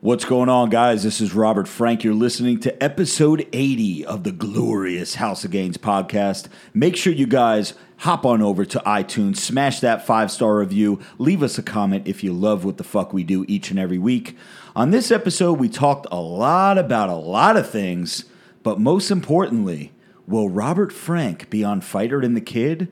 [0.00, 1.02] What's going on, guys?
[1.02, 2.04] This is Robert Frank.
[2.04, 6.46] You're listening to episode 80 of the glorious House of Gains podcast.
[6.72, 11.42] Make sure you guys hop on over to iTunes, smash that five star review, leave
[11.42, 14.36] us a comment if you love what the fuck we do each and every week.
[14.76, 18.24] On this episode, we talked a lot about a lot of things,
[18.62, 19.90] but most importantly,
[20.28, 22.86] will Robert Frank be on Fighter and the Kid,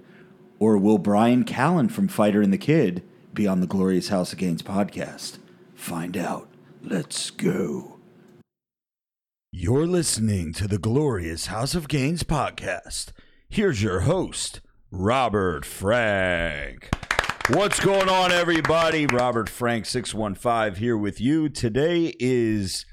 [0.58, 4.40] or will Bryan Callen from Fighter and the Kid be on the glorious House of
[4.40, 5.38] Gains podcast?
[5.76, 6.48] Find out.
[6.88, 7.96] Let's go.
[9.50, 13.10] You're listening to the glorious House of Gains podcast.
[13.48, 14.60] Here's your host,
[14.92, 16.88] Robert Frank.
[17.50, 19.06] What's going on, everybody?
[19.06, 21.48] Robert Frank 615 here with you.
[21.48, 22.86] Today is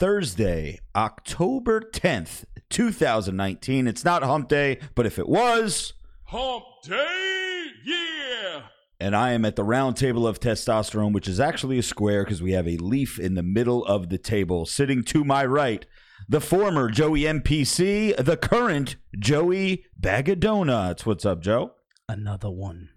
[0.00, 3.86] Thursday, October 10th, 2019.
[3.86, 5.92] It's not hump day, but if it was,
[6.24, 8.62] Hump Day, yeah!
[9.00, 12.42] And I am at the round table of testosterone, which is actually a square because
[12.42, 14.66] we have a leaf in the middle of the table.
[14.66, 15.86] Sitting to my right,
[16.28, 21.06] the former Joey MPC, the current Joey Bag of Donuts.
[21.06, 21.72] What's up, Joe?
[22.08, 22.90] Another one.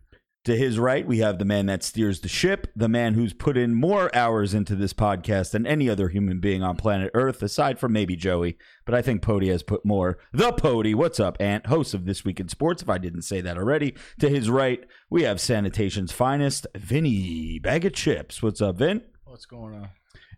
[0.46, 3.56] To his right, we have the man that steers the ship, the man who's put
[3.56, 7.80] in more hours into this podcast than any other human being on planet Earth, aside
[7.80, 8.58] from maybe Joey.
[8.84, 10.18] But I think Pody has put more.
[10.34, 11.68] The Pody, what's up, Ant?
[11.68, 13.96] Host of This Week in Sports, if I didn't say that already.
[14.20, 18.44] To his right, we have Sanitation's finest, Vinny Bag of Chips.
[18.44, 19.02] What's up, Vin?
[19.24, 19.92] What's going on?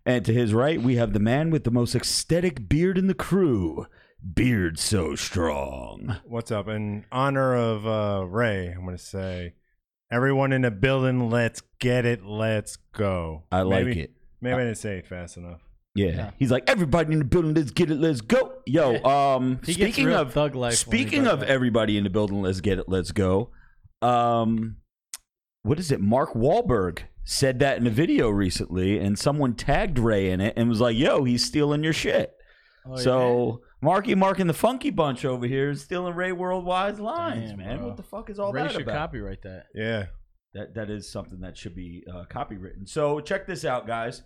[0.05, 3.15] And to his right, we have the man with the most aesthetic beard in the
[3.15, 3.87] crew.
[4.35, 6.17] Beard so strong.
[6.25, 6.67] What's up?
[6.67, 9.55] In honor of uh, Ray, I'm going to say,
[10.15, 13.43] everyone in the building, let's get it, let's go.
[13.51, 14.11] I like Maybe- it.
[14.41, 15.59] Maybe I didn't say it fast enough.
[15.95, 16.07] Yeah.
[16.09, 16.31] Yeah.
[16.37, 18.53] He's like, everybody in the building, let's get it, let's go.
[18.65, 21.49] Yo, um He speaking of thug life speaking of that.
[21.49, 23.49] everybody in the building, let's get it, let's go.
[24.01, 24.77] Um
[25.63, 25.99] what is it?
[25.99, 30.69] Mark Wahlberg said that in a video recently, and someone tagged Ray in it and
[30.69, 32.31] was like, yo, he's stealing your shit.
[32.87, 37.51] Oh, so Marky Mark and the Funky Bunch over here is stealing Ray Worldwide's lines,
[37.51, 37.77] Damn, man.
[37.77, 37.87] bro.
[37.87, 38.95] What the fuck is all Ray that should about?
[38.97, 39.67] copyright that.
[39.75, 40.07] Yeah.
[40.55, 42.87] That that is something that should be uh, copywritten.
[42.89, 44.23] So check this out, guys.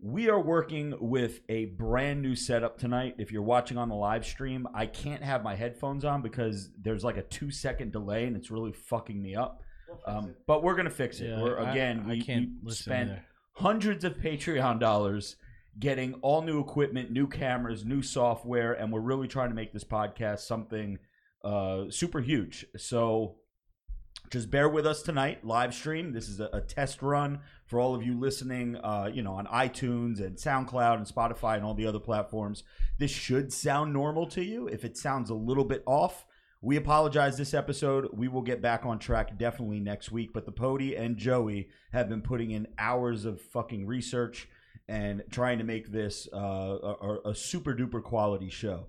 [0.00, 3.16] We are working with a brand new setup tonight.
[3.18, 7.02] If you're watching on the live stream, I can't have my headphones on because there's
[7.04, 9.60] like a two second delay and it's really fucking me up.
[10.06, 11.28] Um, but we're gonna fix it.
[11.30, 13.24] Yeah, we're I- again, I, we, can't we listen spent either.
[13.54, 15.36] hundreds of Patreon dollars
[15.78, 19.84] getting all new equipment, new cameras, new software, and we're really trying to make this
[19.84, 20.98] podcast something
[21.44, 22.66] uh, super huge.
[22.76, 23.36] So
[24.30, 26.12] just bear with us tonight, live stream.
[26.12, 29.46] This is a, a test run for all of you listening, uh, you know, on
[29.46, 32.64] iTunes and SoundCloud and Spotify and all the other platforms.
[32.98, 34.66] This should sound normal to you.
[34.68, 36.24] If it sounds a little bit off,
[36.62, 38.08] we apologize this episode.
[38.12, 40.32] We will get back on track definitely next week.
[40.32, 44.48] But the Pody and Joey have been putting in hours of fucking research
[44.88, 48.86] and trying to make this uh, a, a super duper quality show.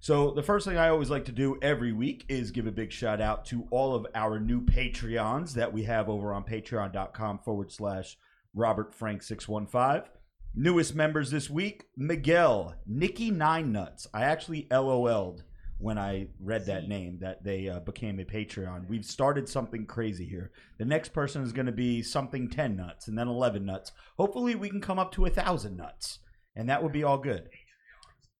[0.00, 2.92] So the first thing I always like to do every week is give a big
[2.92, 7.72] shout out to all of our new Patreons that we have over on patreon.com forward
[7.72, 8.18] slash
[8.54, 10.10] Robert Frank 615.
[10.54, 14.06] Newest members this week, Miguel, Nikki Nine Nuts.
[14.14, 15.44] I actually LOL'd
[15.78, 18.88] when I read that name that they uh, became a Patreon.
[18.88, 20.50] We've started something crazy here.
[20.78, 23.92] The next person is going to be something 10 nuts and then 11 nuts.
[24.16, 26.20] Hopefully we can come up to a thousand nuts
[26.54, 27.48] and that would be all good.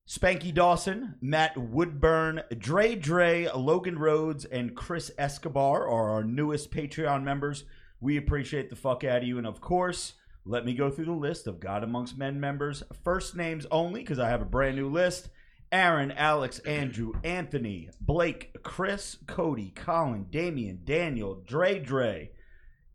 [0.08, 7.24] Spanky Dawson, Matt Woodburn, Dre Dre, Logan Rhodes, and Chris Escobar are our newest Patreon
[7.24, 7.64] members.
[8.00, 9.36] We appreciate the fuck out of you.
[9.36, 10.14] And of course,
[10.44, 12.84] let me go through the list of God Amongst Men members.
[13.02, 15.28] First names only, because I have a brand new list.
[15.72, 22.30] Aaron, Alex, Andrew, Anthony, Blake, Chris, Cody, Colin, Damian, Daniel, Dre Dre,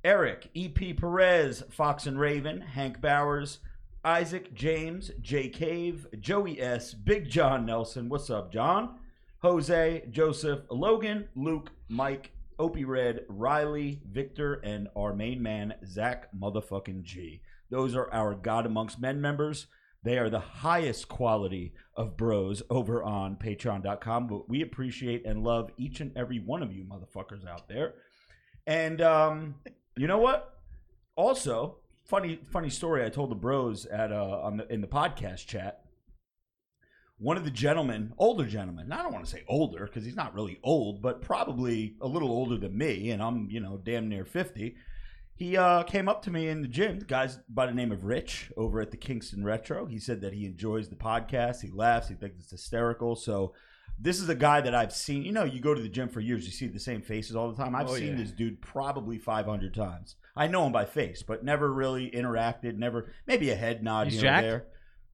[0.03, 3.59] Eric, EP Perez, Fox and Raven, Hank Bowers,
[4.03, 8.09] Isaac, James, J Cave, Joey S, Big John Nelson.
[8.09, 8.97] What's up, John?
[9.39, 17.03] Jose, Joseph, Logan, Luke, Mike, Opie Red, Riley, Victor, and our main man, Zach motherfucking
[17.03, 17.41] G.
[17.69, 19.67] Those are our God Amongst Men members.
[20.03, 25.69] They are the highest quality of bros over on patreon.com, but we appreciate and love
[25.77, 27.93] each and every one of you motherfuckers out there.
[28.65, 29.55] And um,
[29.95, 30.59] you know what?
[31.15, 35.45] Also, funny funny story I told the bros at uh on the in the podcast
[35.45, 35.85] chat.
[37.19, 40.33] One of the gentlemen, older gentlemen, I don't want to say older because he's not
[40.33, 44.25] really old, but probably a little older than me, and I'm, you know, damn near
[44.25, 44.75] 50.
[45.41, 48.05] He uh, came up to me in the gym, the guy's by the name of
[48.05, 49.87] Rich over at the Kingston Retro.
[49.87, 51.61] He said that he enjoys the podcast.
[51.61, 52.07] He laughs.
[52.09, 53.15] He thinks it's hysterical.
[53.15, 53.53] So
[53.99, 55.23] this is a guy that I've seen.
[55.23, 57.51] You know, you go to the gym for years, you see the same faces all
[57.51, 57.73] the time.
[57.75, 58.17] I've Oh, seen yeah.
[58.17, 60.15] this dude probably 500 times.
[60.35, 62.77] I know him by face, but never really interacted.
[62.77, 64.43] Never, maybe a head nod He's here jacked?
[64.47, 64.65] there.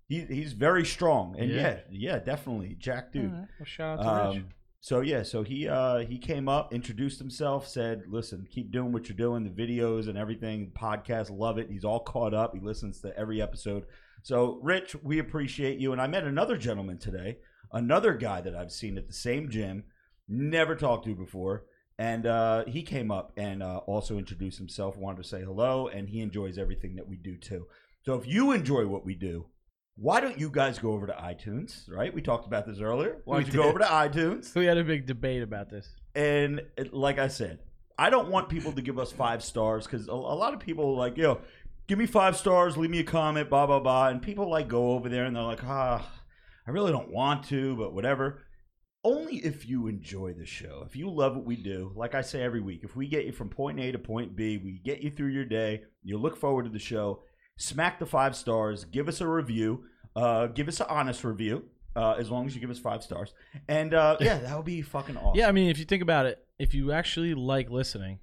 [0.10, 1.80] He, he's very strong, and yeah, Yeah.
[1.90, 3.32] yeah, definitely, Jack dude.
[3.32, 3.48] Right.
[3.60, 4.46] Well, shout out to Rich.
[4.88, 9.10] So yeah, so he uh, he came up, introduced himself, said, "Listen, keep doing what
[9.10, 9.44] you're doing.
[9.44, 11.70] The videos and everything, podcast, love it.
[11.70, 12.54] He's all caught up.
[12.54, 13.84] He listens to every episode.
[14.24, 15.92] So, Rich, we appreciate you.
[15.92, 17.40] And I met another gentleman today,
[17.74, 19.84] another guy that I've seen at the same gym,
[20.30, 21.66] never talked to before,
[22.00, 26.08] and uh, he came up and uh, also introduced himself, wanted to say hello, and
[26.08, 27.68] he enjoys everything that we do too.
[28.06, 29.48] So, if you enjoy what we do,
[29.98, 31.90] why don't you guys go over to iTunes?
[31.90, 32.14] Right?
[32.14, 33.18] We talked about this earlier.
[33.26, 34.54] Why don't you go over to iTunes?
[34.56, 35.90] we had a big debate about this.
[36.16, 37.60] And it- like I said,
[37.98, 40.86] I don't want people to give us five stars because a, a lot of people
[40.92, 41.42] are like, yo,
[41.88, 44.92] give me five stars, leave me a comment, blah blah blah, and people like go
[44.92, 46.08] over there and they're like, ah,
[46.68, 48.44] I really don't want to, but whatever.
[49.04, 52.42] Only if you enjoy the show, if you love what we do, like I say
[52.44, 55.10] every week, if we get you from point A to point B, we get you
[55.10, 57.24] through your day, you look forward to the show,
[57.58, 61.66] smack the five stars, give us a review, uh, give us an honest review,
[61.96, 63.34] uh, as long as you give us five stars,
[63.68, 65.38] and uh, yeah, that would be fucking awesome.
[65.38, 68.20] Yeah, I mean, if you think about it, if you actually like listening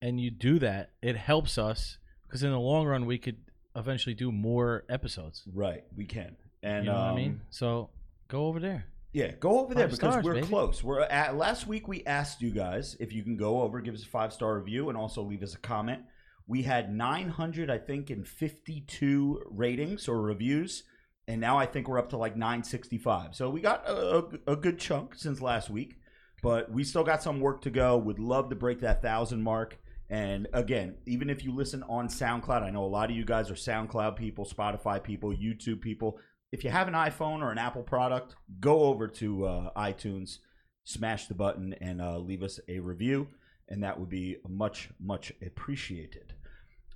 [0.00, 3.38] and you do that, it helps us because in the long run, we could
[3.74, 5.42] eventually do more episodes.
[5.52, 6.36] Right, we can.
[6.62, 7.40] And you know what I um, mean?
[7.50, 7.90] So
[8.28, 8.86] go over there.
[9.12, 10.46] Yeah, go over there Five because stars, we're baby.
[10.46, 10.84] close.
[10.84, 14.02] We're at last week we asked you guys if you can go over, give us
[14.02, 16.02] a five star review, and also leave us a comment.
[16.46, 20.84] We had 900, I think, and 52 ratings or reviews,
[21.26, 23.34] and now I think we're up to like 965.
[23.34, 25.96] So we got a, a, a good chunk since last week,
[26.42, 27.96] but we still got some work to go.
[27.98, 29.78] Would love to break that thousand mark.
[30.08, 33.50] And again, even if you listen on SoundCloud, I know a lot of you guys
[33.50, 36.20] are SoundCloud people, Spotify people, YouTube people
[36.52, 40.38] if you have an iPhone or an Apple product, go over to uh, iTunes,
[40.84, 43.28] smash the button, and uh, leave us a review,
[43.68, 46.32] and that would be much, much appreciated.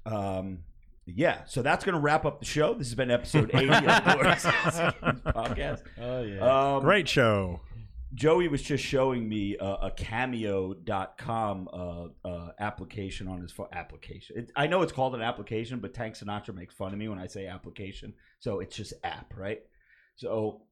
[0.07, 0.61] Um,
[1.07, 2.75] yeah, so that's going to wrap up the show.
[2.75, 5.83] This has been episode 80 of the podcast.
[6.01, 6.75] Oh yeah.
[6.77, 7.61] Um, Great show.
[8.13, 13.69] Joey was just showing me uh, a cameo.com uh, uh, application on his phone.
[13.73, 14.39] Application.
[14.39, 17.21] It, I know it's called an application, but Tank Sinatra makes fun of me when
[17.21, 18.15] I say application.
[18.41, 19.61] So it's just app, right?
[20.17, 20.63] So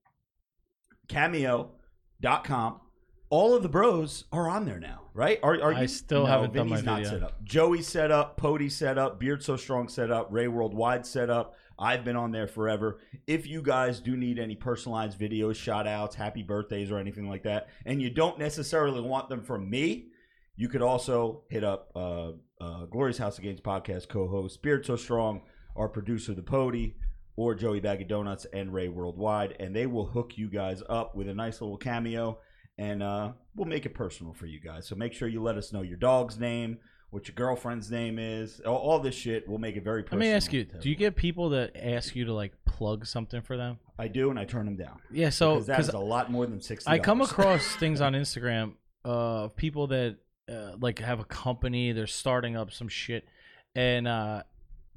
[1.09, 2.81] cameo.com.
[3.31, 5.39] All of the bros are on there now, right?
[5.43, 7.11] Are, are I you still no, haven't done Vinny's my not video.
[7.19, 7.45] set up.
[7.45, 11.55] Joey set up, Pody set up, Beard So Strong set up, Ray Worldwide set up.
[11.79, 12.99] I've been on there forever.
[13.27, 17.45] If you guys do need any personalized videos, shout outs, happy birthdays, or anything like
[17.45, 20.09] that, and you don't necessarily want them from me,
[20.57, 24.87] you could also hit up uh, uh, Glorious House of Gains podcast co host, Spirit
[24.87, 25.43] So Strong,
[25.77, 26.97] our producer, The Pody,
[27.37, 31.15] or Joey Bag of Donuts and Ray Worldwide, and they will hook you guys up
[31.15, 32.39] with a nice little cameo,
[32.79, 34.87] and uh, we'll make it personal for you guys.
[34.87, 36.79] So make sure you let us know your dog's name,
[37.11, 39.49] what your girlfriend's name is, all, all this shit.
[39.49, 40.29] We'll make it very Let personal.
[40.29, 43.57] me ask you: Do you get people that ask you to like plug something for
[43.57, 43.79] them?
[43.99, 45.01] I do, and I turn them down.
[45.11, 45.31] Yeah.
[45.31, 46.91] So because that is because a lot more than sixty.
[46.91, 50.17] I come across things on Instagram of people that
[50.49, 53.27] uh, like have a company, they're starting up some shit,
[53.75, 54.43] and uh,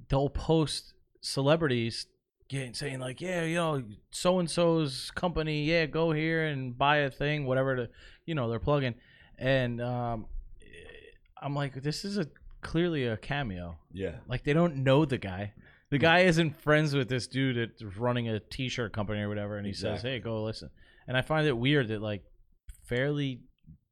[0.10, 2.08] they'll post celebrities
[2.52, 3.82] getting saying like, yeah, you know,
[4.12, 7.90] so and so's company, yeah, go here and buy a thing, whatever to,
[8.26, 8.96] you know, they're plugging,
[9.40, 10.26] and um,
[11.42, 12.28] I'm like, this is a
[12.62, 13.78] clearly a cameo.
[13.94, 15.54] Yeah, Like they don't know the guy.
[15.90, 19.66] The guy isn't friends with this dude that's running a T-shirt company or whatever, and
[19.66, 20.70] he says, "Hey, go listen."
[21.08, 22.24] And I find it weird that like
[22.86, 23.42] fairly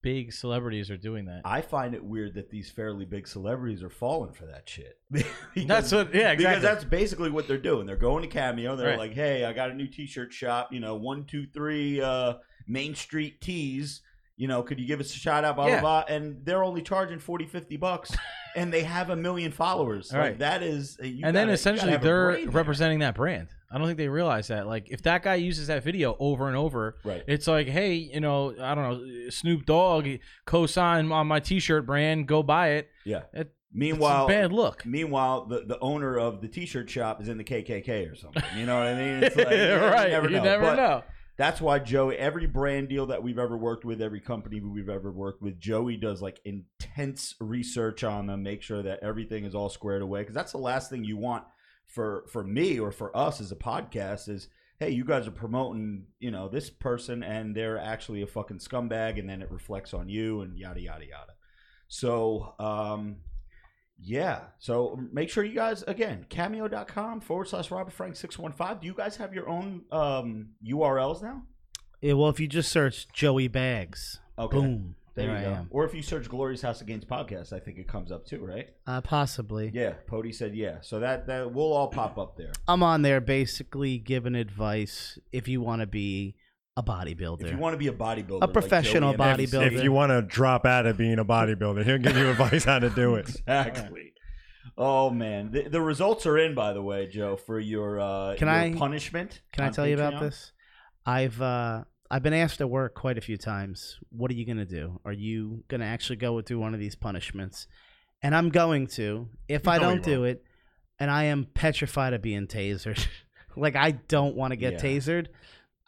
[0.01, 1.41] big celebrities are doing that.
[1.45, 4.97] I find it weird that these fairly big celebrities are falling for that shit.
[5.11, 6.45] Because- That's what- yeah, exactly.
[6.45, 7.85] Because that's basically what they're doing.
[7.85, 8.75] They're going to Cameo.
[8.75, 8.99] They're Right.
[8.99, 10.71] like, "Hey, I got a new T-shirt shop.
[10.71, 12.35] You know, one, two, three, uh,
[12.67, 14.01] Main Street Tees.
[14.37, 15.81] You know, could you give us a shout out?" Blah Yeah.
[15.81, 16.15] blah blah.
[16.15, 18.15] And they're only charging 40, 50 bucks,
[18.59, 20.11] and they have a million followers.
[20.11, 20.39] All Like, right.
[20.39, 23.49] that is, uh, and then gotta- essentially gotta have a they're representing that brand.
[23.71, 24.67] I don't think they realize that.
[24.67, 27.23] Like if that guy uses that video over and over, right.
[27.27, 28.83] it's like, hey, you know, I don't
[29.23, 30.07] know, Snoop Dogg
[30.45, 32.89] co-sign on my T-shirt brand, go buy it.
[33.05, 33.23] Yeah.
[33.33, 34.83] It- Meanwhile, a bad look.
[34.83, 38.41] Meanwhile, the, the owner of the T-shirt shop is in the KKK or something.
[38.57, 39.23] You know what I mean?
[39.23, 40.05] It's like, right.
[40.07, 40.37] You never know.
[40.37, 41.03] You never But know.
[41.39, 45.09] That's why Joey, every brand deal that we've ever worked with, every company we've ever
[45.09, 49.69] worked with, Joey does like intense research on them, make sure that everything is all
[49.69, 50.19] squared away.
[50.19, 51.45] Because that's the last thing you want
[51.85, 56.07] for for me or for us as a podcast is, hey, you guys are promoting,
[56.19, 60.09] you know, this person and they're actually a fucking scumbag, and then it reflects on
[60.09, 61.33] you and yada yada yada.
[61.87, 63.15] So, um,
[64.01, 64.41] yeah.
[64.59, 68.79] So make sure you guys again cameo.com forward slash Robert Frank six one five.
[68.81, 71.43] Do you guys have your own um URLs now?
[72.01, 74.57] Yeah, well, if you just search Joey Bags, Okay.
[74.57, 74.95] boom.
[75.15, 75.53] There There you I go.
[75.55, 75.67] am.
[75.71, 78.45] Or if you search Glorious House of Gains podcast, I think it comes up too,
[78.45, 78.69] right?
[78.87, 79.69] Uh, possibly.
[79.73, 80.77] Yeah, Pody said yeah.
[80.81, 82.53] So that that will all pop up there.
[82.69, 86.35] I'm on there basically giving advice if you want to be
[86.79, 87.43] a bodybuilder.
[87.43, 89.71] If you want to be a bodybuilder, A like professional Joey and bodybuilder.
[89.73, 92.79] If you want to drop out of being a bodybuilder, he'll give you advice how
[92.79, 93.29] to do it.
[93.29, 94.13] exactly.
[94.77, 96.55] Oh man, the, the results are in.
[96.55, 99.41] By the way, Joe, for your uh, Can your I- punishment.
[99.51, 100.51] Can I on tell you about this?
[101.05, 103.99] I've uh, I've been asked to work quite a few times.
[104.09, 104.99] What are you gonna do?
[105.03, 107.67] Are you gonna actually go through one of these punishments?
[108.21, 109.27] And I'm going to.
[109.47, 110.43] If You I don't do it,
[110.99, 113.05] and I am petrified of being tasered.
[113.57, 114.79] like I don't want to get Yeah.
[114.79, 115.27] tasered.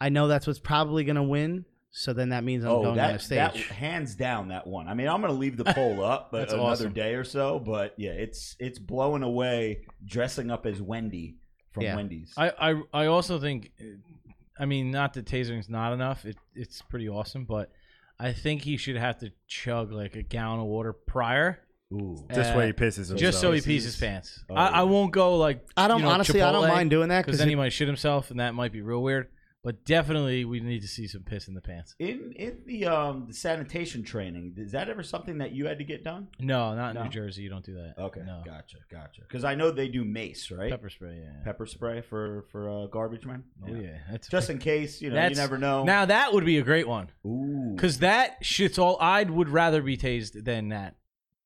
[0.02, 1.64] I know that's what's probably gonna win.
[1.94, 3.36] So then that means I'm Oh, going on a that, stage.
[3.38, 4.88] that hands down that one.
[4.88, 6.92] I mean, I'm going to leave the poll up, but another awesome.
[6.94, 7.58] day or so.
[7.58, 11.36] But yeah, it's it's blowing away dressing up as Wendy
[11.72, 11.96] from Yeah.
[11.96, 12.32] Wendy's.
[12.34, 13.72] I, I I also think,
[14.58, 16.24] I mean, not that tasering's not enough.
[16.24, 17.70] It, it's pretty awesome, but
[18.18, 21.60] I think he should have to chug like a gallon of water prior,
[21.92, 22.24] Ooh.
[22.30, 23.20] This Uh, way he pisses himself.
[23.20, 24.42] just so he This pees his pants.
[24.48, 24.80] Oh, I, yeah.
[24.80, 26.40] I won't go like I don't you know, honestly.
[26.40, 28.72] I don't mind doing that because because then he might shit himself, and that might
[28.72, 29.28] be real weird.
[29.64, 31.94] But definitely, we need to see some piss in the pants.
[32.00, 35.84] In in the um the sanitation training, is that ever something that you had to
[35.84, 36.26] get done?
[36.40, 37.04] No, not in No?
[37.04, 37.42] New Jersey.
[37.42, 37.94] You don't do that.
[37.96, 39.20] Okay, no gotcha, gotcha.
[39.20, 40.68] Because I know they do mace, right?
[40.68, 41.20] pepper spray.
[41.22, 41.44] Yeah.
[41.44, 43.44] Pepper spray for for uh, garbage men.
[43.64, 45.84] Oh yeah, that's Just in case, you know, That's- you never know.
[45.84, 48.96] Now that would be a great one Ooh, because that shit's all.
[49.00, 50.96] I would rather be tased than that.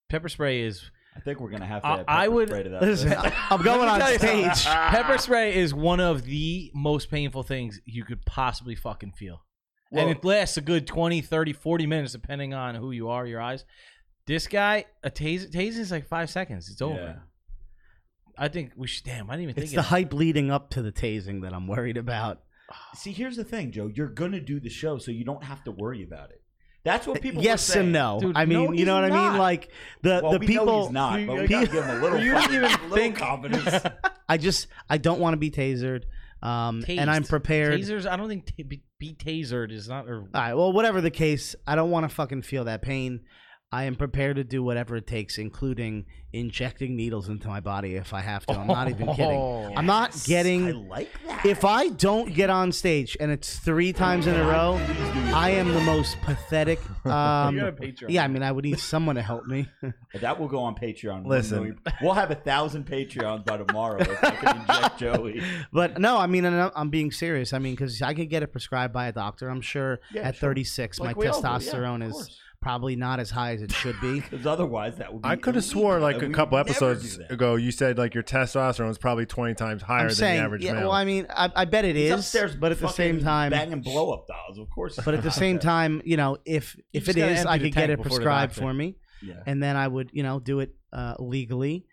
[0.09, 0.91] Pepper spray is.
[1.17, 1.89] I think we're gonna have to.
[1.89, 3.25] I- Add I pepper would- spray to that Listen, list.
[3.51, 4.19] I'm going on tell you
[4.55, 4.65] stage.
[4.67, 9.43] Pepper spray is one of the most painful things you could possibly fucking feel.
[9.91, 13.27] Well- and it lasts a good 20, 30, 40 minutes depending on who you are,
[13.27, 13.65] your eyes.
[14.27, 16.69] This guy, a tase, tase is like five seconds.
[16.69, 16.95] It's over.
[16.97, 17.15] Yeah.
[18.39, 19.05] I think we should.
[19.05, 19.89] Damn, I didn't even think It's of the that.
[19.89, 22.41] hype leading up to the tasing that I'm worried about.
[22.95, 23.87] See, here's the thing, Joe.
[23.87, 26.43] You're gonna do the show, so you don't have to worry about it.
[26.87, 27.43] That's what people.
[27.43, 27.85] yes were saying.
[27.87, 28.19] and no.
[28.21, 29.39] Dude, I mean, no, you know what he's I mean?
[29.39, 29.71] Like
[30.03, 30.65] the Well, the we people.
[30.67, 32.21] know he's not, you- but we you- gotta give him a little.
[32.21, 33.85] You to fucking- even think- confidence.
[34.29, 36.05] I just I don't want to be tasered.
[36.43, 37.81] Um, and I'm prepared.
[37.81, 40.07] Tasers, I don't think t- be, be tasered is not.
[40.09, 40.55] Or, All right.
[40.55, 43.21] Well, whatever the case, I don't want to fucking feel that pain.
[43.73, 48.15] I am prepared to do whatever it takes, including injecting needles into my body if
[48.15, 48.55] I have to.
[48.57, 49.25] I'm not even kidding.
[49.41, 49.73] Oh.
[49.77, 50.89] I'm not I getting.
[50.89, 51.45] like that.
[51.45, 54.79] If I don't get on stage and it's three times in a row,
[55.35, 56.81] I am the most pathetic.
[57.07, 58.07] Um, You got a Patreon.
[58.09, 59.69] yeah, I mean, I would need someone to help me.
[60.21, 61.25] that will go on Patreon.
[61.25, 61.79] Listen.
[62.03, 65.41] we'll have a thousand Patreons by tomorrow if I can inject Joey.
[65.73, 67.53] But no, I mean, I'm I'm being serious.
[67.53, 69.49] I mean, because I could get it prescribed by a doctor.
[69.49, 70.49] I'm sure Yeah, at sure.
[70.51, 72.41] 36, Like my we all do, yeah, testosterone is course.
[72.67, 74.21] Probably not as high as it should be.
[74.27, 75.23] Because otherwise, that would.
[75.23, 78.25] be I could have illegal, swore like a couple episodes ago you said like your
[78.25, 80.73] testosterone was probably 20 times higher I'm than saying, the average yeah.
[80.73, 80.83] male.
[80.83, 83.25] Well, I mean, I, I bet it He's is, upstairs but at the same fucking
[83.25, 84.59] time, banging blow up dolls.
[84.59, 84.99] Of course.
[85.05, 87.59] but at the same time, you know, if if just it gotta is, empty I
[87.59, 89.43] could get it prescribed for me, yeah.
[89.47, 91.87] and then I would, you know, do it uh, legally.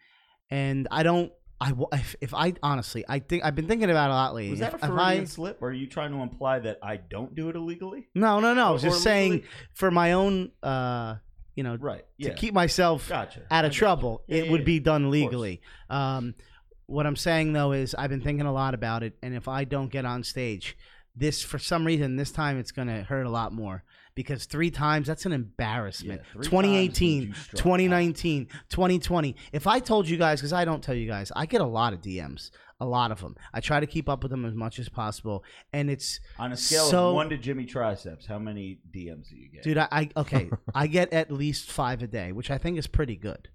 [0.50, 1.32] And I don't.
[1.64, 4.52] I if, if I honestly, I think I've been thinking about it a lot lately.
[4.52, 5.62] Was that If- a Freudian I- slip?
[5.62, 8.08] Or are you trying to imply that I don't do it illegally?
[8.16, 8.68] no, no, no.
[8.68, 9.50] I was just saying legally?
[9.74, 11.16] for my own, uh,
[11.56, 12.04] you know, Right.
[12.22, 13.42] to keep myself Gotcha.
[13.52, 14.24] out of got trouble.
[14.28, 14.66] Yeah, it yeah, would yeah.
[14.66, 15.62] be done legally.
[15.90, 16.36] Um,
[16.88, 19.64] what I'm saying though is I've been thinking a lot about it, and if I
[19.64, 20.76] don't get on stage,
[21.16, 23.84] this for some reason this time it's gonna hurt a lot more
[24.16, 26.22] because three times that's an embarrassment.
[26.36, 29.36] Yeah, 2018, means you struck 2019, 2020.
[29.52, 31.94] If I told you guys, because I don't tell you guys, I get a lot
[31.94, 33.36] of DMs, a lot of them.
[33.54, 36.58] I try to keep up with them as much as possible, and it's On a
[36.58, 39.64] scale So- of one to Jimmy Triceps, how many DMs do you get?
[39.64, 42.88] dude, I, I okay, I get at least five a day, which I think is
[42.88, 43.50] pretty good.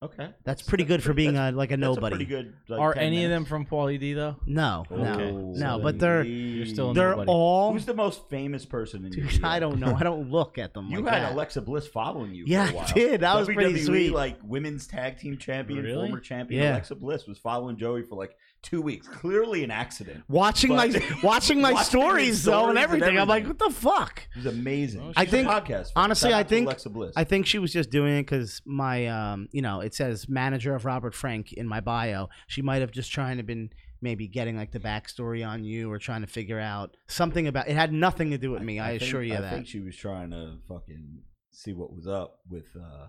[0.00, 2.14] Okay, That's pretty good for being a like a that's nobody.
[2.14, 2.54] pretty good.
[2.68, 3.48] like, Are 10 any of them minutes.
[3.48, 4.36] from Pauly D though?
[4.46, 5.32] No, no, Okay.
[5.32, 5.54] no.
[5.56, 7.28] So but they're You're still a they're nobody.
[7.28, 7.72] all.
[7.72, 9.96] Who's the most famous person in your Dude, I don't know.
[9.98, 10.86] I don't look at them.
[10.88, 11.32] You like had that.
[11.32, 12.44] Alexa Bliss following you.
[12.46, 12.86] Yeah, for a while.
[12.86, 13.20] I did.
[13.22, 14.12] That was pretty WWE, sweet.
[14.12, 16.06] Like women's tag team champion, Really?
[16.06, 16.70] former champion Yeah.
[16.74, 19.06] Alexa Bliss was following Joey for like two weeks.
[19.08, 20.24] Clearly an accident.
[20.28, 20.86] watching my
[21.22, 23.18] watching my Watching stories his though stories and and everything.
[23.18, 24.26] I'm like, what the fuck?
[24.36, 25.00] It was amazing.
[25.02, 25.92] Oh, I think- podcast.
[25.96, 27.12] honestly, I think- Alexa Bliss.
[27.16, 30.74] I think she was just doing it because my, um, you know, it says manager
[30.74, 32.28] of Robert Frank in my bio.
[32.46, 35.98] She might have just trying to been maybe getting like the backstory on you or
[35.98, 37.68] trying to figure out something about.
[37.68, 38.78] It had nothing to do with me.
[38.80, 39.52] I, think- assure you I that.
[39.52, 41.18] I think she was trying to fucking
[41.50, 43.06] see what was up with uh,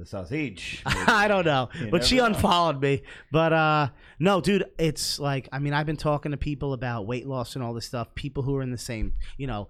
[0.00, 0.82] the sausage.
[0.86, 2.34] I don't know, You but she never know.
[2.36, 3.02] unfollowed me.
[3.30, 3.88] But uh
[4.18, 7.62] no, dude, it's like I mean, I've been talking to people about weight loss and
[7.64, 8.14] all this stuff.
[8.14, 9.68] People who are in the same, you know,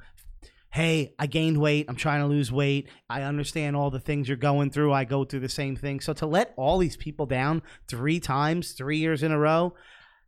[0.73, 1.87] hey, I gained weight.
[1.89, 2.89] I'm trying to lose weight.
[3.09, 4.93] I understand all the things you're going through.
[4.93, 6.01] I go through the same thing.
[6.01, 9.75] So to let all these people down three times, three years in a row.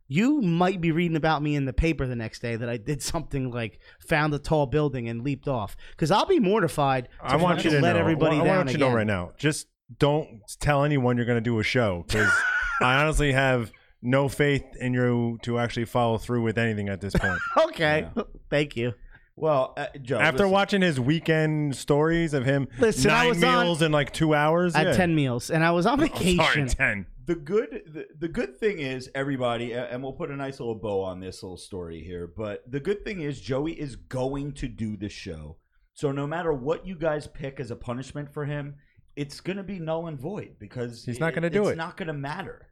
[0.09, 3.01] you might be reading about me in the paper the next day that I did
[3.01, 5.77] something like found a tall building and leaped off.
[5.91, 7.07] Because I'll be mortified.
[7.21, 7.99] I want you to let know.
[8.01, 9.31] everybody I down want you to know right now.
[9.37, 9.67] Just
[9.99, 12.31] don't tell anyone you're going to do a show because
[12.81, 13.71] I honestly have
[14.01, 17.39] no faith in you to actually follow through with anything at this point.
[17.65, 18.07] Okay,
[18.49, 18.93] thank you.
[19.35, 20.19] Well, uh, Joe.
[20.19, 23.91] After listen, watching his weekend stories of him Listen, I nine was on- meals in
[23.91, 24.93] like two hours, I had yeah.
[24.93, 26.69] ten meals and I was on Oh, vacation.
[26.69, 27.05] sorry, ten.
[27.25, 30.75] the good the, the good thing is everybody a- and we'll put a nice little
[30.75, 34.67] bow on this little story here but the good thing is joey is going to
[34.67, 35.57] do the show
[35.93, 38.75] so no matter what you guys pick as a punishment for him
[39.15, 41.69] it's going to be null and void because He's not gonna do it.
[41.69, 41.77] it's it.
[41.77, 42.67] not going to matter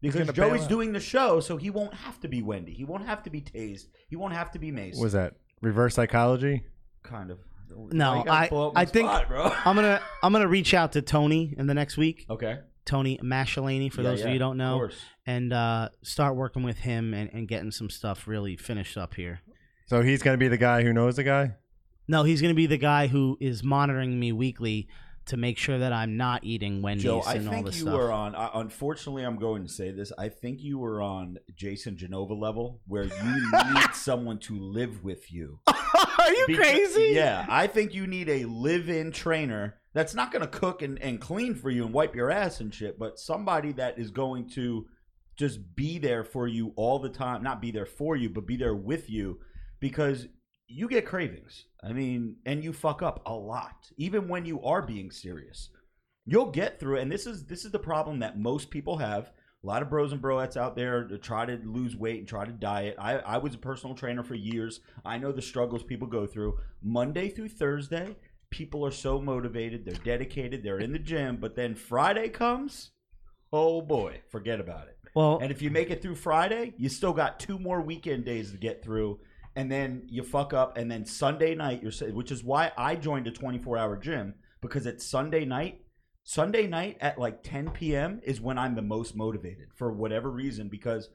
[0.00, 0.68] because gonna bail joey's out.
[0.68, 3.40] doing the show so he won't have to be wendy he won't have to be
[3.40, 6.62] tased he won't have to be maced Was that reverse psychology?
[7.02, 7.38] kind of
[7.92, 10.48] No, You gotta I- blow up my I think- spot, bro I'm gonna I'm gonna
[10.48, 12.24] reach out to Tony in the next week.
[12.30, 14.96] okay Tony Mashalani, for Yeah, those of yeah, you who don't of know, course.
[15.26, 19.42] and uh, start working with him and, and getting some stuff really finished up here.
[19.86, 21.52] So he's going to be the guy who knows the guy.
[22.08, 24.88] No, he's going to be the guy who is monitoring me weekly
[25.30, 27.82] to make sure that I'm not eating Wendy's Joe, I and all think this you
[27.82, 27.94] stuff.
[27.94, 28.34] were on.
[28.34, 30.12] Uh, unfortunately, I'm going to say this.
[30.18, 35.32] I think you were on Jason Genova level, where you need someone to live with
[35.32, 35.58] you.
[35.66, 37.12] Are you Because- crazy?
[37.14, 41.20] Yeah, I think you need a live-in trainer that's not going to cook and, and
[41.20, 44.86] clean for you and wipe your ass and shit, but somebody that is going to
[45.36, 47.42] just be there for you all the time.
[47.42, 49.40] Not be there for you, but be there with you,
[49.80, 50.26] because
[50.70, 51.64] you get cravings.
[51.82, 55.70] I mean, and you fuck up a lot, even when you are being serious.
[56.26, 59.32] You'll get through it, and this is this is the problem that most people have.
[59.62, 62.46] A lot of bros and broettes out there to try to lose weight and try
[62.46, 62.96] to diet.
[62.98, 64.80] I, I was a personal trainer for years.
[65.04, 66.58] I know the struggles people go through.
[66.82, 68.16] Monday through Thursday,
[68.48, 72.92] people are so motivated, they're dedicated, they're in the gym, but then Friday comes,
[73.52, 74.96] oh boy, forget about it.
[75.14, 78.52] Well, And if you make it through Friday, you still got two more weekend days
[78.52, 79.20] to get through,
[79.56, 83.26] and then you fuck up, and then Sunday night you're which is why I joined
[83.26, 85.82] a 24 hour gym because it's Sunday night.
[86.22, 88.20] Sunday night at like 10 p.m.
[88.22, 91.08] is when I'm the most motivated for whatever reason because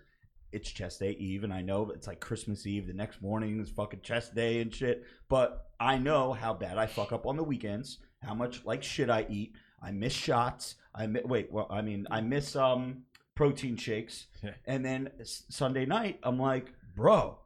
[0.52, 2.88] it's chest day eve, and I know it's like Christmas Eve.
[2.88, 5.04] The next morning is fucking chest day and shit.
[5.30, 9.10] But I know how bad I fuck up on the weekends, how much like shit
[9.10, 9.54] I eat.
[9.82, 10.76] I miss shots.
[10.94, 11.52] I mi- wait.
[11.52, 13.04] Well, I mean, I miss um
[13.36, 14.28] protein shakes,
[14.66, 17.40] and then s- Sunday night, I'm like, bro.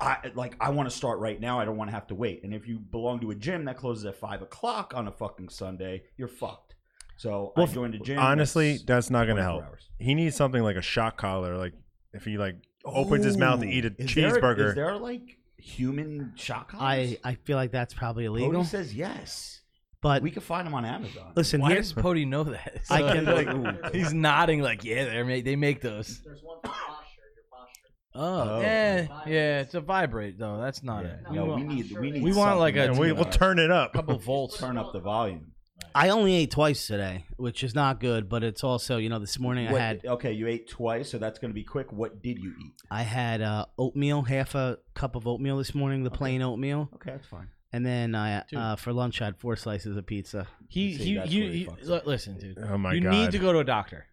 [0.00, 0.56] I like.
[0.60, 1.58] I want to start right now.
[1.60, 2.42] I don't want to have to wait.
[2.44, 5.48] And if you belong to a gym that closes at five o'clock on a fucking
[5.48, 6.74] Sunday, you're fucked.
[7.16, 8.18] So Well, I joined a gym.
[8.18, 9.64] Honestly, that's that's not going to help.
[9.64, 9.88] hours.
[9.98, 11.56] He needs something like a shock collar.
[11.56, 11.74] Like
[12.12, 14.68] if he like opens his mouth to eat a Ooh, is there- cheeseburger.
[14.70, 17.16] is there like human shock collars?
[17.24, 18.50] I I feel like that's probably illegal.
[18.52, 19.60] Cody says yes.
[20.00, 21.32] But We can find them on Amazon.
[21.36, 22.80] listen, Why here's does Pody know that?
[22.90, 23.24] I can-
[23.82, 26.20] like, he's nodding like, yeah, they make they make those.
[26.24, 27.88] There's one for posture, your posture.
[28.14, 28.60] Oh, Oh.
[28.60, 29.60] yeah, yeah.
[29.60, 30.58] It's a vibrate though.
[30.60, 31.10] That's not Yeah.
[31.12, 31.20] it.
[31.32, 33.70] No, we want, need we need we want like a- and that's we'll turn it
[33.70, 33.94] up.
[33.94, 34.58] a couple volts.
[34.58, 35.52] turn up the volume.
[35.94, 38.28] I only ate twice today, which is not good.
[38.28, 41.38] But it's also you know this morning I had okay, you ate twice, so that's
[41.38, 41.92] going to be quick.
[41.92, 42.72] What did you eat?
[42.90, 47.10] I had uh, oatmeal, half a cup of oatmeal this morning, the plain oatmeal, Okay,
[47.12, 47.48] that's fine.
[47.72, 48.58] and then I Dude.
[48.58, 50.46] uh, for lunch I had four slices of pizza.
[50.68, 52.58] He See, he that's you, where he you fucks li- listen, dude.
[52.58, 52.94] Oh my God.
[52.94, 53.10] you god!
[53.10, 54.06] need to go to a doctor.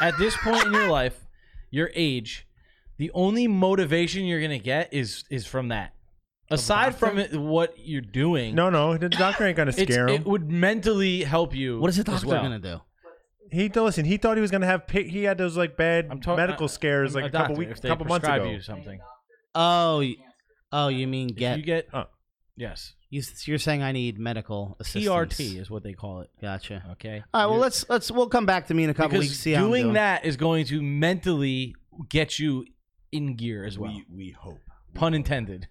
[0.00, 1.18] At this point in your life,
[1.70, 2.46] your age,
[2.98, 5.94] the only motivation you're gonna get is is from that.
[6.50, 10.14] Aside from it, what you're doing, No, no, the doctor ain't gonna it's, scare him.
[10.22, 11.80] it would mentally help you.
[11.80, 12.42] What is the as doctor well.
[12.42, 12.80] gonna do?
[13.50, 14.04] he listen.
[14.04, 14.86] He thought he was gonna have.
[14.86, 17.70] pi- He had those like bad I'm talking medical scares like a, couple doctor, weeks,
[17.72, 18.50] if they couple months prescribe ago.
[18.50, 19.00] you something.
[19.54, 20.16] Oh, y-
[20.72, 21.56] oh, you mean If get?
[21.58, 22.04] you get Oh.
[22.56, 25.06] yes, you, you're saying I need medical assistance?
[25.06, 26.30] TRT is what they call it.
[26.40, 26.82] Gotcha.
[26.92, 27.22] Okay.
[27.34, 27.50] All right.
[27.50, 29.38] Well, let's let's we'll come back to me in a couple because weeks.
[29.38, 29.94] See how I'm doing doing.
[29.94, 31.74] that is going to mentally
[32.08, 32.64] get you
[33.12, 33.92] in gear as well.
[33.92, 34.60] We we hope.
[34.94, 35.68] Pun intended.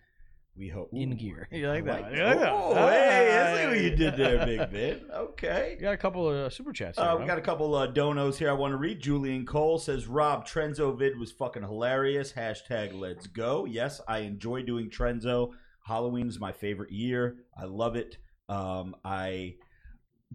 [0.57, 1.47] We hope In gear.
[1.51, 2.01] You like that?
[2.03, 2.51] like You like that?
[2.51, 4.45] Oh, hey, I see what you did there.
[4.45, 5.01] Big Ben.
[5.15, 5.75] Okay.
[5.77, 6.97] You got a couple of uh, super chats.
[6.99, 7.27] Here, Uh, we bro.
[7.27, 8.99] got a couple uh, donos here I want to read.
[8.99, 12.33] Julian Cole says, Rob, Trenzo vid was fucking hilarious.
[12.33, 13.63] Hashtag let's go.
[13.65, 15.51] Yes, I enjoy doing Trenzo.
[15.85, 17.37] Halloween is my favorite year.
[17.57, 18.17] I love it.
[18.49, 19.55] Um, I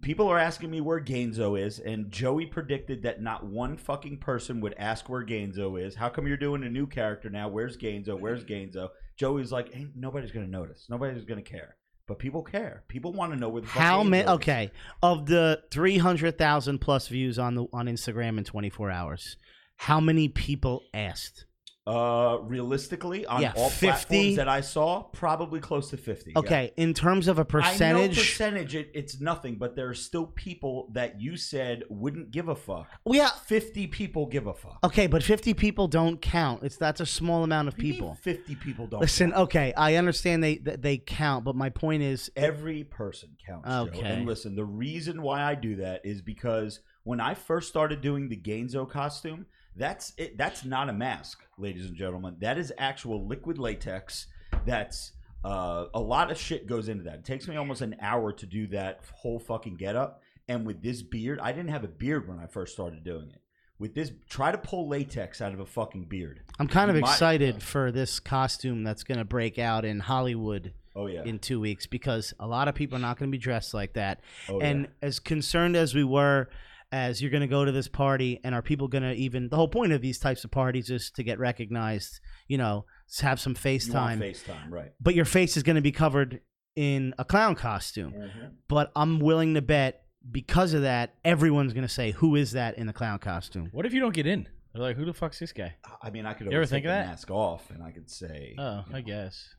[0.01, 4.61] people are asking me where Gainzo is, and Joey predicted that not one fucking person
[4.61, 5.95] would ask where Gainzo is.
[5.95, 7.47] How come you're doing a new character now?
[7.49, 8.19] Where's Gainzo?
[8.19, 8.89] Where's Gainzo?
[9.17, 10.85] Joey's like, ain't nobody's gonna notice.
[10.89, 11.75] Nobody's gonna care.
[12.07, 12.83] But people care.
[12.87, 14.23] People want to know where the fuck How Gainzo many?
[14.23, 14.29] is.
[14.29, 18.91] Okay, of the three hundred thousand plus views on the on Instagram in twenty four
[18.91, 19.35] hours,
[19.77, 21.45] how many people asked?
[21.87, 23.87] Uh, realistically, on Yeah, all 50?
[23.87, 26.31] platforms that I saw, probably close to fifty.
[26.31, 26.39] yeah.
[26.39, 29.93] Okay, in terms of a I know percentage, percentage, it, it's nothing, but there are
[29.93, 32.87] still people that you said wouldn't give a fuck.
[33.05, 33.29] well, yeah.
[33.45, 34.79] Fifty people give a fuck.
[34.83, 36.63] Okay, but 50 people don't count.
[36.63, 38.17] It's that's a small amount of What do mean people.
[38.21, 38.99] Fifty people don't.
[38.99, 43.65] Listen, okay, I understand they that they count, but my point is Every person counts.
[43.69, 43.87] Joe.
[43.87, 44.01] Okay.
[44.01, 48.27] And listen, the reason why I do that is because when I first started doing
[48.27, 49.45] the Gainzo costume,
[49.77, 50.37] that's it.
[50.37, 52.35] That's not a mask, ladies and gentlemen.
[52.39, 54.27] That is actual liquid latex.
[54.65, 55.11] That's
[55.45, 57.15] uh, a lot of shit goes into that.
[57.15, 60.21] It takes me almost an hour to do that whole fucking getup.
[60.49, 63.41] And with this beard, I didn't have a beard when I first started doing it.
[63.79, 66.41] With this, try to pull latex out of a fucking beard.
[66.57, 71.05] I'm kind of excited for this costume that's going to break out in Hollywood Oh
[71.05, 71.23] yeah.
[71.25, 73.93] in 2 weeks because a lot of people are not going to be dressed like
[73.93, 74.21] that.
[74.49, 74.87] oh, and yeah.
[75.03, 76.49] as concerned as we were
[76.91, 79.55] as you're going to go to this party and are people going to even the
[79.57, 83.39] whole point of these types of parties is to get recognized, you know, s- have
[83.39, 83.55] some you
[83.93, 84.19] want FaceTime.
[84.19, 84.91] FaceTime, right?
[85.01, 86.39] but your face is going to be covered
[86.75, 88.11] in a clown costume.
[88.13, 88.45] Mm-hmm.
[88.67, 92.77] But I'm willing to bet because of that, everyone's going to say, "Who is that
[92.77, 94.47] in the clown costume?" What if you don't get in?
[94.73, 95.75] They're like, who the fuck's this guy?
[96.03, 97.07] I mean, I could You ever think of that?
[97.07, 99.55] mask off, and I could say, Oh, you I guess.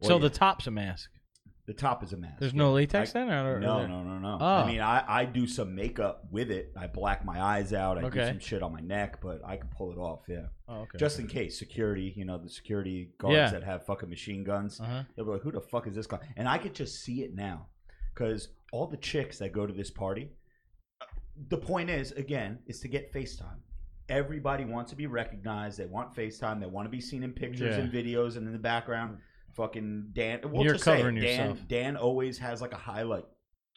[0.00, 1.10] well, so yeah, the top's a mask.
[1.66, 2.40] The top is a mask.
[2.40, 4.38] There's no latex I- then, or, or No, there- no, no, no.
[4.40, 4.44] Oh.
[4.46, 6.72] I mean, I, I do some makeup with it.
[6.76, 7.96] I black my eyes out.
[7.98, 10.20] I do some shit on my neck, but I can pull it off.
[10.28, 10.98] Yeah, Oh, okay.
[10.98, 12.12] just in case security.
[12.16, 13.50] You know, the security guards Yeah.
[13.50, 14.78] that have fucking machine guns.
[14.80, 15.02] Uh huh.
[15.16, 17.34] They'll be like, "Who the fuck is this guy?" And I could just see it
[17.34, 17.68] now,
[18.14, 20.30] because all the chicks that go to this party.
[21.00, 21.06] uh,
[21.48, 23.60] The point is, again, is to get FaceTime.
[24.10, 25.78] Everybody wants to be recognized.
[25.78, 26.60] They want FaceTime.
[26.60, 27.82] They want to be seen in pictures Yeah.
[27.84, 29.18] and videos and in the background.
[29.56, 30.40] Fucking Dan.
[30.44, 31.24] We'll You're just say it, covering Dan.
[31.24, 31.68] yourself.
[31.68, 33.24] Dan always has like a highlight.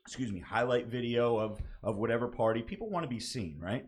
[0.05, 2.61] Excuse me, highlight video of of whatever party.
[2.61, 3.85] People want to be seen, right?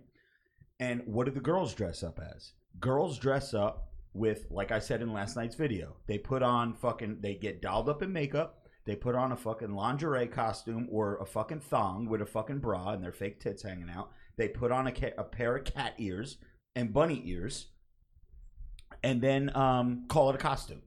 [0.79, 2.53] And what do the girls dress up as?
[2.79, 7.17] Girls dress up with, like I said in last night's video, they put on fucking,
[7.21, 8.55] they get dolled up in makeup.
[8.85, 12.91] They put on a fucking lingerie costume or a fucking thong with a fucking bra
[12.91, 14.11] and their fake tits hanging out.
[14.37, 16.37] They put on a, ca- a pair of cat ears
[16.75, 17.67] and bunny ears
[19.03, 20.81] and then um, call it a costume.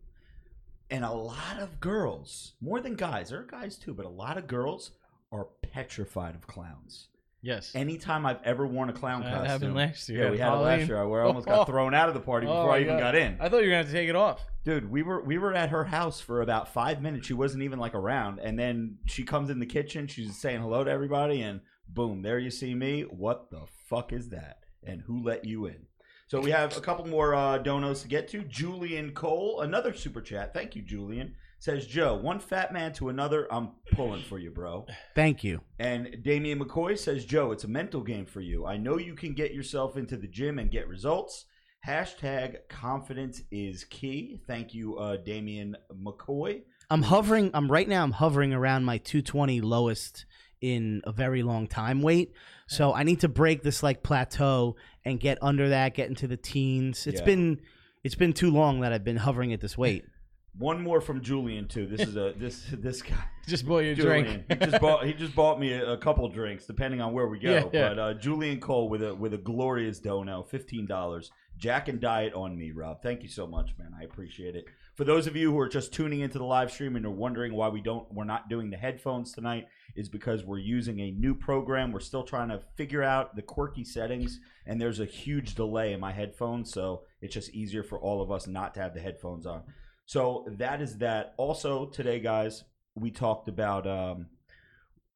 [0.93, 4.37] And a lot of girls, more than guys, there are guys too, but a lot
[4.37, 4.91] of girls
[5.33, 7.09] are petrified of clowns.
[7.41, 7.73] Yes.
[7.75, 10.25] Anytime I've ever worn a clown That costume, happened last year.
[10.27, 11.09] yeah, we had it last year.
[11.09, 11.51] Where I almost Oh.
[11.51, 13.01] got thrown out of the party Oh before my I even God.
[13.01, 13.37] got in.
[13.41, 14.47] I thought you were gonna have to take it off.
[14.65, 17.27] Dude, we were we were at her house for about five minutes.
[17.27, 20.07] She wasn't even like around, and then she comes in the kitchen.
[20.07, 23.03] She's saying hello to everybody, and boom, there you see me.
[23.03, 24.59] What the fuck is that?
[24.85, 25.87] And who let you in?
[26.33, 28.43] So we have a couple more uh, donos to get to.
[28.45, 30.55] Julian Cole, another super chat.
[30.55, 31.35] Thank you, Julian.
[31.59, 33.47] Says Joe, one fat man to another.
[33.53, 34.87] I'm pulling for you, bro.
[35.15, 35.61] Thank you.
[35.79, 38.65] And Damian McCoy says, Joe, it's a mental game for you.
[38.65, 41.45] I know you can get yourself into the gym and get results.
[41.87, 44.41] Hashtag confidence is key.
[44.47, 46.63] Thank you, uh, Damian McCoy.
[46.89, 47.51] I'm hovering.
[47.53, 48.05] I'm right now.
[48.05, 50.25] I'm hovering around my 220 lowest
[50.63, 52.33] in a very long time weight.
[52.69, 56.37] So I need to break this like plateau and get under that, get into the
[56.37, 57.07] teens.
[57.07, 57.27] It's Yeah.
[57.27, 57.61] been
[58.05, 60.05] it's been too long that I've been hovering at this weight.
[60.59, 61.87] One more from Julian too.
[61.87, 63.25] This is a this this guy.
[63.49, 64.25] Just bought you a Julian.
[64.25, 64.45] drink.
[64.61, 67.39] he just bought he just bought me a, a couple drinks, depending on where we
[67.39, 67.51] go.
[67.51, 67.89] Yeah, yeah.
[67.89, 71.31] But uh, Julian Cole with a with a glorious dono, fifteen dollars.
[71.57, 73.03] Jack and Diet on me, Rob.
[73.03, 73.93] Thank you so much, man.
[73.99, 74.67] I appreciate it.
[74.95, 77.55] For those of you who are just tuning into the live stream and are wondering
[77.55, 81.35] why we don't we're not doing the headphones tonight, is because we're using a new
[81.35, 81.93] program.
[81.93, 86.01] We're still trying to figure out the quirky settings, and there's a huge delay in
[86.01, 89.47] my headphones, so it's just easier for all of us not to have the headphones
[89.47, 89.63] on.
[90.05, 91.35] So that is that.
[91.39, 93.87] Also today, guys, we talked about.
[93.87, 94.27] Um,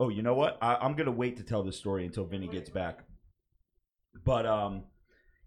[0.01, 0.57] oh, you know what?
[0.63, 3.01] I, I'm gonna wait to tell this story until Vinny gets back.
[4.25, 4.85] But um,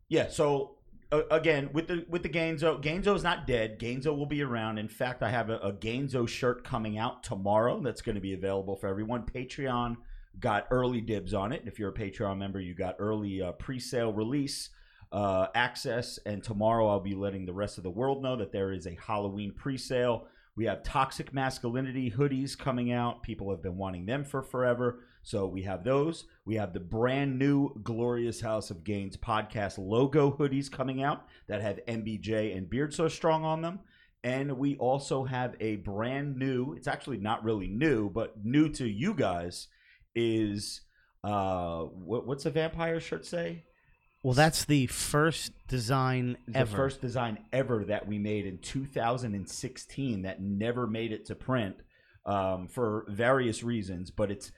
[0.08, 0.30] yeah.
[0.30, 0.76] So
[1.12, 3.80] uh, again, with the with the Gainzo, Gainzo is not dead.
[3.80, 4.78] Gainzo will be around.
[4.78, 7.82] In fact, I have a, a Gainzo shirt coming out tomorrow.
[7.82, 9.24] That's going to be available for everyone.
[9.24, 9.98] Patreon
[10.40, 11.64] got early dibs on it.
[11.66, 14.70] If you're a Patreon member, you got early uh, pre-sale release
[15.12, 16.20] uh, access.
[16.26, 18.98] And tomorrow, I'll be letting the rest of the world know that there is a
[19.06, 20.28] Halloween pre-sale.
[20.56, 23.24] We have toxic masculinity hoodies coming out.
[23.24, 25.00] People have been wanting them for forever.
[25.22, 26.26] So we have those.
[26.46, 31.62] We have the brand new Glorious House of Gains podcast logo hoodies coming out that
[31.62, 33.80] have MBJ and Beard So Strong on them.
[34.24, 38.88] And we also have a brand new, it's actually not really new, but new to
[38.88, 39.68] you guys
[40.16, 40.82] is
[41.24, 43.64] uh what, what's the vampire shirt say?
[44.24, 46.76] Well, that's the first design the ever.
[46.76, 51.78] first design ever that we made in 2016 that never made it to print
[52.26, 54.52] um, for various reasons, but it's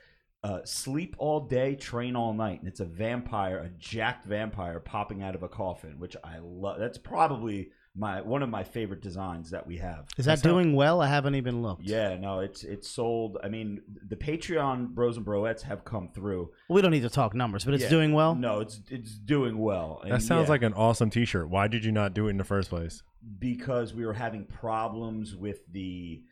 [0.43, 5.21] uh, sleep all day, train all night, and it's a vampire, a jacked vampire popping
[5.21, 6.79] out of a coffin, which I love.
[6.79, 10.07] That's probably my one of my favorite designs that we have.
[10.17, 11.01] Is that doing well?
[11.01, 11.83] I haven't even looked.
[11.83, 13.37] Yeah, no, it's it's sold.
[13.43, 16.51] I mean, the Patreon bros and broettes have come through.
[16.69, 17.89] We don't need to talk numbers, but it's Yeah.
[17.89, 18.33] doing well.
[18.33, 19.99] No, it's it's doing well.
[20.03, 21.49] And That sounds yeah, like an awesome T-shirt.
[21.49, 23.03] Why did you not do it in the first place?
[23.37, 26.23] because we were having problems with the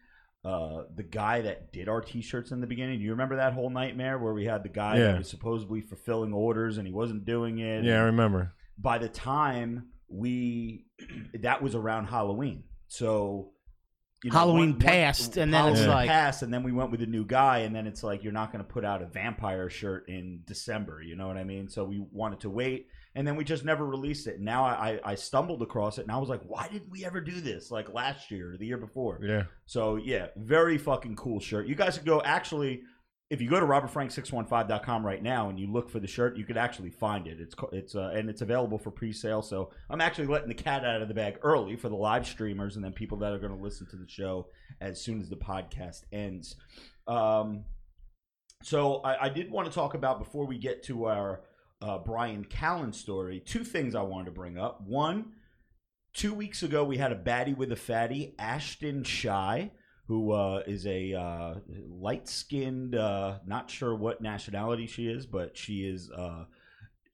[0.46, 3.02] uh the guy that did our t-shirts in the beginning.
[3.02, 5.04] You remember that whole nightmare where we had the guy Yeah.
[5.12, 7.84] that was supposedly fulfilling orders and he wasn't doing it.
[7.84, 8.54] Yeah, I remember.
[8.78, 10.86] by the time we
[11.42, 12.64] that was around Halloween.
[12.88, 13.52] So
[14.24, 17.02] you Halloween one- one- passed, and then it's like- passed, and then we went with
[17.02, 19.70] a new guy, and then it's like you're not going to put out a vampire
[19.70, 21.02] shirt in December.
[21.02, 21.70] You know what I mean?
[21.70, 22.88] So we wanted to wait,
[23.20, 24.40] and then we just never released it.
[24.40, 27.42] Now I, I, stumbled across it, and I was like, why didn't we ever do
[27.42, 29.20] this like last year or the year before?
[29.22, 29.44] Yeah.
[29.66, 31.68] So yeah, very fucking cool shirt.
[31.68, 32.84] You guys could go actually
[33.30, 36.56] if you go to robertfrank615.com right now and you look for the shirt, you could
[36.56, 37.42] actually find it.
[37.42, 39.42] It's it's uh, and it's available for pre-sale.
[39.42, 42.78] So I'm actually letting the cat out of the bag early for the live streamers
[42.78, 44.48] and then people that are going to listen to the show
[44.80, 46.56] as soon as the podcast ends.
[47.06, 47.66] Um,
[48.64, 51.42] so I, I did want to talk about before we get to our
[51.82, 53.40] uh, Bryan Callen story.
[53.40, 54.82] Two things I wanted to bring up.
[54.86, 55.34] One,
[56.14, 59.72] two weeks ago we had a baddie with a fatty, Ashton Shy
[60.10, 61.54] who uh, is a uh,
[61.88, 66.46] light-skinned, uh, not sure what nationality she is, but she is uh,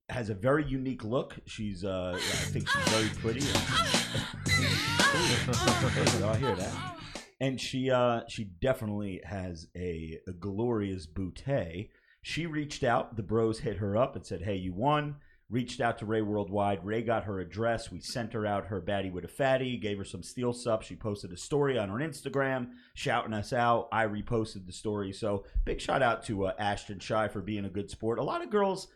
[0.07, 1.35] has a very unique look.
[1.45, 3.41] She's, uh, I think she's very pretty.
[6.19, 6.95] Go, I hear that.
[7.41, 11.89] And she, uh, she definitely has a, a glorious bootay.
[12.27, 13.17] She reached out.
[13.17, 16.83] The bros hit her up and said, "Hey, you won." Reached out to Ray Worldwide.
[16.83, 17.91] Ray got her address.
[17.91, 19.77] We sent her out her baddie with a fatty.
[19.77, 20.81] Gave her some steel sup.
[20.81, 23.89] She posted a story on her Instagram, shouting us out.
[23.91, 25.13] I reposted the story.
[25.13, 28.17] So big shout out to uh, Ashton Shy for being a good sport.
[28.17, 28.87] A lot of girls,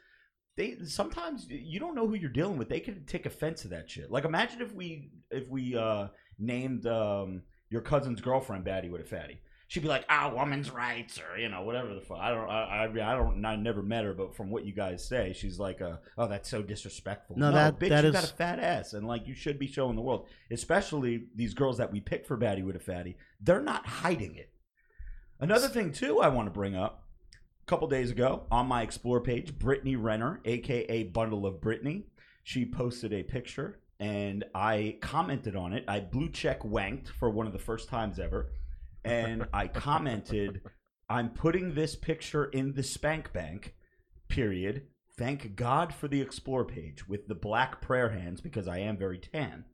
[0.57, 2.67] they sometimes you don't know who you're dealing with.
[2.67, 4.09] They could take offense to that shit.
[4.09, 6.07] Like imagine if we if we uh,
[6.39, 9.39] named um, your cousin's girlfriend baddie with a fatty.
[9.69, 12.17] She'd be like, "Ah, woman's rights," or you know, whatever the fuck.
[12.19, 15.07] I don't, I, I, I don't, I never met her, but from what you guys
[15.07, 18.23] say, she's like, uh, "Oh, that's so disrespectful." No, that- bitch, that you is- got
[18.23, 21.91] a fat ass, and like you should be showing the world, especially these girls that
[21.91, 23.15] we pick for baddie with a fatty.
[23.39, 24.49] They're not hiding it.
[25.39, 27.03] Another thing too, I want to bring up.
[27.33, 32.07] A couple days ago on my explore page, Brittany Renner, aka Bundle of Brittany,
[32.43, 35.83] she posted a picture and I commented on it.
[35.87, 38.49] I blue check wanked for one of the first times ever.
[39.03, 40.61] And I commented,
[41.09, 43.73] I'm putting this picture in the spank bank,
[44.27, 44.83] period.
[45.17, 49.17] Thank God for the explore page with the black prayer hands because I am very
[49.17, 49.65] tan.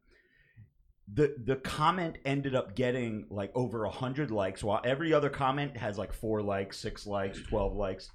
[1.13, 5.77] The the comment ended up getting like over a hundred likes, while every other comment
[5.77, 8.09] has like four likes, six likes, twelve likes.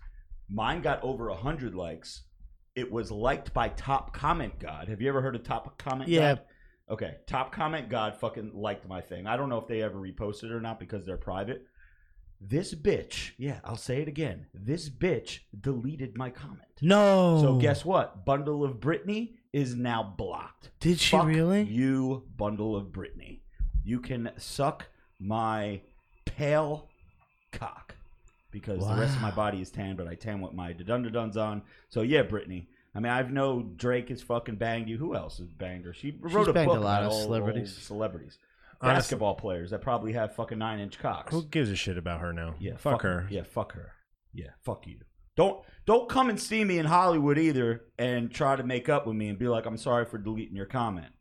[0.49, 2.25] Mine got over a hundred likes.
[2.75, 4.89] It was liked by Top Comment God.
[4.89, 6.35] Have you ever heard of Top Comment Yeah.
[6.35, 6.41] God?
[6.91, 9.27] Okay, Top Comment God fucking liked my thing.
[9.27, 11.65] I don't know if they ever reposted it or not because they're private.
[12.41, 14.47] This bitch, yeah, I'll say it again.
[14.55, 16.63] This bitch deleted my comment.
[16.81, 17.39] No.
[17.43, 18.25] So guess what?
[18.25, 20.71] Bundle of Brittany is now blocked.
[20.81, 21.63] Did she Fuck really?
[21.63, 23.43] You bundle of Brittany.
[23.85, 24.87] You can suck
[25.19, 25.83] my
[26.25, 26.89] pale
[27.53, 27.95] cock
[28.51, 31.63] because the rest of my body is tan, but I tan with my duns on.
[31.89, 32.69] So yeah, Brittany.
[32.95, 34.99] I mean, I've know Drake has fucking banged you.
[34.99, 35.95] Who else has banged her?
[35.95, 37.77] She wrote a banged book a lot about of all- celebrities.
[37.77, 38.39] all celebrities,
[38.81, 41.33] Honestly- basketball players that probably have fucking nine inch cocks.
[41.33, 42.57] Who gives a shit about her now?
[42.59, 43.27] Yeah, fuck, her.
[43.31, 43.93] Yeah, fuck her.
[44.33, 44.99] Yeah, fuck you.
[45.37, 49.17] Don't don't come and see me in Hollywood either and try to make up with
[49.17, 51.13] me and be like, I'm sorry for deleting your comment.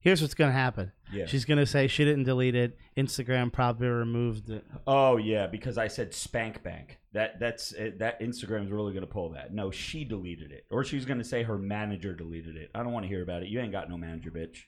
[0.00, 0.92] Here's what's gonna happen.
[1.12, 1.26] Yeah.
[1.26, 2.78] She's gonna say she didn't delete it.
[2.96, 4.64] Instagram probably removed it.
[4.86, 6.98] oh yeah, because I said spank bank.
[7.12, 9.52] That that's uh, that Instagram's really gonna pull that.
[9.52, 12.70] No, she deleted it, or she's gonna say her manager deleted it.
[12.74, 13.48] I don't want to hear about it.
[13.48, 14.58] You ain't got no manager, bitch.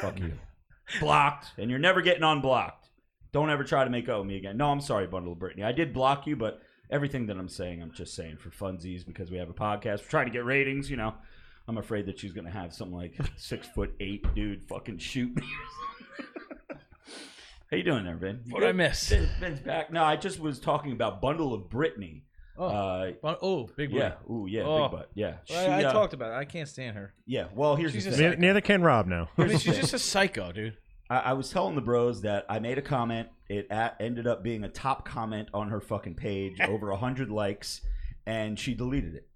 [0.00, 0.32] fuck you.
[1.00, 2.88] Blocked, and you're never getting unblocked.
[3.32, 4.56] Don't ever try to make up with me again.
[4.56, 5.62] No, I'm sorry, Bundle of Brittany.
[5.62, 9.30] I did block you, but everything that I'm saying, I'm just saying for funsies because
[9.30, 9.98] we have a podcast.
[10.02, 11.14] We're trying to get ratings, you know.
[11.68, 15.46] I'm afraid that she's gonna have some like six foot eight dude fucking shoot me.
[17.70, 18.40] How you doing there, Ben?
[18.50, 19.10] What'd I miss?
[19.10, 19.92] Ben, Ben's back.
[19.92, 22.24] No, I just was talking about Bundle of Brittany.
[22.58, 23.98] Oh, Uh, oh, big butt.
[23.98, 24.34] yeah.
[24.34, 24.62] Ooh, yeah.
[24.62, 24.88] Oh.
[24.88, 25.10] Big butt.
[25.14, 25.36] Yeah.
[25.44, 26.36] She, I, I uh, talked about it.
[26.36, 27.14] I can't stand her.
[27.26, 27.46] Yeah.
[27.54, 28.20] Well, here's She's the a thing.
[28.30, 29.28] Near, neither can Rob now.
[29.38, 30.76] I mean, she's just a psycho, dude.
[31.08, 33.28] I, I was telling the bros that I made a comment.
[33.48, 37.30] It a ended up being a top comment on her fucking page, over a hundred
[37.30, 37.80] likes,
[38.26, 39.28] and she deleted it.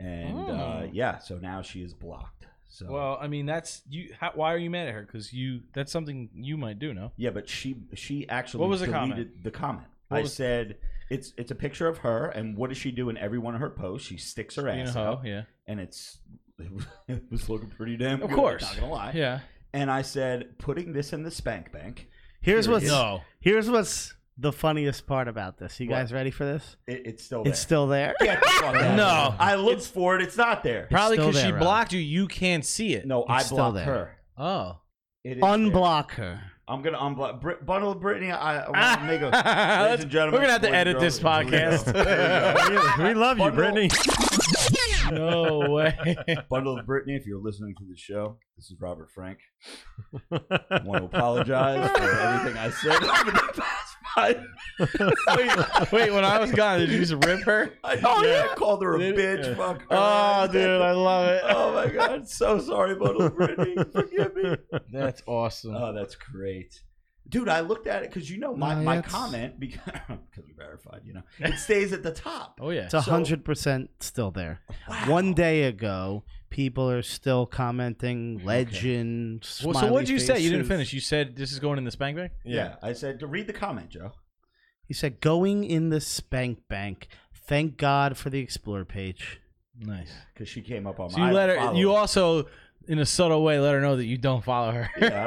[0.00, 0.88] And uh, Oh.
[0.92, 2.46] yeah, so now she is blocked.
[2.68, 4.14] So Well, I mean, that's you.
[4.18, 5.02] How, why are you mad at her?
[5.02, 5.60] Because you.
[5.74, 6.94] That's something you might do.
[6.94, 7.12] No.
[7.16, 9.42] yeah, but she she actually What was the comment?
[9.44, 9.86] the comment.
[10.08, 10.76] What I was- said
[11.10, 13.60] it's it's a picture of her, and what does she do in every one of
[13.60, 14.06] her posts?
[14.06, 15.42] She sticks her ass hoe, out, yeah.
[15.66, 16.18] and it's
[17.08, 18.36] it was looking pretty damn Of good.
[18.36, 18.62] course.
[18.62, 19.12] not gonna lie.
[19.14, 19.40] Yeah.
[19.72, 22.08] and I said, putting this in the spank bank.
[22.40, 22.86] Here's Here what's.
[22.86, 23.20] No.
[23.40, 25.78] here's what's the funniest part about this.
[25.80, 25.96] You What?
[25.96, 26.76] guys ready for this?
[26.86, 27.52] It, it's still there.
[27.52, 28.14] It's still there.
[28.20, 28.96] Get the fuck out.
[28.96, 29.34] No.
[29.38, 30.22] I looked for it.
[30.22, 30.86] It's not there.
[30.90, 31.60] Probably still because she Rob.
[31.60, 32.00] blocked you.
[32.00, 33.06] You can't see it.
[33.06, 33.84] No, I It's still blocked there.
[33.84, 34.16] her.
[34.38, 34.78] Oh.
[35.24, 35.50] It is there.
[35.50, 36.40] Unblock her.
[36.66, 38.30] I'm gonna unblock Brit- bundle of Brittany.
[38.30, 39.82] I, I want to make a.
[39.82, 41.82] Ladies and gentlemen, We're gonna have to boys edit this girls, here we go.
[41.82, 41.94] podcast.
[42.68, 42.92] Here we go.
[42.98, 43.90] we, we love you, Bundle- Brittany.
[45.12, 46.16] no way.
[46.48, 49.38] Bundle of Brittany, if you're listening to the show, this is Robert Frank.
[50.30, 54.44] I want to apologize for everything I said over the past five.
[54.78, 57.72] wait, wait, when I was gone, did you just rip her?
[57.84, 58.48] I, oh, yeah.
[58.50, 59.44] I called her a Did- bitch.
[59.48, 59.54] yeah.
[59.54, 60.48] Fuck oh, her.
[60.48, 61.42] Oh, dude, I love it.
[61.46, 63.76] Oh my god, so sorry, Bundle of Brittany.
[63.92, 64.56] Forgive me.
[64.92, 65.74] That's awesome.
[65.76, 66.80] Oh, that's great.
[67.28, 69.78] Dude, I looked at it because you know my, No, my that's- comment because
[70.44, 72.58] we verified, you know, it stays at the top.
[72.60, 72.86] oh yeah.
[72.86, 74.60] It's a So- hundred percent still there.
[75.06, 79.48] One day ago, people are still commenting legend.
[79.64, 80.40] Well, so what'd you say?
[80.40, 80.92] You didn't finish.
[80.92, 82.32] You said this is going in the spank bank.
[82.44, 82.76] Yeah.
[82.82, 84.12] I said to read the comment, Joe.
[84.86, 87.08] He said, "Going in the spank bank.
[87.32, 89.40] Thank God for the explore page."
[89.78, 90.12] Nice.
[90.34, 91.56] Because she came up on So my you let her.
[91.56, 92.48] follow You also,
[92.88, 94.90] in a subtle way, let her know that you don't follow her.
[95.00, 95.26] Yeah, I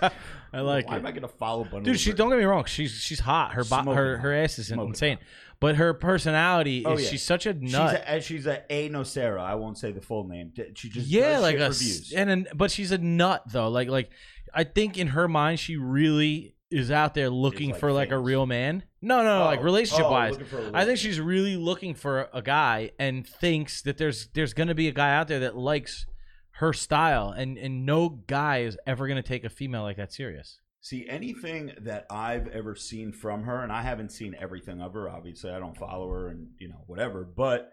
[0.00, 0.12] don't.
[0.52, 0.88] I like it.
[0.88, 0.98] Why it.
[1.00, 1.82] am I gonna follow Bundle?
[1.82, 2.64] Dude, she don't get me wrong.
[2.64, 3.52] She's she's hot.
[3.52, 4.22] Her bo- Smoking her hot.
[4.22, 5.26] her ass is Smoking insane, hot.
[5.60, 7.10] But her personality Oh, is yeah.
[7.10, 7.94] she's such a She's nut.
[7.94, 9.42] a, and she's a A no Sarah.
[9.42, 10.52] I won't say the full name.
[10.74, 12.12] She just yeah, like a for s- views.
[12.12, 13.68] and an, but she's a nut though.
[13.68, 14.10] Like like
[14.54, 18.18] I think in her mind she really is out there looking like for like a
[18.18, 18.84] real man.
[19.02, 20.36] No, no, no, oh, like Oh, relationship oh, wise.
[20.36, 24.88] for think she's really looking for a guy and thinks that there's there's gonna be
[24.88, 26.06] a guy out there that likes
[26.52, 30.60] her style, and and no guy is ever gonna take a female like that serious.
[30.82, 35.10] See, anything that I've ever seen from her, and I haven't seen everything of her.
[35.10, 37.22] Obviously, I don't follow her, and you know whatever.
[37.24, 37.72] But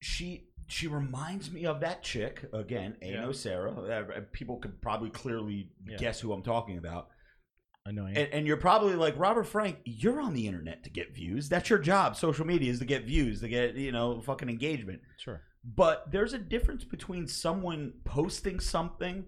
[0.00, 3.72] she she reminds me of that chick again, A no Sarah.
[3.72, 5.96] Uh, People could probably clearly Yeah.
[5.96, 7.08] guess who I'm talking about.
[7.86, 8.06] I know.
[8.06, 9.78] And, and you're probably like Robert Frank.
[9.84, 11.50] You're on the internet to get views.
[11.50, 12.16] That's your job.
[12.16, 15.00] Social media is to get views, to get you know fucking engagement.
[15.18, 15.42] sure.
[15.64, 19.24] But there's a difference between someone posting something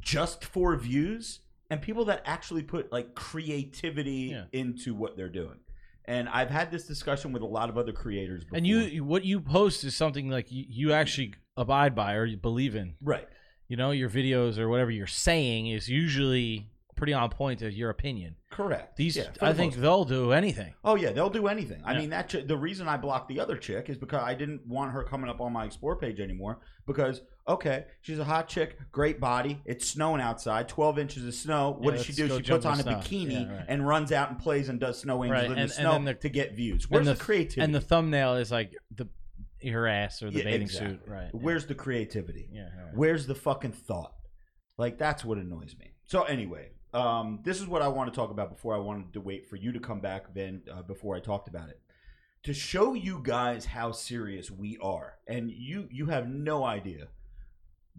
[0.00, 1.40] just for views
[1.72, 4.44] and people that actually put like creativity Yeah.
[4.52, 5.58] into what they're doing.
[6.04, 8.56] And I've had this discussion with a lot of other creators before.
[8.58, 12.36] And you, what you post is something like you, you actually abide by or you
[12.36, 12.94] believe in.
[13.00, 13.28] right.
[13.68, 17.88] You know, your videos or whatever you're saying is usually pretty on point to your
[17.88, 18.36] opinion.
[18.50, 18.96] Correct.
[18.96, 20.74] These, Yeah, I the think they'll do anything.
[20.84, 21.80] Oh yeah, they'll do anything.
[21.84, 24.66] I mean, that ch- the reason I blocked the other chick is because I didn't
[24.66, 26.60] want her coming up on my explore page anymore.
[26.86, 29.60] Because okay, she's a hot chick, great body.
[29.64, 31.70] It's snowing outside, twelve inches of snow.
[31.78, 32.28] What Yeah, does she let's do?
[32.28, 32.92] go She jump puts on a snow.
[33.16, 33.64] bikini Yeah, right.
[33.68, 35.92] and runs out and plays and does snow angels Right, in and- the and snow
[35.92, 36.88] then the- to get views.
[36.90, 37.60] Where's and the, creativity?
[37.62, 39.08] And the thumbnail is like the
[39.68, 40.96] her ass or the Yeah, bathing exactly.
[40.96, 41.32] suit, right?
[41.32, 42.48] Where's the creativity?
[42.52, 42.94] yeah, right.
[42.94, 44.14] Where's the fucking thought?
[44.78, 45.92] Like that's what annoys me.
[46.04, 49.20] So anyway, um, this is what I want to talk about before I wanted to
[49.20, 50.34] wait for you to come back.
[50.34, 51.80] Then uh, before I talked about it,
[52.42, 57.06] to show you guys how serious we are, and you you have no idea.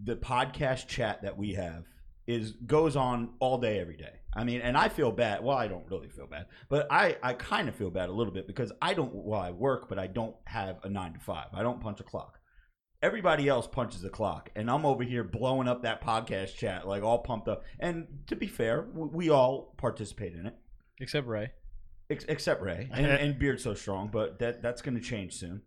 [0.02, 1.84] The podcast chat that we have
[2.26, 4.20] is goes on all day every day.
[4.36, 5.44] I mean, and I feel bad.
[5.44, 8.32] Well, I don't really feel bad, but I I kind of feel bad a little
[8.32, 9.14] bit because I don't.
[9.14, 11.46] Well, I work, but I don't have a nine to five.
[11.52, 12.38] I don't punch a clock
[13.04, 17.02] everybody else punches the clock and i'm over here blowing up that podcast chat like
[17.02, 20.54] all pumped up and to be fair we, we all participate in it
[21.00, 21.52] Except Ray.
[22.08, 25.60] ex- except ray and, and beard so strong but that that's going to change soon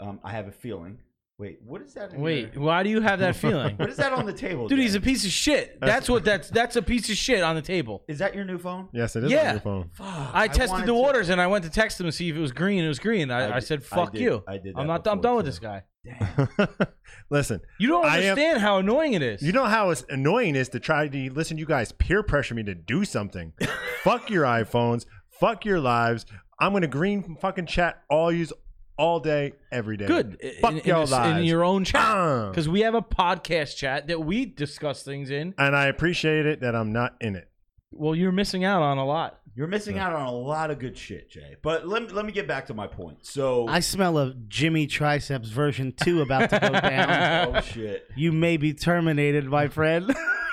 [0.00, 1.00] um, i have a feeling
[1.38, 3.76] wait what is that Wait, your- why do you have that feeling?
[3.78, 4.82] what is that on the table Dude, Jay?
[4.82, 5.78] he's a piece of shit.
[5.80, 8.02] That's what that's that's a piece of shit on the table.
[8.08, 9.48] is that your new phone Yes, it is Yeah.
[9.48, 9.90] on your phone.
[9.92, 12.28] Fuck, I tested wanted the to- waters and I went to text him and see
[12.30, 12.82] if it was green.
[12.84, 13.30] It was green.
[13.30, 15.06] I, I I, did- said, I "Fuck did- you." I did I'm not.
[15.06, 15.82] I'm before, done with this guy.
[16.04, 16.48] Damn.
[17.30, 19.42] Listen, You don't I am- understand how annoying it is.
[19.42, 21.58] you know how it's annoying it is to try to listen.
[21.58, 23.52] You guys peer pressure me to do something.
[24.02, 25.06] Fuck your iPhones.
[25.30, 26.24] Fuck your lives.
[26.60, 28.52] I'm gonna green fucking chat all use
[28.98, 30.06] all day, every day.
[30.06, 30.38] good.
[30.60, 31.38] Fuck in, in, your this- lives.
[31.38, 32.48] in your own chat uh.
[32.50, 35.54] because we have a podcast chat that we discuss things in.
[35.56, 37.48] and I appreciate it that I'm not in it.
[37.92, 39.40] Well, you're missing out on a lot.
[39.54, 42.32] you're missing out on a lot of good shit jay but let me, let me
[42.32, 46.60] get back to my point so I smell a Jimmy Triceps version two about to
[46.60, 47.56] go down.
[47.56, 50.14] oh shit you may be terminated, my friend.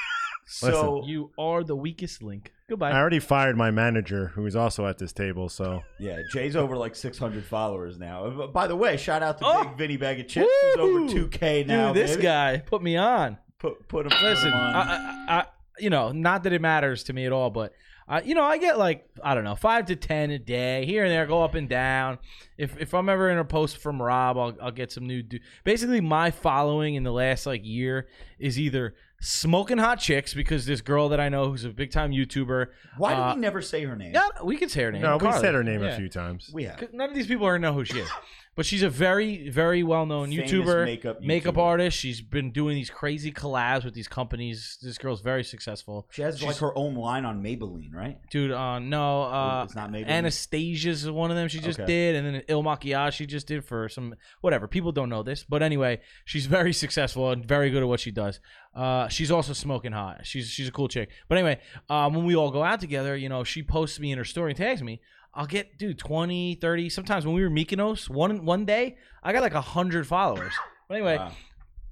[0.45, 2.51] so You are the weakest link.
[2.67, 2.91] Goodbye.
[2.91, 5.49] I already fired my manager, who is also at this table.
[5.49, 8.25] So Yeah, Jay's over like 600 followers now.
[8.25, 9.63] Uh, By the way, shout out to Oh!
[9.63, 11.93] Big Vinny Bag of Chips, who's over 2K now.
[11.93, 12.23] Dude, this baby.
[12.23, 13.37] guy put me on.
[13.59, 14.11] put put him.
[14.11, 14.75] put Listen, him on.
[14.75, 14.81] I,
[15.27, 15.45] I, I,
[15.79, 17.73] you know, not that it matters to me at all, but
[18.07, 21.03] uh, you know, I get like I don't know, five to ten a day here
[21.03, 22.19] and there, go up and down.
[22.57, 25.21] If if I'm ever in a post from Rob, I'll I'll get some new.
[25.23, 28.07] Du- Basically, my following in the last like year
[28.39, 32.11] is either Smoking Hot Chicks because this girl that I know who's a big time
[32.11, 32.67] YouTuber.
[32.97, 34.13] Why did Uh, we never say her name?
[34.13, 35.01] Yeah, we can say her name.
[35.01, 35.89] No, we said her name Yeah.
[35.93, 36.49] a few times.
[36.53, 36.77] We have.
[36.77, 38.09] 'Cause None of these people are know who she is,
[38.55, 41.97] but she's a very, very well known Famous YouTuber, makeup makeup artist.
[41.97, 44.77] She's been doing these crazy collabs with these companies.
[44.81, 48.17] This girl's very successful, She has like her own line on Maybelline, right?
[48.29, 48.51] dude.
[48.51, 50.07] Uh, no, uh, it's not Maybelline.
[50.07, 51.47] Anastasia's one of them.
[51.47, 51.87] She just Okay.
[51.87, 54.67] did, and then Il Makiage she just did for some whatever.
[54.67, 58.11] People don't know this, but anyway, she's very successful and very good at what she
[58.11, 58.39] does.
[58.75, 60.25] Uh, she's also smoking hot.
[60.25, 61.09] She's she's a cool chick.
[61.29, 61.59] But anyway,
[61.89, 64.51] um, when we all go out together, you know, she posts me in her story
[64.51, 64.99] and tags me.
[65.33, 66.89] I'll get dude 20, 30.
[66.89, 70.53] Sometimes when we were Mykonos, one one day I got like hundred followers.
[70.89, 71.31] But anyway, Wow.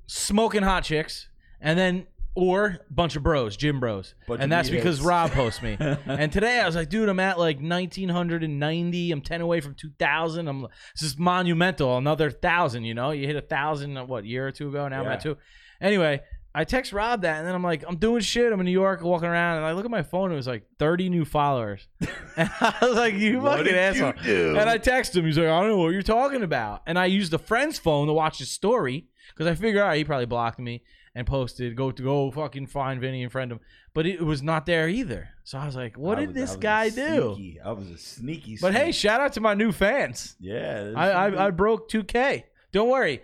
[0.07, 1.27] smoking hot chicks,
[1.61, 5.77] and then or bunch of bros, gym bros, Bunch and that's because Rob posts me.
[6.07, 9.11] And today I was like, dude, I'm at like 1990.
[9.11, 10.47] I'm 10 away from 2000.
[10.47, 10.61] I'm
[10.95, 11.97] this is monumental.
[11.97, 13.11] Another thousand, you know.
[13.11, 14.88] You hit a thousand uh, what year or two ago.
[14.88, 15.38] Now I'm at two.
[15.81, 16.21] Anyway,
[16.56, 18.51] I text Rob that, and then I'm like, I'm doing shit.
[18.54, 20.26] I'm in New York, walking around, and I look at my phone.
[20.26, 21.88] And It was like 30 new followers,
[22.38, 24.24] and I was like, you What fucking did you asshole.
[24.24, 24.56] do?
[24.58, 25.26] And I text him.
[25.26, 26.84] He's like, I don't know what you're talking about.
[26.86, 30.04] And I used a friend's phone to watch his story because I figured out he
[30.04, 30.84] probably blocked me
[31.16, 33.60] and posted, go to go fucking find Vinny and friend him.
[33.95, 35.30] But it was not there either.
[35.43, 37.34] So I was like, what I did was- I this was a guy do?
[37.36, 38.58] sneaky- I was a sneaky.
[38.62, 38.95] But hey, sneak.
[38.95, 40.36] shout out to my new fans.
[40.39, 42.43] yeah, I, I I broke 2K.
[42.72, 43.22] Don't worry.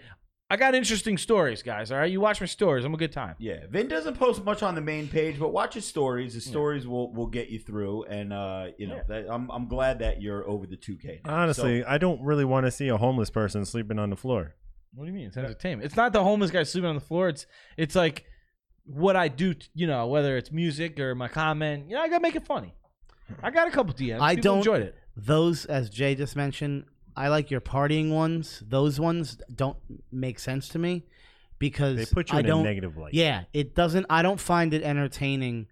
[0.52, 1.92] I got interesting stories, guys.
[1.92, 2.84] All right, you watch my stories.
[2.84, 3.36] I'm a good time.
[3.38, 6.34] Yeah, Vin doesn't post much on the main page, but watch his stories.
[6.34, 9.04] His stories will will get you through, and uh, you know, Yeah.
[9.10, 11.22] that, I'm I'm glad that you're over the 2K.
[11.26, 11.36] now.
[11.44, 14.56] Honestly, I don't really want to see a homeless person sleeping on the floor.
[14.96, 15.28] What do you mean?
[15.28, 15.86] It's entertainment.
[15.86, 17.30] It's not the homeless guy sleeping on the floor.
[17.30, 17.46] It's
[17.78, 18.26] it's like
[18.86, 19.54] what I do.
[19.54, 21.90] t- You know, whether it's music or my comment.
[21.90, 22.74] You know, I gotta make it funny.
[23.44, 24.20] I got a couple DMs.
[24.20, 24.96] I People don't- enjoyed it.
[25.16, 26.86] Those, as Jay just mentioned,
[27.20, 28.64] I like your partying ones.
[28.66, 29.78] Those ones don't
[30.12, 31.04] make sense to me
[31.60, 32.62] because They put you I in don't.
[32.62, 33.14] a negative light.
[33.14, 34.06] Yeah, it doesn't.
[34.10, 35.68] I don't find it entertaining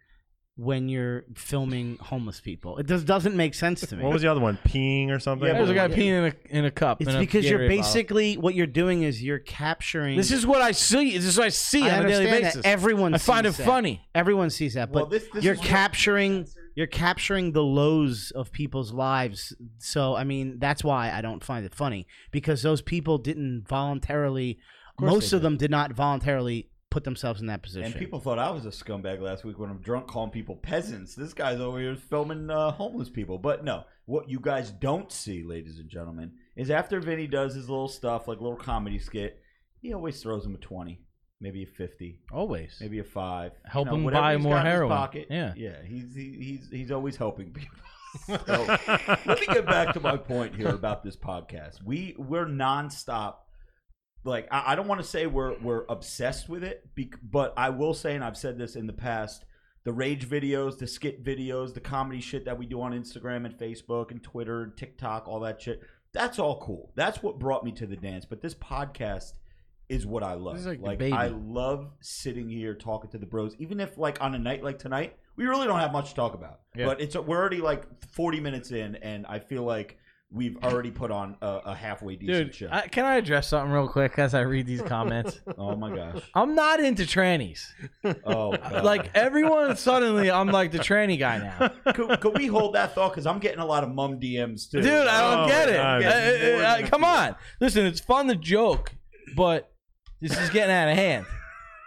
[0.60, 2.80] when you're filming homeless people.
[2.80, 4.04] It just doesn't make sense to me.
[4.04, 4.58] What was the other one?
[4.66, 5.48] Peeing or something?
[5.48, 5.96] Yeah, There's a guy Yeah.
[5.96, 7.00] peeing in a in a cup.
[7.00, 7.84] it's in a because you're Gatorade bottle.
[7.84, 10.18] basically what you're doing is you're capturing.
[10.18, 11.16] This is what I see.
[11.16, 12.64] This is what I see I on a daily understand basis.
[12.64, 13.14] that everyone.
[13.14, 13.66] I find it that.
[13.66, 14.02] funny.
[14.16, 18.30] Everyone sees that, Well, but this- this you're is what- capturing you're capturing the lows
[18.36, 19.52] of people's lives.
[19.80, 24.60] So I mean, that's why I don't find it funny because those people didn't voluntarily.
[25.00, 27.94] course Most of them did not voluntarily put themselves in that position.
[27.94, 31.16] And people thought I was a scumbag last week when I'm drunk calling people peasants.
[31.16, 33.40] This guy's over here filming uh, homeless people.
[33.40, 37.72] But no, what you guys don't see, ladies and gentlemen, is after Vinny does his
[37.72, 39.40] little stuff, like little comedy skit,
[39.82, 41.02] he always throws him a 20,
[41.40, 42.78] maybe a 50, Always.
[42.82, 43.52] maybe a 5.
[43.66, 44.90] Help him whatever buy he's more got in his heroin.
[44.92, 45.54] Pocket, Yeah.
[45.56, 47.78] Yeah, he's, he, he's, he's always helping people.
[48.26, 48.36] So,
[48.88, 51.84] let me get back to my point here about this podcast.
[51.86, 53.36] We we're nonstop.
[54.24, 57.70] Like I, I don't want to say we're we're obsessed with it, bec- but I
[57.70, 59.46] will say, and I've said this in the past:
[59.84, 63.56] the rage videos, the skit videos, the comedy shit that we do on Instagram and
[63.56, 65.82] Facebook and Twitter and TikTok, all that shit.
[66.14, 66.94] That's all cool.
[66.96, 68.26] That's what brought me to the dance.
[68.26, 69.34] But this podcast
[69.90, 70.56] is what I love.
[70.56, 71.14] This is like like.
[71.14, 74.80] I love sitting here talking to the bros, even if like on a night like
[74.80, 76.62] tonight, we really don't have much to talk about.
[76.76, 76.86] Yeah.
[76.86, 77.84] But it's we're already like
[78.14, 79.98] 40 minutes in, and I feel like
[80.30, 82.68] we've already put on a, a halfway decent Dude, show.
[82.70, 85.40] I, can I address something real quick as I read these comments?
[85.58, 86.22] oh my gosh.
[86.36, 87.66] I'm not into trannies.
[88.26, 88.84] Oh, God.
[88.84, 91.70] Like everyone suddenly, I'm like the tranny guy now.
[91.94, 93.12] could, could we hold that thought?
[93.12, 94.82] Because I'm getting a lot of mum DMs too.
[94.82, 95.78] Dude, I don't Oh, get it.
[95.78, 96.04] God.
[96.04, 97.86] Uh, uh, uh, come on, listen.
[97.86, 98.92] It's fun to joke,
[99.36, 99.72] but
[100.22, 101.26] this is getting out of hand.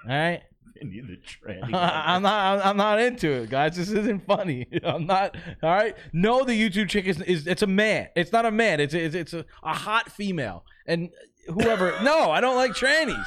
[0.05, 0.43] All right,
[0.81, 1.75] Vinny the tranny.
[1.75, 2.65] I'm not.
[2.65, 3.77] I'm not into it, guys.
[3.77, 4.67] This isn't funny.
[4.85, 5.37] I'm not.
[5.63, 5.97] All right.
[6.13, 7.21] No, the YouTube chick is.
[7.23, 8.09] is it's a man.
[8.17, 8.81] It's not a man.
[8.81, 10.65] It's it's, it's a, a hot female.
[10.87, 11.11] And
[11.47, 11.95] whoever.
[12.03, 13.27] no, I don't like trannies.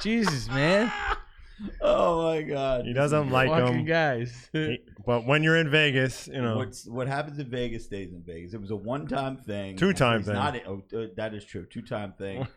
[0.00, 0.92] Jesus, man.
[1.80, 2.86] Oh my god.
[2.86, 3.84] He doesn't like Fucking them.
[3.84, 4.50] guys.
[5.04, 8.54] But when you're in Vegas, you know, What's what happens in Vegas stays in Vegas.
[8.54, 9.76] It was a one-time thing.
[9.76, 10.36] Two-time He's thing.
[10.36, 11.66] Not oh, uh, that is true.
[11.66, 12.46] Two-time thing.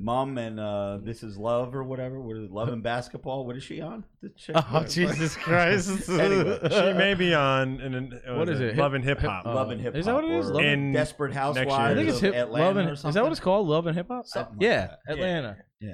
[0.00, 2.20] Mom and uh, this is love or whatever.
[2.20, 2.50] What is it?
[2.52, 3.44] Love and basketball.
[3.44, 4.04] What is she on?
[4.22, 6.08] The chick- Oh Jesus Christ!
[6.08, 7.80] Anyway, she may be on.
[7.80, 8.76] In an, uh, What is it?
[8.76, 9.44] Love and Hip Hop.
[9.44, 9.98] Uh, Love and hip hop.
[9.98, 10.50] Is that what it is?
[10.50, 11.32] or Love and- in Desperate.
[11.34, 12.34] Housewives I think it's of hip.
[12.36, 13.14] Atlanta Love and or is something.
[13.14, 13.66] that what it's called?
[13.66, 14.26] Love and hip hop.
[14.26, 14.98] Something like yeah, that.
[15.08, 15.12] Yeah.
[15.14, 15.56] Atlanta.
[15.80, 15.92] Yeah.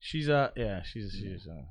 [0.00, 1.62] She's uh yeah she's she's uh.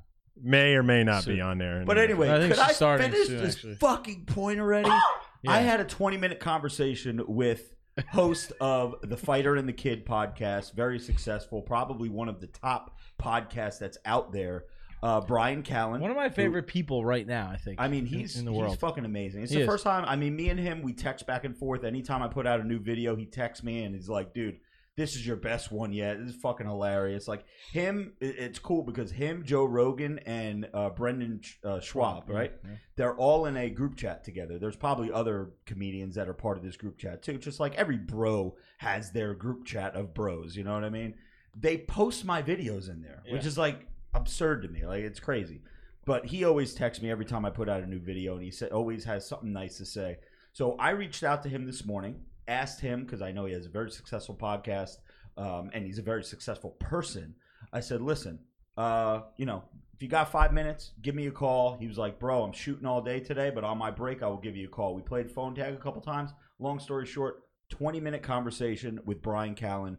[0.42, 1.84] may or may not So- be on there.
[1.86, 3.74] But anyway, I think could she's I starting finish soon, this actually.
[3.76, 4.90] fucking point already?
[5.46, 7.73] I had a 20 minute conversation with
[8.10, 12.98] host of the Fighter and the Kid podcast, very successful, probably one of the top
[13.20, 14.64] podcasts that's out there.
[15.02, 16.00] Uh, Bryan Callen.
[16.00, 17.50] one of my who- favorite people right now.
[17.52, 17.78] I think.
[17.78, 19.42] I mean, he's in the he's fucking amazing.
[19.42, 19.68] It's He the is.
[19.68, 20.02] first time.
[20.06, 21.84] I mean, me and him, we text back and forth.
[21.84, 24.56] Anytime I put out a new video, he texts me and he's like, "Dude,
[24.96, 26.18] this is your best one yet.
[26.18, 27.26] This is fucking hilarious.
[27.26, 32.52] Like him, it's cool because him, Joe Rogan, and uh, Brendan uh, Schaub, right?
[32.96, 34.58] They're all in a group chat together.
[34.58, 37.38] There's probably other comedians that are part of this group chat too.
[37.38, 40.54] Just like every bro has their group chat of bros.
[40.56, 41.14] You know what I mean?
[41.58, 44.86] They post my videos in there, which is like absurd to me.
[44.86, 45.62] Like it's crazy.
[46.04, 48.50] But he always texts me every time I put out a new video, and he
[48.50, 50.18] sa- always has something nice to say.
[50.52, 53.66] So I reached out to him this morning, asked him because I know he has
[53.66, 54.98] a very successful podcast,
[55.36, 57.34] um, and he's a very successful person.
[57.72, 58.38] I said, "Listen,
[58.76, 59.64] uh, you know,
[59.94, 62.86] if you got five minutes, give me a call." He was like, "Bro, I'm shooting
[62.86, 65.30] all day today, but on my break, I will give you a call." We played
[65.30, 66.32] phone tag a couple times.
[66.58, 69.96] Long story short, 20 minute conversation with Bryan Callen,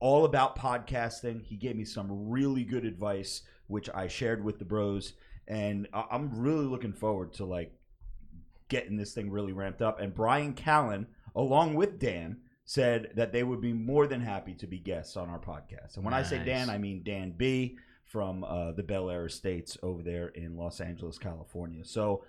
[0.00, 1.42] all about podcasting.
[1.42, 5.14] He gave me some really good advice, which I shared with the bros,
[5.46, 7.74] and I'm really looking forward to like
[8.68, 10.00] getting this thing really ramped up.
[10.00, 11.06] And Bryan Callen,
[11.38, 12.36] along with Dan,
[12.66, 15.96] said that they would be more than happy to be guests on our podcast.
[15.96, 19.78] And when I say Dan, I mean Dan B from uh, the Bel Air Estates
[19.82, 21.84] over there in Los Angeles, California.
[21.84, 22.24] So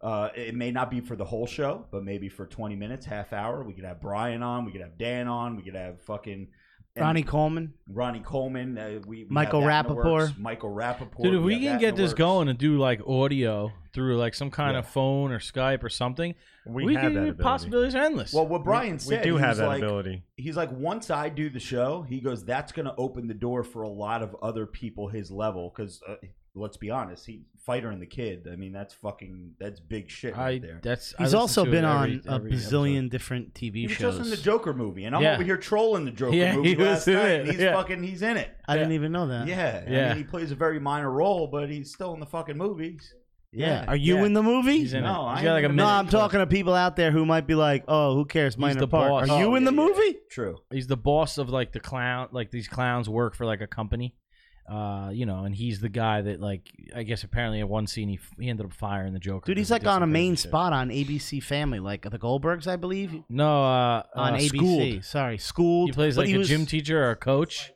[0.00, 3.32] uh, it may not be for the whole show, but maybe for 20 minutes, half
[3.32, 3.64] hour.
[3.64, 4.64] We could have Bryan on.
[4.64, 5.56] We could have Dan on.
[5.56, 6.48] We could have fucking
[6.96, 7.74] and Ronnie Coleman.
[7.88, 8.76] Ronnie Coleman.
[8.76, 10.12] Uh, we, we Michael have that in the Rapaport.
[10.12, 10.32] works.
[10.38, 11.22] Michael Rapaport.
[11.22, 12.18] Dude, if we have can in get the this works.
[12.18, 16.34] going and do like audio through like some kind of phone or Skype or something,
[16.66, 17.42] We, we, have can that ability.
[17.42, 18.32] possibilities are endless.
[18.32, 20.22] Well, what Bryan we, said, we do he have was that like, ability.
[20.36, 23.62] he's like once i do the show he goes that's going to open the door
[23.64, 26.14] for a lot of other people his level because uh,
[26.54, 30.36] let's be honest he fighter and the kid i mean that's fucking that's big shit
[30.36, 33.10] I right there that's He's also been it on every- a every bazillion episode.
[33.10, 34.16] different TV he was shows.
[34.16, 35.34] just in the joker movie and i'm Yeah.
[35.34, 37.60] over here trolling the joker Yeah, movie he was last in night it, and he's
[37.60, 37.74] yeah.
[37.74, 39.46] fucking he's in it I didn't even know that.
[39.46, 40.08] yeah i Yeah.
[40.08, 43.14] mean he plays a very minor role but he's still in the fucking movies
[43.52, 43.84] Yeah.
[43.88, 44.24] Are you Yeah.
[44.26, 44.78] in the movie?
[44.78, 45.24] He's in No, it.
[45.26, 45.98] I He's got like a ain't no, minute.
[45.98, 48.86] I'm talking to people out there who might be like, "Oh, who cares?" Minor the
[48.86, 49.10] part.
[49.10, 49.28] boss.
[49.28, 49.88] Are you Oh, in the yeah, yeah.
[49.88, 50.18] movie?
[50.30, 52.28] true He's the boss of like the clown.
[52.30, 54.14] Like these clowns work for like a company.
[54.68, 58.08] Uh, you know, and he's the guy that like I guess apparently in one scene
[58.08, 59.46] he, he ended up firing the Joker.
[59.46, 63.12] Dude, he's like on a main spot on ABC Family, like the Goldbergs, I believe,
[63.28, 64.48] No, uh, on uh, ABC.
[64.48, 65.04] Schooled.
[65.04, 65.88] Sorry, schooled.
[65.88, 67.72] He plays like he a was gym teacher or a coach.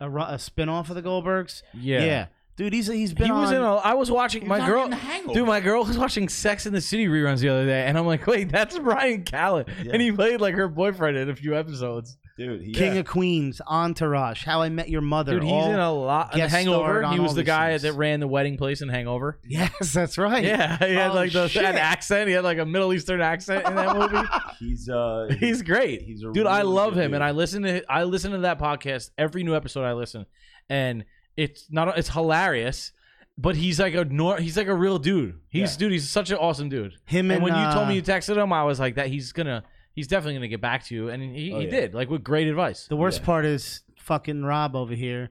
[0.00, 1.62] a, ru- a spin-off of the Goldbergs.
[1.74, 2.04] Yeah.
[2.04, 2.26] Yeah.
[2.58, 3.54] Dude, he's he's been he was on.
[3.56, 3.76] in a.
[3.76, 4.84] I was watching my girl.
[4.92, 7.96] in Dude, my girl was watching Sex in the City reruns the other day, and
[7.96, 9.92] I'm like, wait, that's Bryan Callen, Yeah.
[9.92, 12.18] and he played like her boyfriend in a few episodes.
[12.36, 15.34] dude he, King of Queens, Entourage, How I Met Your Mother.
[15.34, 16.36] Dude, he's in a lot.
[16.36, 17.82] In Hangover, he was the guy things.
[17.82, 19.38] that ran the wedding place in Hangover.
[19.46, 20.42] Yes, that's right.
[20.44, 21.62] Yeah, he had Oh, like the shit.
[21.62, 22.26] that accent.
[22.28, 24.26] He had like a Middle Eastern accent in that movie.
[24.58, 26.02] he's uh He's great.
[26.02, 27.14] he's a dude, I love him, dude.
[27.14, 29.84] and I listen to I listen to that podcast every new episode.
[29.84, 30.26] I listen,
[30.68, 31.04] and
[31.44, 32.92] it's not it's hilarious,
[33.38, 35.38] but he's like a nor he's like a real dude.
[35.48, 35.78] He's Yeah.
[35.78, 35.92] dude.
[35.92, 36.94] He's such an awesome dude.
[37.06, 39.06] Him And, and, when you told uh, me you texted him, I was like that
[39.06, 39.62] he's gonna
[39.92, 41.70] he's definitely gonna get back to you, and he, Oh, he yeah.
[41.70, 42.86] did like with great advice.
[42.88, 43.26] The worst Yeah.
[43.26, 45.30] part is fucking Rob over here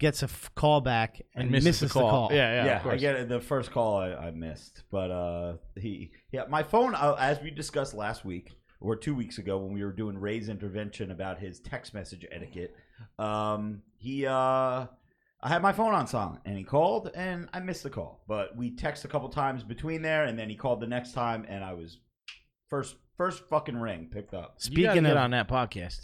[0.00, 2.28] gets a f- call back and, misses, the call.
[2.32, 2.94] Yeah, yeah, yeah, of course.
[2.94, 3.28] I get it.
[3.28, 7.50] The first call I, I missed, but uh, he, yeah, my phone, uh, as we
[7.50, 8.50] discussed last week
[8.80, 12.74] or two weeks ago when we were doing Ray's intervention about his text message etiquette,
[13.20, 14.86] um, he, uh,
[15.44, 18.24] I had my phone on silent, and he called, and I missed the call.
[18.26, 21.44] But we texted a couple times between there, and then he called the next time,
[21.48, 21.98] and I was
[22.70, 24.54] first, first fucking ring picked up.
[24.54, 26.00] Gotta Speaking get of on that podcast.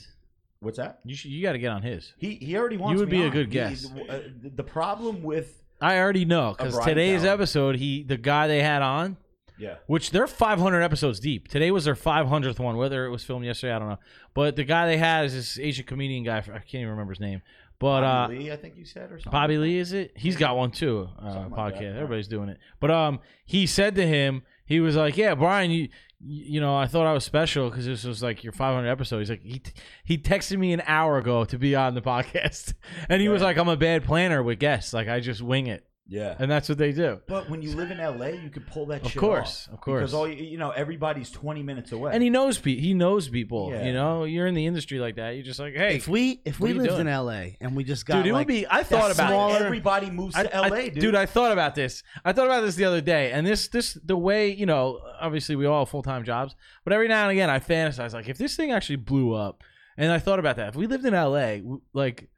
[0.60, 1.00] What's that?
[1.06, 2.12] You should you got to get on his.
[2.18, 3.00] He he already wants.
[3.00, 3.32] would me be a on.
[3.32, 3.90] good He- guest.
[4.10, 7.32] uh, the- the problem with I already know because Bryan today's Callen.
[7.32, 9.16] episode, he the guy they had on,
[9.58, 9.76] yeah.
[9.86, 11.48] which they're 500 episodes deep.
[11.48, 12.76] Today was their 500th one.
[12.76, 13.98] Whether it was filmed yesterday, I don't know.
[14.34, 16.36] But the guy they had is this Asian comedian guy.
[16.36, 17.40] I can't even remember his name.
[17.80, 19.32] But uh, Bobby Lee, I think you said or something.
[19.32, 20.12] Bobby Lee, is it?
[20.14, 21.08] He's got one too.
[21.18, 21.56] Uh, podcast.
[21.56, 21.82] like.
[21.82, 22.58] Everybody's doing it.
[22.78, 25.88] But um, he said to him, he was like, "Yeah, Bryan, you,
[26.20, 29.30] you know, I thought I was special because this was like your 500 episode." He's
[29.30, 29.62] like, he
[30.04, 32.74] he texted me an hour ago to be on the podcast,
[33.08, 34.92] and he was like, "I'm a bad planner with guests.
[34.92, 36.34] Like I just wing it." Yeah.
[36.40, 37.20] And that's what they do.
[37.28, 39.74] But when you live in LA, you could pull that Of shit course, off.
[39.74, 40.00] of course.
[40.00, 42.10] Because all you, you know, everybody's 20 minutes away.
[42.12, 43.70] And he knows pe- he knows people.
[43.70, 43.84] Yeah.
[43.86, 45.36] You know, you're in the industry like that.
[45.36, 47.06] You're just like, hey, If we if what we are you lived doing?
[47.06, 48.66] in LA and we just got dude, it like would be.
[48.66, 49.62] I thought That's about why it.
[49.62, 51.14] everybody moves I- to I- LA, dude.
[51.14, 52.02] I thought about this.
[52.24, 55.54] I thought about this the other day, and this, this, the way you know, obviously
[55.54, 58.36] we all have full time jobs, but every now and again I fantasize like if
[58.36, 59.62] this thing actually blew up,
[59.96, 60.70] and I thought about that.
[60.70, 62.30] If we lived in LA, w- like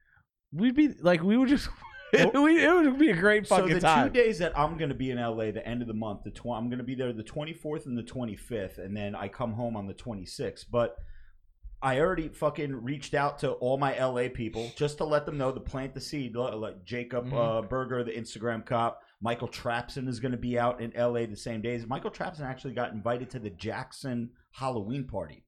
[0.53, 1.69] we'd be like we would just,
[2.13, 4.09] we, it would be a great fucking so the time.
[4.09, 6.31] two days that I'm going to be in LA, the end of the month, the
[6.31, 9.53] tw- I'm going to be there the 24th and the 25th, and then I come
[9.53, 10.67] home on the 26th.
[10.71, 10.97] But
[11.81, 15.51] I already fucking reached out to all my LA people just to let them know
[15.53, 16.37] to plant the seed.
[16.37, 17.33] Like Jacob Mhm.
[17.35, 21.37] uh, Berger, the Instagram cop, Michael Trapson is going to be out in LA the
[21.37, 21.87] same days.
[21.87, 25.45] Michael Trapson actually got invited to the Jackson Halloween party.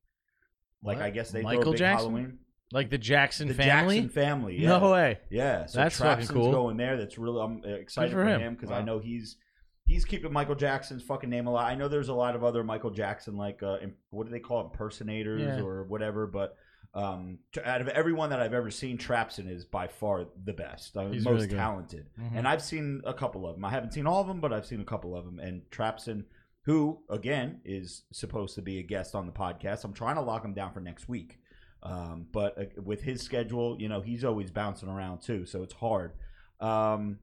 [0.82, 1.06] Like What?
[1.06, 2.08] I guess they throw a Michael big Jackson?
[2.10, 2.38] Halloween.
[2.74, 4.00] Like the Jackson the family.
[4.00, 4.58] Jackson family.
[4.60, 4.78] Yeah.
[4.78, 5.20] No way.
[5.30, 6.52] Yeah, so That's fucking Trapson's cool.
[6.52, 6.96] going there.
[6.98, 8.54] That's really I'm excited Good for him.
[8.54, 9.36] because I know he's
[9.86, 11.70] he's keeping Michael Jackson's fucking name alive.
[11.70, 13.76] I know there's a lot of other Michael Jackson like uh,
[14.10, 15.60] what do they call it, impersonators Yeah.
[15.64, 16.56] or whatever, but.
[16.96, 20.96] Um, t- out of everyone that I've ever seen, Trapson is by far the best,
[20.96, 22.06] uh, He's most really talented.
[22.16, 22.36] Mhm.
[22.36, 23.64] And I've seen a couple of them.
[23.64, 25.40] I haven't seen all of them, but I've seen a couple of them.
[25.40, 26.22] And Trapson,
[26.66, 30.44] who again is supposed to be a guest on the podcast, I'm trying to lock
[30.44, 31.40] him down for next week.
[31.84, 35.74] Um, but uh, with his schedule, you know, he's always bouncing around too, so it's
[35.74, 36.12] hard.
[36.60, 37.18] Um,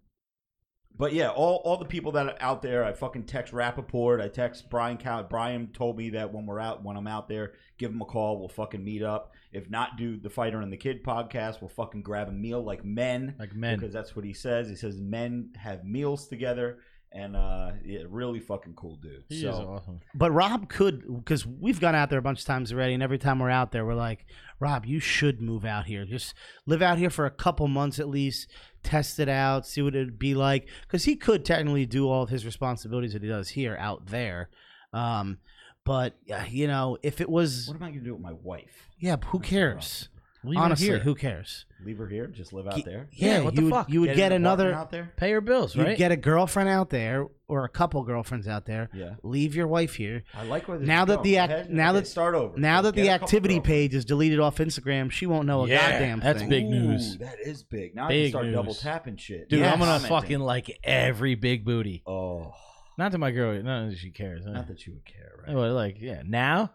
[0.95, 4.27] but yeah, all, all the people that are out there, I fucking text Rapaport, I
[4.27, 5.23] text Bryan Cow.
[5.23, 8.37] Bryan told me that when we're out, when I'm out there, give him a call.
[8.39, 9.31] We'll fucking meet up.
[9.51, 11.61] If not, do the Fighter and the Kid podcast.
[11.61, 13.79] We'll fucking grab a meal like men Like men.
[13.79, 14.69] because that's what he says.
[14.69, 16.79] He says men have meals together,
[17.13, 19.23] and uh, yeah, really fucking cool dude.
[19.27, 19.99] He so is awesome.
[20.15, 23.17] But Rob could, because we've gone out there a bunch of times already, and every
[23.17, 24.25] time we're out there, we're like,
[24.59, 26.05] Rob, you should move out here.
[26.05, 26.33] Just
[26.65, 28.49] live out here for a couple months at least,
[28.83, 30.67] test it out, see what it'd be like.
[30.83, 34.49] Because he could technically do all of his responsibilities that he does here out there.
[34.93, 35.39] Um,
[35.83, 38.89] but yeah, you know, if it was, what am I gonna do with my wife?
[38.99, 40.09] yeah, who That's the cares?
[40.43, 40.97] Leave her Honestly, here.
[40.99, 41.65] who cares?
[41.85, 43.07] Leave her here, just live out Ye- there.
[43.11, 43.89] Yeah, what the you would, fuck?
[43.91, 44.73] You would Get get, an apartment another.
[44.81, 45.11] out there.
[45.15, 45.97] Pay your bills, You'd right?
[45.97, 48.89] get a girlfriend out there, or a couple girlfriends out there.
[48.91, 50.23] Yeah, Leave your wife here.
[50.33, 51.23] I like where this Now is that going.
[51.25, 51.69] the Go act- ahead.
[51.71, 52.57] now Okay, that- start over.
[52.57, 53.67] Now that Get the a couple activity girls.
[53.67, 56.49] page is deleted off Instagram, she won't know a Yeah, goddamn that's thing.
[56.49, 57.17] big Ooh, news.
[57.19, 57.93] That is big.
[57.95, 58.55] Now I Big can start news.
[58.55, 59.47] double tapping shit.
[59.47, 59.73] Dude, Yes.
[59.73, 60.09] I'm gonna Commenting.
[60.09, 62.01] fucking like every big booty.
[62.07, 62.53] Oh,
[62.97, 63.61] Not to my girl.
[63.61, 64.43] Not that she cares.
[64.45, 64.51] huh?
[64.53, 65.53] not that you would care, right?
[65.55, 66.23] Like yeah.
[66.25, 66.73] Now,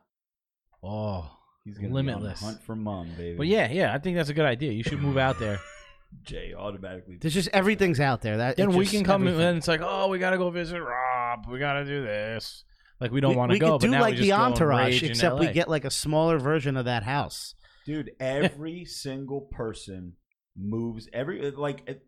[0.82, 1.30] oh,
[1.66, 2.40] He's gonna limitless.
[2.40, 3.36] Be on hunt for mom, baby.
[3.36, 3.92] but yeah, yeah.
[3.92, 4.70] I think that's a good idea.
[4.70, 5.58] You should move out there.
[6.22, 7.18] Jay automatically.
[7.20, 8.36] There's just everything's out there.
[8.36, 9.34] That then we can come in.
[9.34, 11.46] And it's like, oh, we gotta go visit Rob.
[11.48, 12.64] We gotta do this.
[13.00, 14.36] Like we don't want to we go, could but do now like we just the
[14.36, 17.56] entourage, except we get like a smaller version of that house.
[17.84, 20.12] dude every single person
[20.56, 22.06] moves every like it,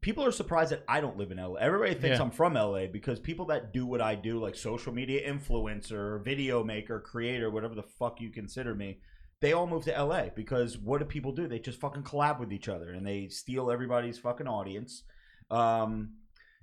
[0.00, 2.22] people are surprised that i don't live in la everybody thinks Yeah.
[2.24, 6.62] i'm from la because people that do what i do like social media influencer video
[6.64, 8.98] maker creator whatever the fuck you consider me
[9.40, 11.46] they all move to la because what do people do?
[11.46, 15.02] They just fucking collab with each other and they steal everybody's fucking audience.
[15.50, 16.14] Um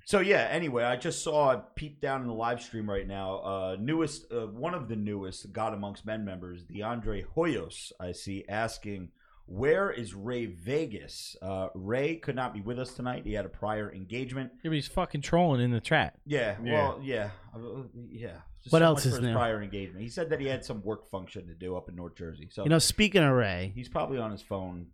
[0.06, 3.78] so yeah anyway i just saw peep down in the live stream right now uh
[3.80, 9.08] newest uh, one of the newest god amongst men members deandre hoyos i see asking
[9.46, 11.36] where is ray vegas?
[11.42, 13.24] Uh ray could not be with us tonight.
[13.26, 14.52] He had a prior engagement.
[14.64, 16.16] Yeah, but he's fucking trolling in the chat.
[16.26, 16.74] yeah, Yeah.
[16.74, 17.30] well yeah.
[17.56, 18.38] Uh, yeah.
[18.64, 19.34] Just What so else much is for his new?
[19.36, 20.02] prior engagement.
[20.02, 22.64] He said that he had some work function to do up in north jersey so
[22.64, 24.88] You know, speaking of Ray, he's probably on his phone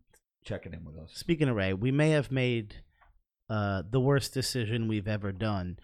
[0.43, 1.12] checking in with us.
[1.14, 2.76] speaking of Ray, we may have made
[3.50, 5.78] uh, the worst decision we've ever done.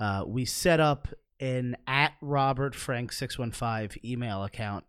[0.00, 1.08] Uh, we set up
[1.40, 4.84] an at Robert Frank six one five email account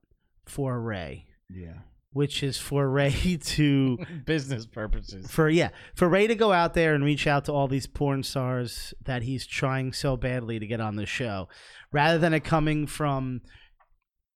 [0.46, 1.80] for Ray, yeah
[2.12, 5.30] which is for Ray to Business purposes.
[5.30, 8.24] for yeah for Ray to go out there and reach out to all these porn
[8.24, 11.48] stars that he's trying so badly to get on the show,
[11.92, 13.42] rather than it coming from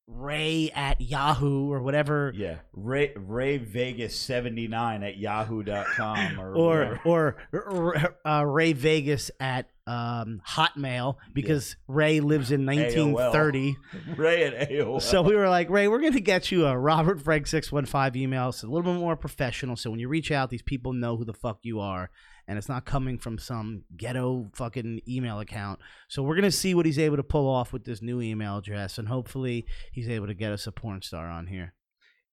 [0.07, 6.99] Ray at Yahoo or whatever, Yeah, Ray Ray Vegas seventy nine at yahoo.com or or
[7.03, 7.39] whatever.
[7.53, 13.75] or uh, Ray Vegas at um, Hotmail because Ray lives in 1930.
[14.15, 15.01] Ray at AOL.
[15.01, 17.85] So we were like, Ray, we're going to get you a Robert Frank six one
[17.85, 18.49] five email.
[18.49, 19.75] It's a little bit more professional.
[19.75, 22.09] So when you reach out, these people know who the fuck you are,
[22.47, 25.79] and it's not coming from some ghetto fucking email account.
[26.07, 28.97] So we're gonna see what he's able to pull off with this new email address,
[28.97, 31.73] and hopefully he's able to get us a porn star on here.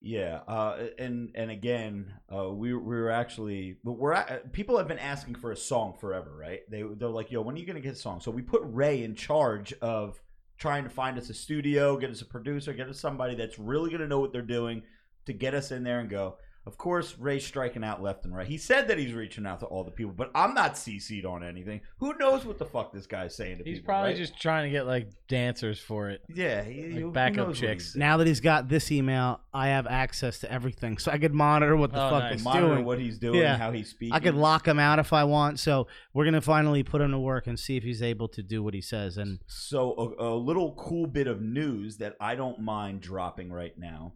[0.01, 4.87] Yeah, uh, and and again, uh, we we were actually, but we're at, people have
[4.87, 6.61] been asking for a song forever, right?
[6.69, 8.21] They they're like, yo, when are you gonna get a song?
[8.21, 10.21] So we put Ray in charge of
[10.57, 13.91] trying to find us a studio, get us a producer, get us somebody that's really
[13.91, 14.83] gonna know what they're doing
[15.25, 16.37] to get us in there and go.
[16.69, 18.45] Of course, Ray's striking out left and right.
[18.45, 21.43] He said that he's reaching out to all the people, but I'm not CC'd on
[21.43, 21.81] anything.
[21.97, 23.87] Who knows what the fuck this guy's saying to He's people?
[23.87, 24.17] probably right?
[24.17, 26.21] just trying to get like dancers for it.
[26.29, 27.83] yeah, he, like who- who backup knows what chicks.
[27.85, 31.33] he's- Now that he's got this email, I have access to everything, so I could
[31.33, 32.33] monitor what the Oh, fuck nice.
[32.33, 32.85] he's monitor doing.
[32.85, 33.57] what he's doing, Yeah.
[33.57, 34.13] how he's speaking.
[34.13, 35.59] I could lock him out if I want.
[35.59, 38.61] So we're gonna finally put him to work and see if he's able to do
[38.61, 39.17] what he says.
[39.17, 43.73] And So a, a little cool bit of news that I don't mind dropping right
[43.75, 44.13] now.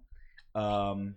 [0.56, 1.16] Um,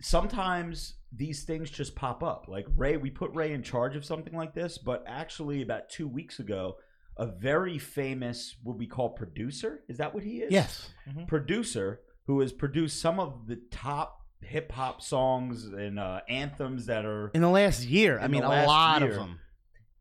[0.00, 2.46] sometimes these things just pop up.
[2.48, 6.08] Like Ray, we put Ray in charge of something like this, but actually about two
[6.08, 6.76] weeks ago,
[7.16, 9.82] a very famous what we call producer.
[9.88, 10.52] Is that what he is?
[10.52, 10.90] yes,
[11.28, 17.04] Producer who has produced some of the top hip hop songs and uh, anthems that
[17.04, 19.10] are in the last year, I mean, a lot year.
[19.10, 19.40] of them.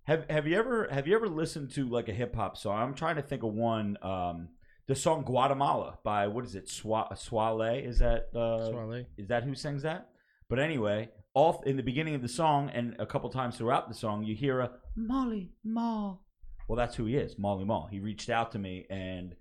[0.04, 2.80] Have Have you ever Have you ever listened to like a hip hop song?
[2.80, 3.98] I'm trying to think of one.
[4.02, 4.50] Um,
[4.88, 6.68] the song Guatemala by what is it?
[6.68, 9.06] Swa- Swae Lee is that uh, Swae Lee.
[9.18, 10.10] is that who sings that?
[10.50, 13.96] But anyway, all in the beginning of the song and a couple times throughout the
[13.96, 16.24] song, you hear a Mally Mall.
[16.68, 17.88] Well, that's who he is, Mally Mall.
[17.92, 19.36] He reached out to me and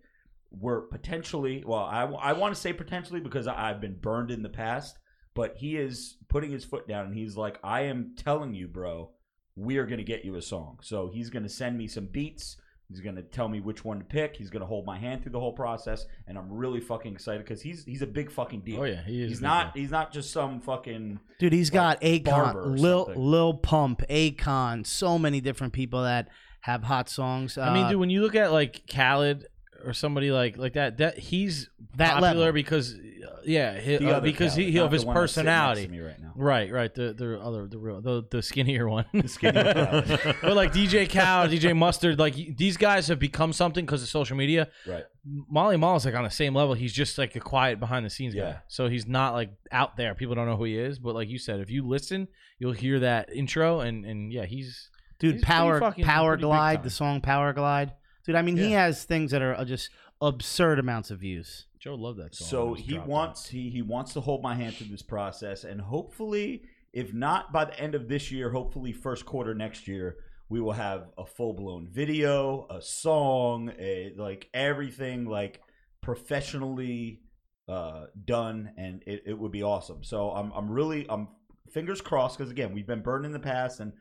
[0.51, 4.49] we're potentially, well, I, I want to say potentially because I've been burned in the
[4.49, 4.97] past,
[5.35, 9.11] but he is putting his foot down and he's like, I am telling you, bro,
[9.57, 10.79] we are going to get you a song.
[10.83, 12.57] So he's going to send me some beats.
[12.89, 14.37] He's going to tell me which one to pick.
[14.37, 17.43] He's going to hold my hand through the whole process, and I'm really fucking excited
[17.45, 18.81] because he's he's a big fucking deal.
[18.81, 19.31] Oh yeah, he is.
[19.31, 19.83] He's not deal.
[19.83, 23.23] he's not just some fucking Dude, he's got Barber or Akon, Lil something.
[23.23, 26.29] Lil Pump, Akon, so many different people that
[26.61, 27.59] have hot songs.
[27.59, 29.47] I mean, Uh, dude, when you look at like Khaled
[29.87, 32.53] or somebody like like that, that he's That popular level.
[32.53, 35.33] because uh, yeah, hi- the uh, because Khaled, he, he not of his one that's
[35.33, 36.01] sitting next personality.
[36.01, 36.33] right now.
[36.37, 36.95] Right, right.
[36.95, 39.05] The the other the real the, the skinnier one.
[39.13, 40.37] The skinny Khaled.
[40.43, 44.37] but like DJ Cow DJ Mustard, like these guys have become something because of social
[44.37, 44.69] media.
[44.87, 45.05] right.
[45.51, 46.75] Mally Mall is like on the same level.
[46.75, 48.43] He's just like a quiet behind the scenes Yeah.
[48.53, 48.59] guy.
[48.69, 50.15] So he's not like out there.
[50.15, 50.99] People don't know who he is.
[50.99, 52.29] But like you said, if you listen,
[52.59, 56.91] you'll hear that intro and and yeah, he's dude, he's Power fucking- Power Glide, the
[56.91, 57.93] song Power Glide.
[58.25, 61.67] Dude, I mean, he has things that are uh, just absurd amounts of views.
[61.79, 62.49] Joe loved that song.
[62.49, 63.09] So when it was he dropped.
[63.09, 66.63] wants he he wants to hold my hand through this process, and hopefully,
[66.93, 70.17] if not by the end of this year, hopefully first quarter next year,
[70.49, 75.61] we will have a full blown video, a song, a like everything like
[76.01, 77.21] professionally
[77.69, 80.03] uh, done, and it, it would be awesome.
[80.03, 81.29] So I'm I'm really I'm
[81.71, 83.93] fingers crossed because again we've been burned in the past, and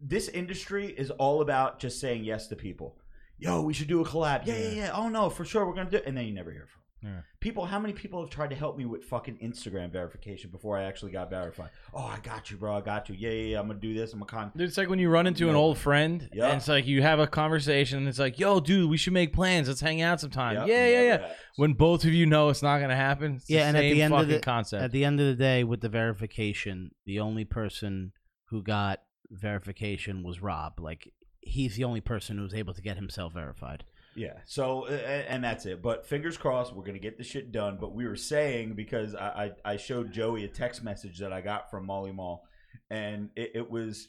[0.00, 2.98] this industry is all about just saying yes to people.
[3.38, 4.46] Yo, we should do a collab.
[4.46, 4.90] Yeah, yeah, yeah.
[4.94, 5.98] Oh no, for sure, we're gonna do.
[5.98, 6.04] it.
[6.06, 6.70] And then you never hear from.
[6.70, 6.82] 'em.
[7.02, 7.20] Yeah.
[7.40, 10.84] People, how many people have tried to help me with fucking Instagram verification before I
[10.84, 11.68] actually got verified?
[11.92, 12.74] Oh, I got you, bro.
[12.78, 13.14] I got you.
[13.16, 13.60] Yeah, yeah, yeah.
[13.60, 14.14] I'm gonna do this.
[14.14, 14.52] I'm gonna con.
[14.56, 16.46] Dude, it's like when you run into an old friend, Yeah.
[16.46, 19.34] and it's like you have a conversation, and it's like, "Yo, dude, we should make
[19.34, 19.68] plans.
[19.68, 21.12] Let's hang out sometime." Yep, yeah, yeah, never yeah.
[21.18, 21.32] happens.
[21.56, 23.34] When both of you know it's not gonna happen.
[23.36, 24.82] It's Yeah, the and at the end of the- concept.
[24.82, 28.12] At the end of the day, with the verification, the only person
[28.46, 30.80] who got verification was Rob.
[30.80, 31.12] Like,
[31.46, 33.84] he's the only person who was able to get himself verified.
[34.14, 34.32] Yeah.
[34.46, 35.82] So, and that's it.
[35.82, 37.76] But fingers crossed, we're gonna get the shit done.
[37.80, 41.70] But we were saying because I I, showed Joey a text message that I got
[41.70, 42.44] from Mally Mall,
[42.90, 44.08] and it, it was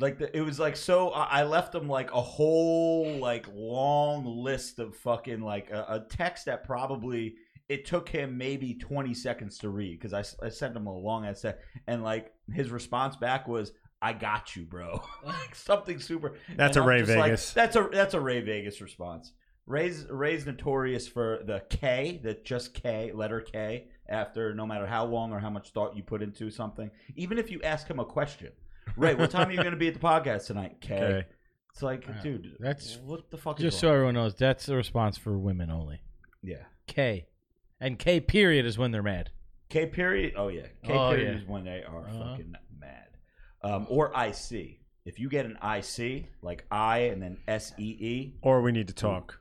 [0.00, 1.10] like the, it was like so.
[1.10, 6.46] I left him like a whole like long list of fucking like a, a text
[6.46, 7.36] that probably
[7.68, 11.26] it took him maybe 20 seconds to read because I, I sent him a long
[11.26, 16.34] ass text and like his response back was I got you bro like something super
[16.56, 17.52] That's and a Ray just like, Vegas.
[17.52, 19.32] that's a that's a Ray Vegas response.
[19.66, 25.04] Ray's Ray's notorious for the K, the just K letter K after no matter how
[25.04, 26.90] long or how much thought you put into something.
[27.16, 28.52] Even if you ask him a question,
[28.96, 30.76] Ray, what time are you going to be at the podcast tonight?
[30.80, 30.94] K.
[30.94, 31.26] Okay.
[31.74, 33.58] It's like, Yeah, dude, that's- what the fuck.
[33.58, 36.00] Just so everyone knows, that's the response for women only.
[36.42, 36.64] yeah.
[36.86, 37.26] K,
[37.80, 39.28] and K period is when they're mad.
[39.68, 40.32] K period.
[40.36, 40.62] Oh yeah.
[40.82, 41.42] K Oh, period yeah.
[41.42, 42.30] is when they are Uh-huh.
[42.30, 42.54] fucking.
[43.68, 44.78] Um, or IC.
[45.04, 48.88] If you get an IC like I and then S E E, Or we need
[48.88, 49.38] to talk.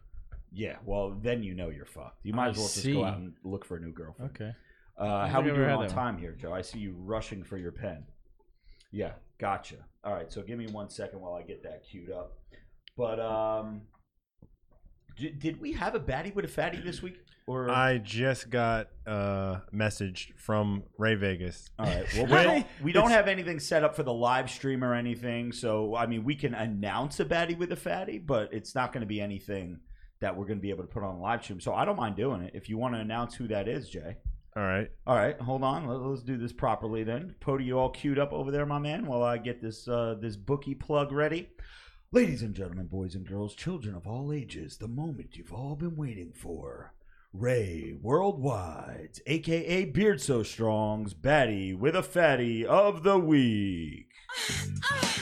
[0.54, 2.20] yeah, well then you know you're fucked.
[2.24, 2.94] You might as well just IC.
[2.94, 4.32] go out and look for a new girlfriend.
[4.32, 4.52] Okay.
[4.98, 5.96] Uh, how we think I've ever doing had on that one.
[5.96, 6.54] time here, Joe?
[6.54, 8.04] I see you rushing for your pen.
[8.92, 9.76] Yeah, gotcha.
[10.04, 12.38] All right, so give me one second while I get that queued up.
[12.96, 13.82] But um,
[15.18, 17.18] did, did we have a baddie with a fatty this week?
[17.48, 21.70] Or I just got a message from Ray Vegas.
[21.80, 24.84] all right, well we don't, we don't have anything set up for the live stream
[24.84, 25.54] or anything.
[25.54, 29.02] So I mean, we can announce a baddie with a fatty, but it's not going
[29.02, 29.80] to be anything
[30.20, 31.62] that we're going to be able to put on the live stream.
[31.62, 34.18] So I don't mind doing it if you want to announce who that is, Jay.
[34.58, 34.90] All right.
[35.06, 35.88] All right, hold on.
[35.88, 37.36] Let, us do this properly then.
[37.40, 40.36] Pody, you all queued up over there, my man, while I get this uh, this
[40.36, 41.48] bookie plug ready.
[42.12, 45.96] Ladies and gentlemen, boys and girls, children of all ages, the moment you've all been
[45.96, 46.94] waiting for.
[47.34, 54.08] Ray Worldwide, aka Beard So Strong's Batty with a Fatty of the Week.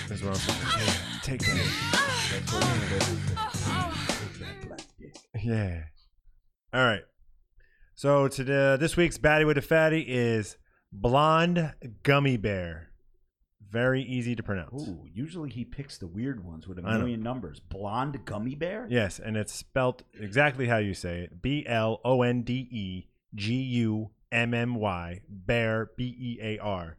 [0.07, 0.93] That's what I'm saying.
[1.23, 2.05] Take that.
[2.31, 3.15] That's what we're gonna do.
[4.07, 5.17] Take that black dick.
[5.43, 5.83] Yeah.
[6.73, 7.01] All right.
[7.95, 10.57] So today, uh, this week's baddie with a fatty is
[10.91, 12.91] blonde gummy bear.
[13.75, 14.87] Very easy to pronounce.
[14.87, 16.99] Ooh, usually he picks the weird ones with a I know.
[16.99, 17.59] million numbers.
[17.59, 18.87] Blonde gummy bear?
[18.89, 21.41] Yes, and it's spelt exactly how you say it.
[21.41, 26.57] B L O N D E G U M M Y bear B E A
[26.59, 26.97] R.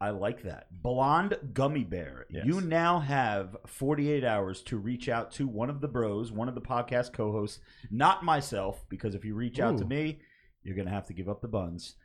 [0.00, 0.66] I like that.
[0.70, 2.26] Blonde Gummy Bear.
[2.30, 2.44] Yes.
[2.46, 6.54] You now have 48 hours to reach out to one of the bros, one of
[6.54, 7.60] the podcast co hosts,
[7.90, 10.20] not myself, because if you reach out to me,
[10.62, 11.96] you're going to have to give up the buns.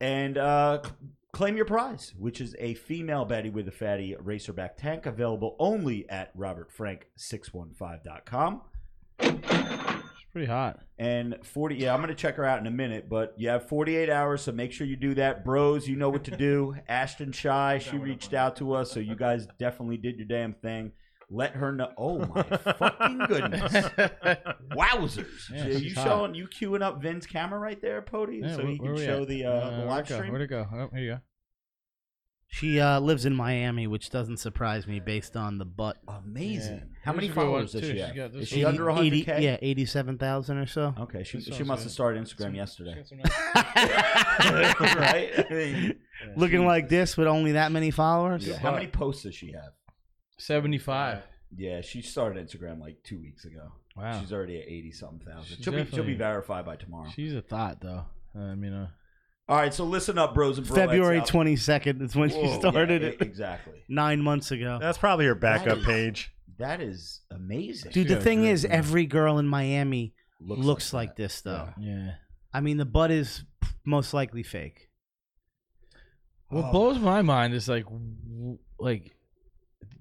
[0.00, 0.82] And uh,
[1.32, 6.08] claim your prize, which is a female Betty with a fatty racerback tank available only
[6.10, 8.62] at robertfrank615.com.
[9.20, 10.80] It's pretty hot.
[10.98, 13.68] And 40, yeah, I'm going to check her out in a minute, but you have
[13.68, 15.44] 48 hours, so make sure you do that.
[15.44, 16.76] Bros, you know what to do.
[16.88, 20.92] Ashton Shy, she reached out to us, so you guys definitely did your damn thing.
[21.32, 21.90] Let her know.
[21.96, 23.72] Oh, my fucking goodness.
[24.72, 25.26] Wowzers.
[25.52, 26.04] Yeah, Are you hot.
[26.04, 28.40] showing, you queuing up Vin's camera right there, Pody?
[28.42, 29.28] Yeah, so where- he can show at?
[29.28, 30.14] the, uh, the where'd live it go?
[30.16, 30.30] stream?
[30.32, 30.66] Where'd it go?
[30.72, 31.20] Oh, here you go.
[32.52, 35.98] She uh, lives in Miami, which doesn't surprise me based on the butt.
[36.08, 36.78] Amazing.
[36.78, 36.84] Yeah.
[37.04, 37.92] How many Here's a good one, followers does too.
[37.92, 38.16] she have?
[38.16, 38.72] got Is she one.
[38.74, 39.40] under 80 100K?
[39.40, 40.92] Yeah, eighty-seven thousand or so.
[40.98, 42.96] Okay, she, she one's must have started Instagram yesterday.
[42.96, 43.12] Nice-
[44.96, 45.46] right?
[45.48, 45.94] I mean,
[46.36, 48.44] Looking like this with only that many followers.
[48.48, 48.58] yeah.
[48.58, 49.70] How many posts does she have?
[50.40, 51.22] 75.
[51.56, 53.72] Yeah, she started Instagram like two weeks ago.
[53.96, 54.20] Wow.
[54.20, 55.44] She's already at eighty something thousand.
[55.56, 57.08] She's She'll be she'll be definitely- verified by tomorrow.
[57.14, 58.04] She's a thought, though.
[58.34, 58.88] I mean, uh,
[59.48, 62.40] All right, so listen up, bros and broettes February out- twenty second is when Whoa,
[62.42, 63.20] she yeah, started e- it.
[63.20, 63.82] Exactly.
[63.88, 64.78] Nine months ago.
[64.80, 66.32] That's probably her backup is- page.
[66.58, 67.90] That is amazing.
[67.92, 68.72] Dude, the got thing great is, name.
[68.72, 71.22] every girl in Miami looks, like, that.
[71.22, 71.70] this, though.
[71.80, 72.12] yeah.
[72.52, 73.44] I mean, the butt is
[73.84, 74.88] most likely fake.
[76.48, 76.70] What Oh.
[76.72, 79.16] blows my mind is like, w- like,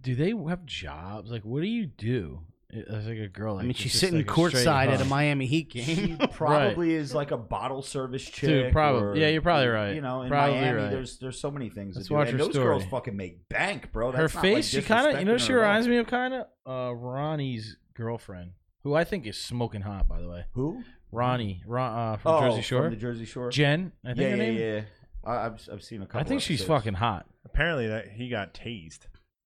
[0.02, 1.32] do they have jobs?
[1.32, 2.41] Like, what do you do
[2.72, 3.56] as like a girl?
[3.56, 5.06] Like, I mean, she's sitting like a courtside at a?
[5.06, 6.18] Miami Heat She game.
[6.32, 8.50] probably is like a bottle service chick.
[8.50, 9.95] Dude, probably- or, yeah, you're probably right.
[9.95, 10.89] You know, in Probably Miami, right.
[10.89, 11.95] there's there's so many things.
[11.95, 12.18] Let's to do.
[12.18, 14.12] watch and her those girls fucking make bank, bro.
[14.12, 15.97] Her That's not, like, face, she kind of, you know, she her at reminds me
[15.97, 18.52] of kind of uh, Ronnie's girlfriend,
[18.84, 20.45] who I think is smoking hot, by the way.
[20.54, 20.84] Who?
[21.12, 22.84] Ronnie, Ron, uh, from oh, Jersey Shore.
[22.84, 23.50] From the Jersey Shore.
[23.50, 24.58] Jen, I think yeah, her yeah, name.
[24.60, 24.82] yeah.
[25.26, 26.22] I, I've I've seen a couple.
[26.22, 27.26] I think she's fucking hot.
[27.45, 29.00] Apparently, that he got tased.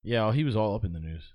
[0.04, 1.34] Yeah, well, he was all up in the news.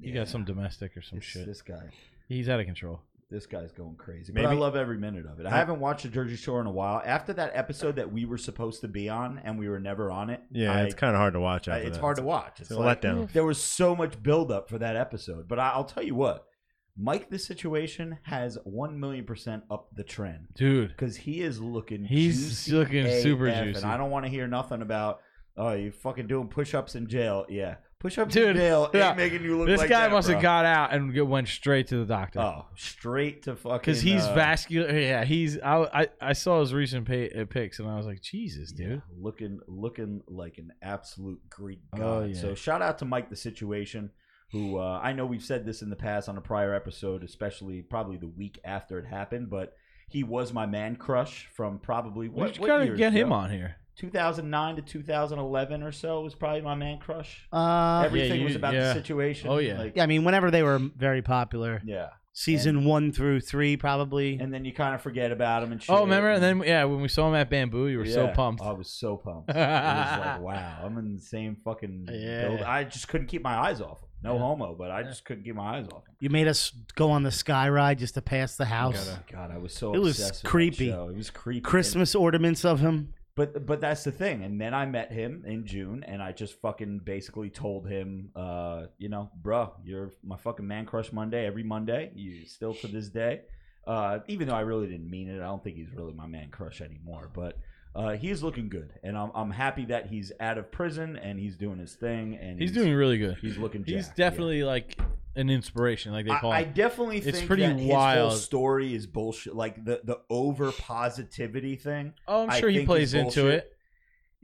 [0.00, 0.16] He Yeah.
[0.16, 1.46] got some domestic or some This- shit.
[1.46, 1.88] This guy.
[2.28, 3.00] He's out of control.
[3.30, 4.30] This guy's going crazy.
[4.32, 5.46] But Maybe- I love every minute of it.
[5.46, 7.00] I I- haven't watched the Jersey Shore in a while.
[7.04, 10.28] After that episode that we were supposed to be on and we were never on
[10.28, 10.42] it.
[10.50, 11.66] Yeah, I- it's kind of hard to watch.
[11.66, 12.00] I- After it's that.
[12.02, 12.60] hard to watch.
[12.60, 13.30] It's It's a like, letdown.
[13.32, 15.48] there was so much buildup for that episode.
[15.48, 16.46] But I, I'll tell you what,
[16.94, 22.04] Mike, this situation has one million percent up the trend Dude, because he is looking.
[22.04, 23.82] He's juicy looking super AF, juicy.
[23.82, 25.20] and I don't want to hear nothing about.
[25.56, 27.46] Oh, you fucking doing push-ups in jail?
[27.48, 29.14] Yeah, push-ups Dude, in jail ain't yeah.
[29.14, 29.68] making you look.
[29.68, 32.40] this like guy that, must have got out and went straight to the doctor.
[32.40, 33.78] Oh, straight to fucking.
[33.78, 34.98] Because he's uh, vascular.
[34.98, 35.56] Yeah, he's.
[35.60, 38.90] I, I I saw his recent pay, uh, pics and I was like, Jesus, dude.
[38.90, 42.02] Yeah, looking looking like an absolute Greek god.
[42.02, 42.40] Oh, yeah.
[42.40, 44.10] So shout out to Mike the Situation,
[44.50, 47.82] who uh, I know we've said this in the past on a prior episode, especially
[47.82, 49.74] probably the week after it happened, but
[50.08, 53.76] he was my man crush from probably We what, what gotta get him on here.
[53.96, 57.46] 2009 to 2011 or so was probably my man crush.
[57.52, 59.48] Uh, Everything you- was about the situation.
[59.48, 59.78] Oh, yeah.
[59.78, 62.08] like, yeah, I mean, whenever they were very popular, yeah.
[62.32, 64.38] season one through three, probably.
[64.38, 65.94] And then you kind of forget about him and shit.
[65.94, 66.30] Oh, remember?
[66.30, 68.34] And then yeah, when we saw him at Bamboo, you were so Yeah.
[68.34, 68.62] pumped.
[68.62, 69.50] I was so pumped.
[69.50, 72.48] it was like, wow, I'm in the same fucking Yeah.
[72.48, 72.62] build.
[72.62, 74.08] I just couldn't keep my eyes off him.
[74.24, 74.38] No Yeah.
[74.40, 76.14] homo, but I just couldn't keep my eyes off him.
[76.20, 79.10] you made us go on the sky ride just to pass the house.
[79.12, 80.88] Oh, God, I was so It was obsessed with that creepy.
[80.90, 81.08] show.
[81.08, 81.60] It was creepy.
[81.60, 83.12] Christmas ornaments of him.
[83.34, 84.44] But but that's the thing.
[84.44, 88.86] And then I met him in June, and I just fucking basically told him, uh,
[88.98, 92.12] you know, bruh, you're my fucking man crush Monday every Monday.
[92.14, 93.42] You still to this day.
[93.86, 96.50] Uh, even though I really didn't mean it, I don't think he's really my man
[96.50, 97.30] crush anymore.
[97.32, 97.58] But
[97.94, 101.56] uh, he's looking good, and I'm I'm happy that he's out of prison and he's
[101.56, 102.36] doing his thing.
[102.36, 103.38] And he's doing really good.
[103.40, 103.82] he's looking.
[103.82, 104.30] He's jacked, yeah.
[104.30, 104.98] definitely like
[105.36, 106.72] an inspiration, like they call I, I him.
[106.74, 108.28] definitely It's think pretty that his wild.
[108.30, 109.54] whole story is bullshit.
[109.54, 112.14] Like the the over positivity thing.
[112.28, 113.68] oh, I'm I sure he plays into it.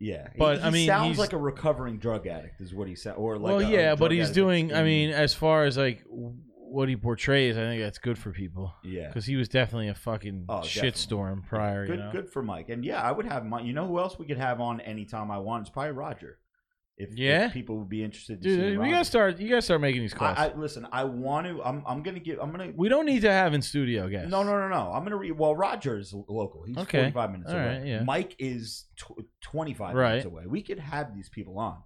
[0.01, 3.15] Yeah, But, he, I mean, sounds like a recovering drug addict, is what he said.
[3.17, 4.73] Or like, well, a- a yeah, but he's doing.
[4.73, 8.73] I mean, as far as like what he portrays, I think that's good for people
[8.85, 11.85] yeah, because he was definitely a fucking Oh, shitstorm prior.
[11.87, 12.13] good, you know?
[12.13, 12.69] good for Mike.
[12.69, 13.65] And yeah, I would have Mike.
[13.65, 15.63] You know who else we could have on anytime I want?
[15.63, 16.39] It's probably Roger.
[16.99, 17.49] If, if Yeah?
[17.51, 18.43] people would be interested.
[18.43, 18.73] To dude.
[18.73, 19.39] see We gotta start.
[19.39, 20.37] You gotta start making these calls.
[20.37, 20.87] I, I listen.
[20.93, 21.63] I want to.
[21.63, 21.83] I'm.
[21.87, 22.39] I'm gonna give.
[22.41, 22.73] I'm gonna.
[22.77, 24.31] we don't need to have in studio guests.
[24.31, 24.91] No, no, no, no.
[24.93, 25.33] I'm gonna read.
[25.39, 26.65] Well, Roger is local.
[26.65, 26.99] He's Okay.
[27.11, 27.67] 45 minutes All away.
[27.79, 28.03] right, yeah.
[28.03, 30.09] Mike is tw- 25 Right.
[30.11, 30.45] minutes away.
[30.47, 31.79] We could have these people on.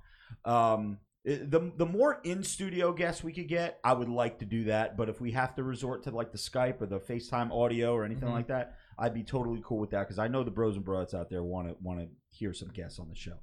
[0.44, 4.64] Um, the the more in studio guests we could get, I would like to do
[4.64, 4.96] that.
[4.96, 8.04] But if we have to resort to like the Skype or the FaceTime audio or
[8.04, 8.32] anything Mhm.
[8.32, 11.14] like that, I'd be totally cool with that because I know the bros and broads
[11.14, 13.34] out there want to want to hear some guests on the show.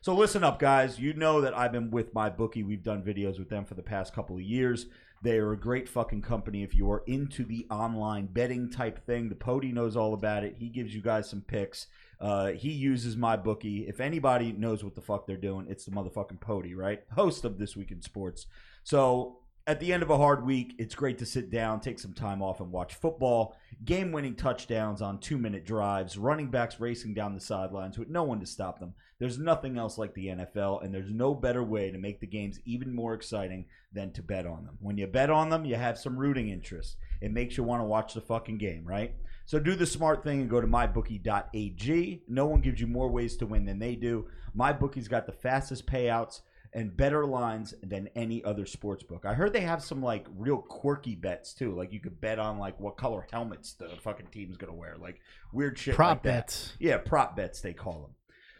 [0.00, 1.00] So listen up, guys.
[1.00, 2.64] You know that I've been with MyBookie.
[2.64, 4.86] We've done videos with them for the past couple of years.
[5.22, 6.62] They are a great fucking company.
[6.62, 10.54] If you are into the online betting type thing, the Pody knows all about it.
[10.58, 11.88] He gives you guys some picks.
[12.20, 13.88] Uh, he uses MyBookie.
[13.88, 17.02] If anybody knows what the fuck they're doing, it's the motherfucking Pody, right?
[17.12, 18.46] Host of This Week in Sports.
[18.84, 22.14] So at the end of a hard week, it's great to sit down, take some
[22.14, 23.56] time off, and watch football.
[23.84, 28.22] Game winning touchdowns on two minute drives, running backs racing down the sidelines with no
[28.22, 28.94] one to stop them.
[29.18, 32.60] There's nothing else like the NFL, and there's no better way to make the games
[32.64, 34.78] even more exciting than to bet on them.
[34.80, 36.96] When you bet on them, you have some rooting interest.
[37.20, 39.14] It makes you want to watch the fucking game, right?
[39.44, 42.22] So do the smart thing and go to mybookie.ag.
[42.28, 44.28] No one gives you more ways to win than they do.
[44.56, 46.42] MyBookie's got the fastest payouts
[46.72, 49.24] and better lines than any other sports book.
[49.24, 51.74] I heard they have some like real quirky bets too.
[51.74, 54.96] Like you could bet on like what color helmets the fucking team's gonna wear.
[54.98, 55.20] Like
[55.52, 55.94] weird shit.
[55.94, 56.74] Prop like bets.
[56.78, 58.10] Yeah, prop bets they call them.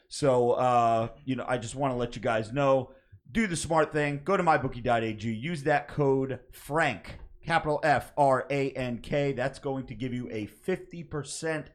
[0.09, 2.90] So uh, you know, I just want to let you guys know.
[3.30, 4.22] Do the smart thing.
[4.24, 5.30] Go to mybookie.ag.
[5.30, 9.32] Use that code Frank, capital F R A N K.
[9.32, 11.70] That's going to give you a fifty percent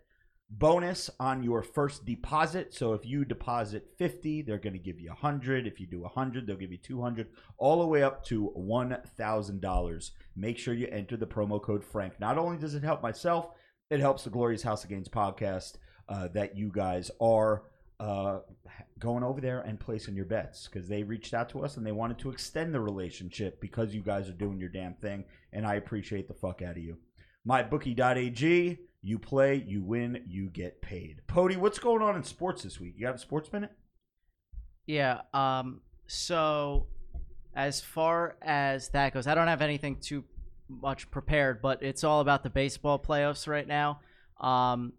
[0.58, 2.74] bonus on your first deposit.
[2.74, 5.68] So if you deposit 50, they're going to give you 100.
[5.68, 7.28] If you do 100, they'll give you 200,
[7.58, 10.12] all the way up to $1,000.
[10.36, 12.20] Make sure you enter the promo code Frank.
[12.20, 13.50] Not only does it help myself,
[13.90, 15.78] it helps the Glorious House of Gains podcast
[16.08, 17.64] uh, that you guys are
[18.00, 18.40] uh,
[19.00, 21.92] going over there and placing your bets because they reached out to us and they
[21.92, 25.26] wanted to extend the relationship because you guys are doing your damn thing.
[25.52, 26.98] And I appreciate the fuck out of you.
[27.48, 28.80] MyBookie.ag.
[29.06, 31.22] You play, you win, you get paid.
[31.28, 32.94] Pody, what's going on in sports this week?
[32.98, 33.72] You have a sports minute?
[34.86, 35.22] Yeah.
[35.34, 35.82] Um.
[36.08, 36.88] So,
[37.56, 40.24] as far as that goes, I don't have anything too
[40.70, 44.00] much prepared, but it's all about the baseball playoffs right now.
[44.40, 44.94] Um,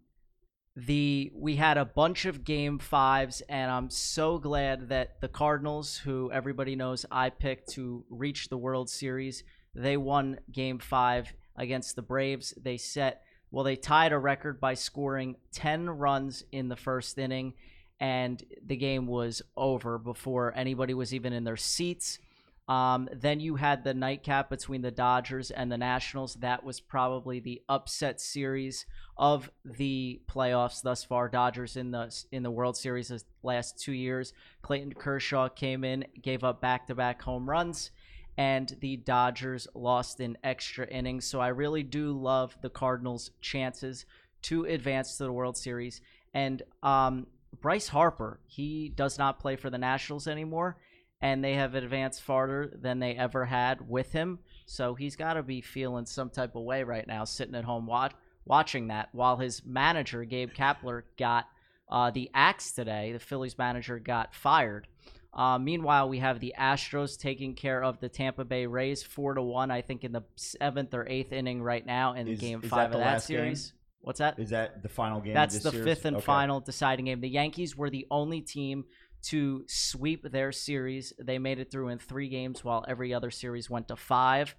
[0.77, 5.97] the we had a bunch of game fives, and I'm so glad that the Cardinals,
[5.97, 9.45] who everybody knows I picked to reach the World Series,
[9.75, 12.55] they won game five against the Braves.
[12.61, 13.23] They set
[13.55, 17.55] well, they tied a record by scoring 10 runs in the first inning,
[18.01, 22.19] and the game was over before anybody was even in their seats.
[22.67, 26.35] Um, then you had the nightcap between the Dodgers and the Nationals.
[26.37, 28.87] That was probably the upset series
[29.19, 31.29] of the playoffs thus far.
[31.29, 34.33] Dodgers in the in the World Series the last two years.
[34.63, 37.91] Clayton Kershaw came in, gave up back-to-back home runs,
[38.39, 41.27] and the Dodgers lost in extra innings.
[41.27, 44.07] So I really do love the Cardinals' chances
[44.43, 46.01] to advance to the World Series.
[46.33, 47.27] And um,
[47.61, 50.79] Bryce Harper, he does not play for the Nationals anymore,
[51.25, 54.39] and they have advanced farther than they ever had with him.
[54.67, 57.87] So he's got to be feeling some type of way right now, sitting at home
[57.87, 58.13] watch,
[58.45, 61.47] watching that, while his manager, Gabe Kapler, got
[61.91, 63.13] uh, the axe today.
[63.13, 64.87] The Phillies manager got fired.
[65.33, 69.43] Uh, meanwhile, we have the Astros taking care of the Tampa Bay Rays four to
[69.43, 69.71] one.
[69.71, 72.85] I think in the seventh or eighth inning right now in Is- Game Five that
[72.87, 73.39] of the that last game?
[73.39, 73.73] series.
[74.03, 74.39] What's that?
[74.39, 75.33] Is that the final game?
[75.33, 75.85] That's the series?
[75.87, 76.25] fifth and Okay.
[76.27, 77.23] final deciding game.
[77.23, 78.85] The Yankees were the only team
[79.25, 81.13] to sweep their series.
[81.19, 84.55] They made it through in three games, while every other series went to five.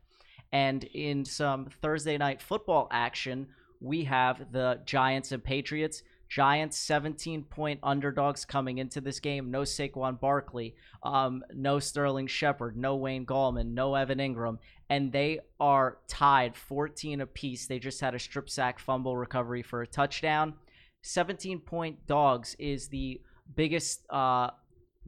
[0.52, 3.48] And in some Thursday night football action,
[3.82, 6.04] we have the Giants and Patriots.
[6.28, 9.52] Giants 17 point underdogs coming into this game.
[9.52, 14.58] No Saquon Barkley, um, no Sterling Shepard, no Wayne Gallman, no Evan Engram.
[14.90, 17.68] And they are tied 14 apiece.
[17.68, 20.56] They just had a strip sack fumble recovery for a touchdown.
[21.04, 23.22] 17 point dogs is the
[23.56, 24.50] biggest uh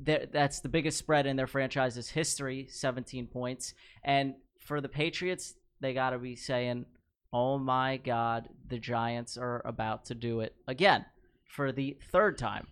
[0.06, 3.74] th- that's the biggest spread in their franchise's history 17 points
[4.04, 6.86] and for the patriots they got to be saying
[7.34, 11.06] oh my god the giants are about to do it again
[11.46, 12.68] for the third time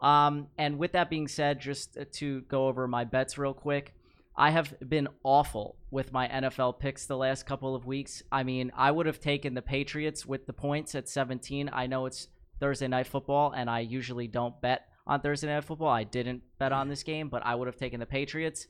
[0.00, 3.94] um and with that being said just to go over my bets real quick
[4.34, 8.22] I have been awful with my NFL picks the last couple of weeks.
[8.32, 11.68] I mean, I would have taken the Patriots with the points at 17.
[11.72, 12.28] I know it's
[12.58, 15.88] Thursday night football, and I usually don't bet on Thursday night football.
[15.88, 18.66] I didn't bet on this game, but I would have taken the Patriots.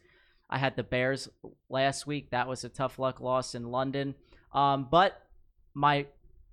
[0.49, 1.29] I had the Bears
[1.69, 2.31] last week.
[2.31, 4.15] That was a tough luck loss in London.
[4.53, 5.27] Um, but
[5.75, 6.07] my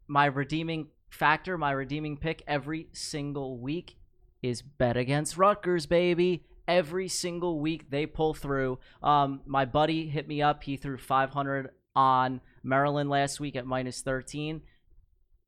[0.07, 3.97] my redeeming factor, my redeeming pick every single week
[4.41, 6.45] is bet against Rutgers, baby.
[6.67, 8.79] Every single week they pull through.
[9.01, 10.63] Um, my buddy hit me up.
[10.63, 14.61] He threw 500 on Maryland last week at minus 13.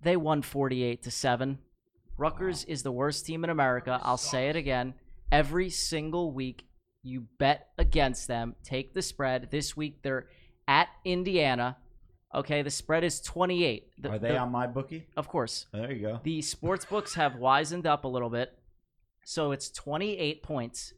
[0.02, 1.60] They won 48 to 7.
[2.18, 4.00] Rutgers is the worst team in America.
[4.04, 4.94] I'll say it again.
[5.32, 6.66] Every single week
[7.04, 9.50] you bet against them, take the spread.
[9.50, 10.28] This week they're
[10.68, 11.78] at Indiana.
[12.34, 13.90] Okay, the spread is 28.
[13.98, 15.08] The- Are they the- on my bookie?
[15.18, 15.66] Of course.
[15.74, 16.20] There you go.
[16.24, 18.58] The sports books have wisened up a little bit.
[19.26, 20.94] So it's 28 points.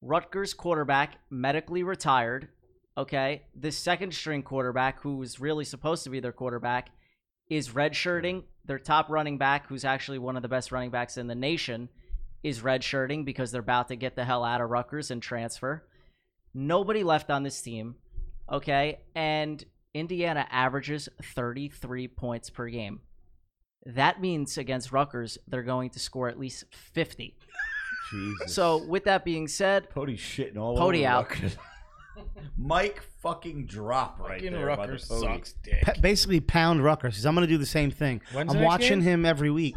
[0.00, 2.48] Rutgers quarterback medically retired.
[2.96, 3.42] Okay.
[3.54, 6.90] The second string quarterback, who was really supposed to be their quarterback,
[7.48, 8.44] is redshirting.
[8.64, 11.88] Their top running back, who's actually one of the best running backs in the nation,
[12.42, 15.84] is redshirting because they're about to get the hell out of Rutgers and transfer.
[16.54, 17.96] Nobody left on this team.
[18.50, 23.00] Okay, and Indiana averages 33 points per game.
[23.84, 27.36] That means against Rutgers, they're going to score at least 50.
[28.10, 28.54] Jesus.
[28.54, 31.30] So, with that being said, Pody's shitting all Pody over out.
[31.30, 31.56] Rutgers.
[32.56, 34.66] Mike fucking drop right Fucking there.
[34.76, 35.20] by the Rutgers Pody.
[35.26, 35.82] sucks dick.
[35.82, 37.16] Pa- basically, pound Rutgers.
[37.16, 38.20] 'cause I'm going to do the same thing.
[38.32, 39.08] When's I'm next watching game?
[39.08, 39.76] him every week.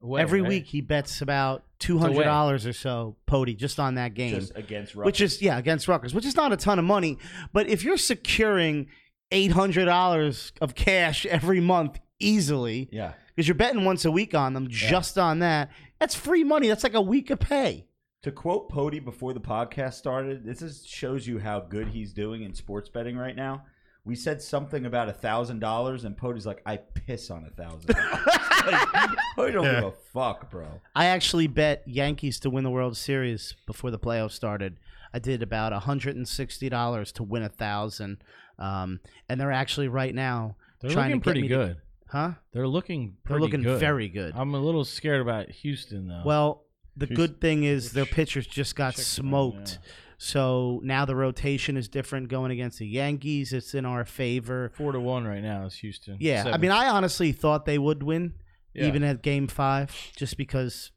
[0.00, 0.48] Wait, every right?
[0.48, 4.34] week he bets about two hundred dollars or so, Pody, just on that game.
[4.38, 5.06] Just against Rutgers.
[5.06, 7.18] which is yeah against Rutgers, which is not a ton of money.
[7.52, 8.86] But if you're securing
[9.32, 13.14] eight hundred dollars of cash every month easily, yeah.
[13.34, 16.68] because you're betting once a week on them, just on that, that's free money.
[16.68, 17.87] That's like a week of pay.
[18.22, 22.42] To quote Pody before the podcast started, this is, shows you how good he's doing
[22.42, 23.62] in sports betting right now.
[24.04, 27.94] We said something about a thousand dollars, and Pody's like, "I piss on a thousand
[27.94, 28.26] dollars."
[28.66, 30.66] Like, Pody don't give a fuck, bro.
[30.94, 34.78] I actually bet Yankees to win the World Series before the playoffs started.
[35.14, 38.18] I did about hundred and sixty dollars to win a thousand,
[38.58, 38.98] um,
[39.28, 41.76] and they're actually right now They're trying looking to get pretty me to- good.
[42.08, 42.32] huh?
[42.52, 43.16] They're looking.
[43.26, 43.78] They're looking good.
[43.80, 44.34] very good.
[44.36, 46.22] I'm a little scared about Houston though.
[46.24, 46.64] Well,
[46.98, 49.78] the She's- good thing is their pitchers just got smoked.
[49.82, 49.90] yeah.
[50.20, 53.52] So now the rotation is different going against the Yankees.
[53.52, 54.72] It's in our favor.
[54.74, 56.16] four to one right now is Houston.
[56.18, 58.32] Yeah, I mean, I honestly thought they would win,
[58.74, 58.86] Yeah.
[58.88, 60.90] even at Game Five, just because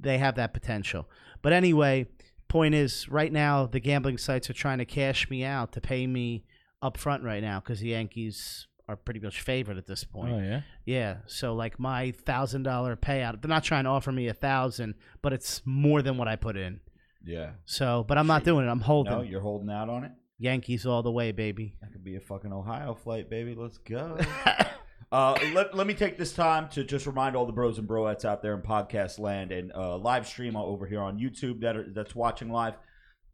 [0.00, 1.10] they have that potential.
[1.42, 2.06] But anyway,
[2.46, 6.06] point is, right now the gambling sites are trying to cash me out to pay
[6.06, 6.44] me
[6.80, 10.32] up front right now because the Yankees are pretty much favored at this point.
[10.32, 10.62] Oh yeah.
[10.86, 14.94] Yeah, so like my thousand dollar payout, they're not trying to offer me a thousand,
[15.22, 16.80] but it's more than what I put in.
[17.24, 17.50] Yeah.
[17.66, 18.70] So, but I'm not doing it.
[18.70, 20.12] I'm holding No, you're holding out on it.
[20.38, 21.74] Yankees all the way, baby.
[21.80, 23.54] That could be a fucking Ohio flight, baby.
[23.54, 24.18] Let's go.
[25.12, 28.24] uh, let, let me take this time to just remind all the bros and broettes
[28.24, 31.86] out there in podcast land and uh, live stream over here on YouTube that are,
[31.92, 32.74] that's watching live.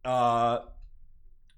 [0.04, 0.60] Uh,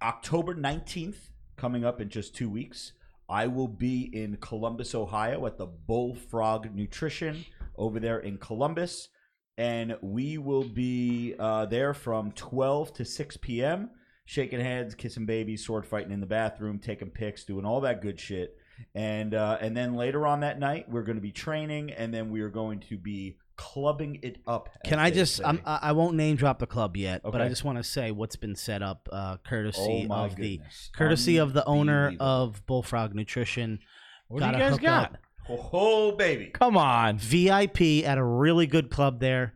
[0.03, 2.93] October 19th, coming up in just two weeks,
[3.29, 7.45] I will be in Columbus, Ohio at the Bullfrog Nutrition
[7.77, 9.09] over there in Columbus.
[9.59, 13.91] And we will be uh, there from 12 to 6 p.m
[14.27, 18.21] shaking hands, kissing babies, sword fighting in the bathroom, taking pics, doing all that good
[18.21, 18.59] shit.
[18.95, 22.29] And uh, and then later on that night, we're going to be training, and then
[22.29, 24.69] we are going to be clubbing it up.
[24.85, 25.41] Can I just?
[25.45, 27.49] I'm, I I won't name drop the club yet, but I Okay.
[27.49, 30.61] just want to say what's been set up, uh, oh courtesy my of the
[30.93, 33.81] courtesy of the owner of Bullfrog Nutrition.
[34.29, 35.13] What do you guys got?
[35.13, 35.17] up.
[35.49, 36.47] oh, oh, baby.
[36.47, 37.19] Come on.
[37.19, 39.55] VIP at a really good club there.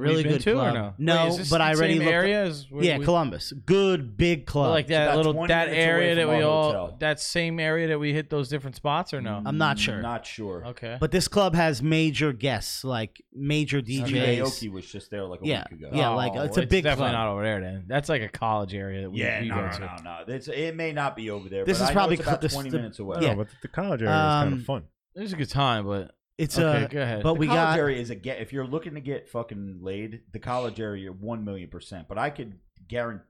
[0.00, 0.74] Really been good to club.
[0.74, 0.94] or no?
[0.98, 2.12] No, Wait, is this but the I already same looked.
[2.14, 4.70] area as where yeah, we- Columbus, good big club.
[4.70, 6.96] like that about little 20 that minutes away area that from we our all hotel.
[7.00, 9.42] that same area that we hit those different spots or no?
[9.44, 10.00] I'm not sure.
[10.02, 10.64] Not sure.
[10.66, 10.96] Okay.
[11.00, 14.38] But this club has major guests, like major Steve DJs.
[14.40, 15.90] Aoki was just there like a Yeah, week ago.
[15.92, 17.26] yeah, like, Oh, it's a big definitely club.
[17.26, 17.60] not over there.
[17.60, 19.80] Then that's like a college area that we, Yeah, we no, go no, to.
[19.80, 20.34] no, no.
[20.34, 21.64] It's, it may not be over there.
[21.64, 23.16] This but is I know probably it's about cl- this- 20 the- minutes away.
[23.16, 23.34] I don't Yeah.
[23.34, 24.82] know, but the college area is kind Um, of fun.
[25.16, 26.84] It was a good time, but It's okay.
[26.84, 27.22] uh, go ahead.
[27.22, 28.40] but the we college got area is a get.
[28.40, 32.08] If you're looking to get fucking laid, the college area one million percent.
[32.08, 33.24] But I could guarantee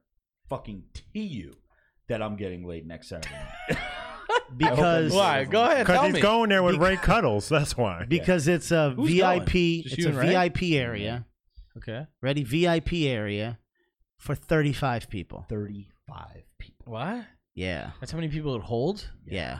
[0.49, 0.83] fucking
[1.13, 1.53] you
[2.09, 3.35] that I'm getting laid next Saturday.
[4.57, 5.43] because Why?
[5.45, 5.79] Go ahead.
[5.85, 6.21] Because Tell he's me.
[6.21, 7.47] going there with Ray Cuddles.
[7.49, 8.05] That's why.
[8.07, 9.55] because it's a Who's VIP.
[9.55, 11.25] It's you a and VIP area.
[11.77, 12.05] Okay.
[12.21, 12.43] Ready?
[12.43, 13.59] VIP area
[14.17, 15.45] for 35 people.
[15.47, 16.91] Thirty-five people.
[16.93, 17.25] What?
[17.53, 19.09] Yeah, That's how many people it hold.
[19.25, 19.59] yeah.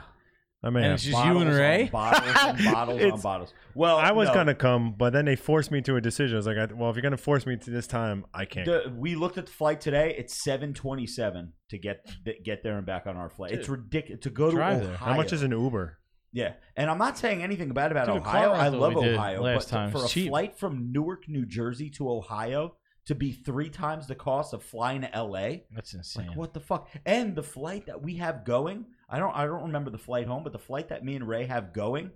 [0.64, 1.84] I mean, And it's just you and Ray.
[1.84, 3.54] On bottles and bottles on It's- bottles.
[3.74, 4.34] Well, I was no.
[4.34, 6.36] gonna come, but then they forced me to a decision.
[6.36, 8.66] I was like, I, well, if you're gonna force me to this time, I can't.
[8.66, 10.14] The, we looked at the flight today.
[10.16, 12.06] It's seven twenty-seven to get
[12.44, 13.50] get there and back on our flight.
[13.52, 14.86] It's ridiculous to go to drive Ohio.
[14.88, 14.96] there.
[14.98, 15.98] How much is an Uber?
[16.34, 18.52] Yeah, and I'm not saying anything bad about Dude, the Ohio.
[18.52, 20.28] I rental love we did Ohio, last but time for was a cheap.
[20.28, 25.00] flight from Newark, New Jersey to Ohio to be three times the cost of flying
[25.02, 26.28] to LA, That's insane.
[26.28, 26.88] like what the fuck?
[27.04, 30.42] And the flight that we have going, I don't, I don't remember the flight home,
[30.42, 32.10] but the flight that me and Ray have going,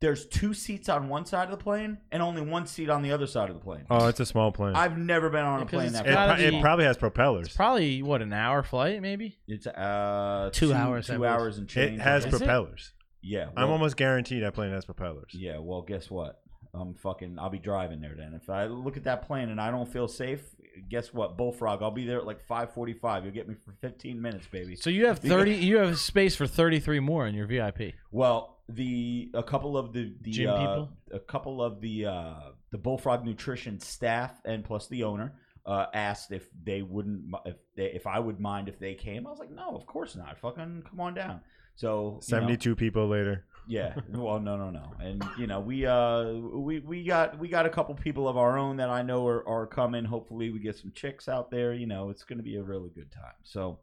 [0.00, 3.12] there's two seats on one side of the plane and only one seat on the
[3.12, 3.84] other side of the plane.
[3.88, 4.74] Oh, it's a small plane.
[4.74, 6.06] I've never been on a Yeah, 'cause plane it's that.
[6.08, 7.46] it, gotta pro- it probably has propellers.
[7.46, 9.38] It's probably what an hour flight, maybe.
[9.46, 11.30] It's uh Two hours, I two believe.
[11.32, 12.00] hours and change.
[12.00, 12.38] It has I Is it?
[12.38, 12.92] propellers.
[13.22, 15.30] Yeah, I'm well- almost guaranteed that plane has propellers.
[15.34, 16.41] Yeah, well, guess what?
[16.74, 17.38] I'm fucking.
[17.38, 18.32] I'll be driving there then.
[18.34, 20.40] If I look at that plane and I don't feel safe,
[20.88, 21.36] guess what?
[21.36, 21.82] Bullfrog.
[21.82, 23.24] I'll be there at like 5:45.
[23.24, 24.76] You'll get me for 15 minutes, baby.
[24.76, 25.54] So you have thirty.
[25.54, 27.94] you have space for thirty-three more in your VIP.
[28.10, 30.90] Well, the a couple of the the Gym uh, people?
[31.12, 32.34] a couple of the uh,
[32.70, 35.34] the Bullfrog Nutrition staff and plus the owner
[35.66, 39.26] uh, asked if they wouldn't if they, if I would mind if they came.
[39.26, 40.38] I was like, no, of course not.
[40.38, 41.40] Fucking come on down.
[41.74, 43.44] So you know, Seventy-two people later.
[43.68, 43.94] Yeah.
[44.10, 44.92] Well, no, no, no.
[45.00, 48.58] And you know, we uh we we got we got a couple people of our
[48.58, 50.04] own that I know are, are coming.
[50.04, 51.72] Hopefully, we get some chicks out there.
[51.72, 53.34] You know, it's going to be a really good time.
[53.44, 53.78] So,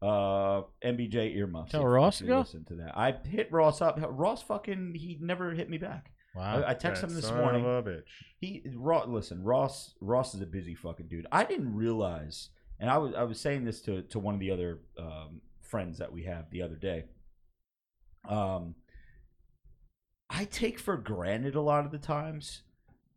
[0.00, 1.72] Uh, MBJ earmuffs.
[1.72, 2.38] Tell if- Ross if to go?
[2.38, 2.96] Listen to that.
[2.96, 3.98] I hit Ross up.
[4.10, 6.10] Ross fucking he never hit me back.
[6.34, 6.62] Wow.
[6.62, 7.64] I, I texted him That this son morning.
[7.64, 8.02] Of a bitch.
[8.40, 11.26] He Ross, listen, Ross Ross is a busy fucking dude.
[11.32, 14.52] I didn't realize, and I was I was saying this to to one of the
[14.52, 17.04] other um, friends that we have the other day.
[18.28, 18.74] Um,
[20.30, 22.62] I take for granted a lot of the times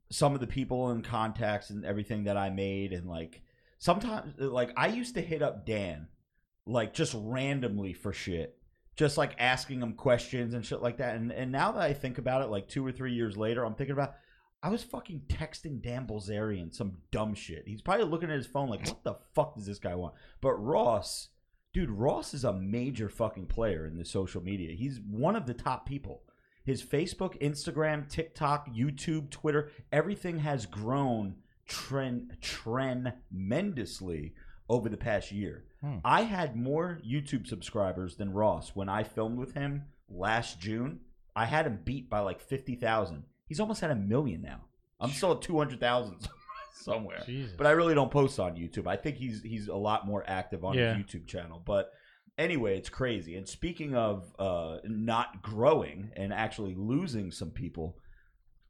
[0.09, 3.41] some of the people and contacts and everything that I made, and like
[3.79, 6.07] sometimes like I used to hit up Dan
[6.65, 8.61] like just randomly for shit
[8.95, 11.15] just like asking him questions and shit like that.
[11.15, 13.75] And and now that I think about it, like two or three years later, I'm
[13.75, 14.15] thinking about
[14.63, 17.63] I was fucking texting Dan Bilzerian some dumb shit.
[17.65, 20.13] He's probably looking at his phone like, what the fuck does this guy want?
[20.39, 21.29] But Ross,
[21.73, 24.75] dude, Ross is a major fucking player in the social media.
[24.75, 26.21] He's one of the top people.
[26.63, 31.35] His Facebook, Instagram, TikTok, YouTube, Twitter, everything has grown
[31.67, 32.37] trend
[33.31, 34.33] tremendously
[34.69, 35.65] over the past year.
[35.81, 35.97] Hmm.
[36.05, 40.99] I had more YouTube subscribers than Ross when I filmed with him last June.
[41.35, 43.23] I had him beat by like 50,000.
[43.47, 44.61] He's almost at a million now.
[44.99, 46.27] I'm still at 200,000
[46.73, 47.23] somewhere.
[47.25, 47.55] Jesus.
[47.57, 48.85] But I really don't post on YouTube.
[48.87, 50.93] I think he's he's a lot more active on Yeah.
[50.93, 51.61] his YouTube channel.
[51.65, 51.91] But
[52.37, 53.35] anyway, it's crazy.
[53.35, 57.97] And speaking of uh, not growing and actually losing some people,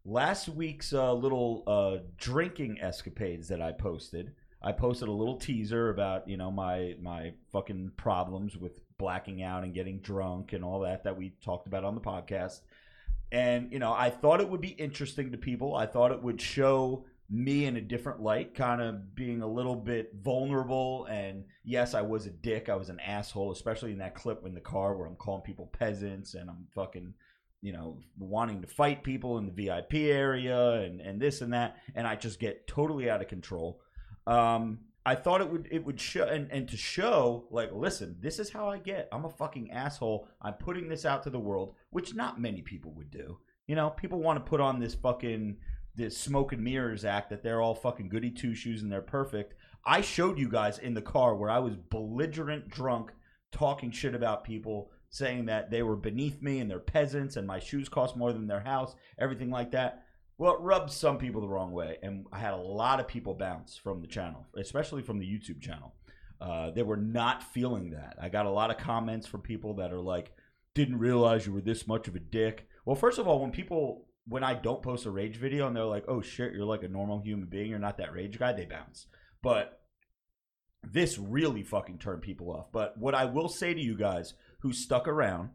[0.05, 5.89] last week's uh, little uh, drinking escapades that I posted, I posted a little teaser
[5.89, 10.81] about you know my my fucking problems with blacking out and getting drunk and all
[10.81, 12.59] that that we talked about on the podcast.
[13.31, 15.75] And you know, I thought it would be interesting to people.
[15.75, 19.75] I thought it would show me in a different light, kind of being a little
[19.75, 21.05] bit vulnerable.
[21.05, 22.67] And yes, I was a dick.
[22.67, 25.67] I was an asshole, especially in that clip in the car where I'm calling people
[25.67, 27.13] peasants and I'm fucking,
[27.61, 31.77] you know, wanting to fight people in the VIP area and, and this and that.
[31.95, 33.79] And I just get totally out of control.
[34.27, 38.37] Um, I thought it would it would show and, and to show like listen this
[38.37, 41.73] is how I get I'm a fucking asshole I'm putting this out to the world
[41.89, 45.57] which not many people would do you know people want to put on this fucking
[45.95, 49.53] this smoke and mirrors act that they're all fucking goody two shoes and they're perfect
[49.85, 53.11] I showed you guys in the car where I was belligerent drunk
[53.51, 57.59] talking shit about people saying that they were beneath me and they're peasants and my
[57.59, 60.05] shoes cost more than their house everything like that
[60.41, 63.35] well, it rubbed some people the wrong way, and I had a lot of people
[63.35, 65.93] bounce from the channel, especially from the YouTube channel.
[66.41, 68.15] Uh, they were not feeling that.
[68.19, 70.31] I got a lot of comments from people that are like,
[70.73, 74.07] "Didn't realize you were this much of a dick." Well, first of all, when people
[74.27, 76.87] when I don't post a rage video and they're like, "Oh shit, you're like a
[76.87, 77.69] normal human being.
[77.69, 79.07] You're not that rage guy," they bounce.
[79.41, 79.81] But
[80.83, 82.71] this really fucking turned people off.
[82.71, 85.51] But what I will say to you guys who stuck around,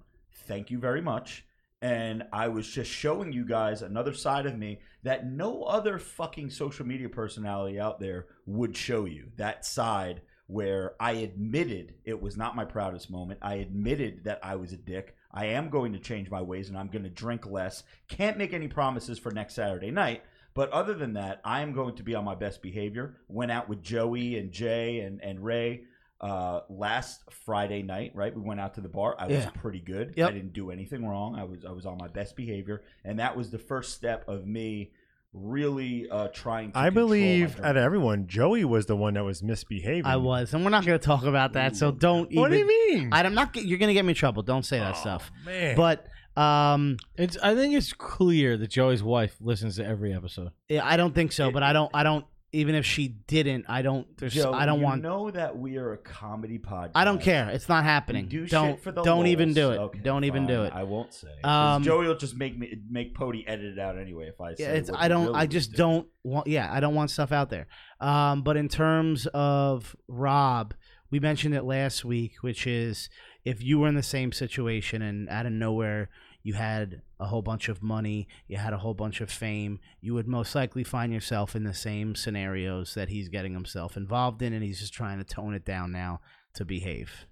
[0.47, 1.45] thank you very much.
[1.83, 6.51] And I was just showing you guys another side of me that no other fucking
[6.51, 9.31] social media personality out there would show you.
[9.37, 13.41] That side where I admitted it was not my proudest moment.
[13.43, 15.16] I admitted that I was a dick.
[15.37, 17.85] I am going to change my ways and I'm going to drink less.
[18.09, 20.23] Can't make any promises for next Saturday night.
[20.55, 23.15] But other than that, I am going to be on my best behavior.
[23.29, 25.83] Went out with Joey and Jay and, and Ray
[26.23, 28.35] uh, last Friday night, right?
[28.35, 29.15] We went out to the bar.
[29.19, 29.51] I was Yeah.
[29.51, 30.15] pretty good.
[30.17, 30.31] Yep.
[30.31, 31.37] I didn't do anything wrong.
[31.39, 34.47] I was I was on my best behavior, and that was the first step of
[34.47, 34.93] me
[35.37, 36.73] really uh, trying.
[36.73, 37.65] to I believe drinking.
[37.65, 40.07] out of everyone, Joey was the one that was misbehaving.
[40.07, 41.77] I was, and we're not going to talk about that.
[41.77, 42.33] So don't.
[42.35, 43.11] What do you mean?
[43.13, 43.53] I'm not.
[43.53, 44.43] get- You're going to get me in trouble.
[44.43, 45.31] Don't say that Oh, stuff.
[45.45, 45.77] man.
[45.77, 46.07] But
[46.41, 47.37] um, It's.
[47.43, 50.51] I think it's clear that Joey's wife listens to every episode.
[50.69, 51.51] yeah, I don't think so.
[51.51, 51.91] But I don't.
[51.95, 52.25] I don't.
[52.57, 54.07] Even if she didn't, I don't.
[54.17, 54.33] There's.
[54.33, 55.03] Joe, I don't you want.
[55.03, 56.93] know that we are a comedy podcast.
[56.95, 57.51] I don't care.
[57.51, 58.29] It's not happening.
[58.29, 58.83] Do don't.
[58.83, 59.79] the don't even do it.
[59.79, 60.73] Okay, don't even do it.
[60.75, 61.29] I won't say.
[61.45, 64.65] Um, Joey will just make me make Pody edit it out anyway if I say.
[64.65, 64.91] Yeah, it's.
[64.95, 65.27] I don't.
[65.27, 65.77] really I just do.
[65.77, 66.47] don't want.
[66.47, 67.67] Yeah, I don't want stuff out there.
[68.01, 70.73] Um, but in terms of Rob,
[71.11, 73.11] we mentioned it last week, which is
[73.45, 76.09] if you were in the same situation and out of nowhere
[76.47, 80.15] you had a whole bunch of money, you had a whole bunch of fame, you
[80.15, 84.53] would most likely find yourself in the same scenarios that he's getting himself involved in,
[84.53, 86.21] and he's just trying to tone it down now
[86.55, 87.27] to behave.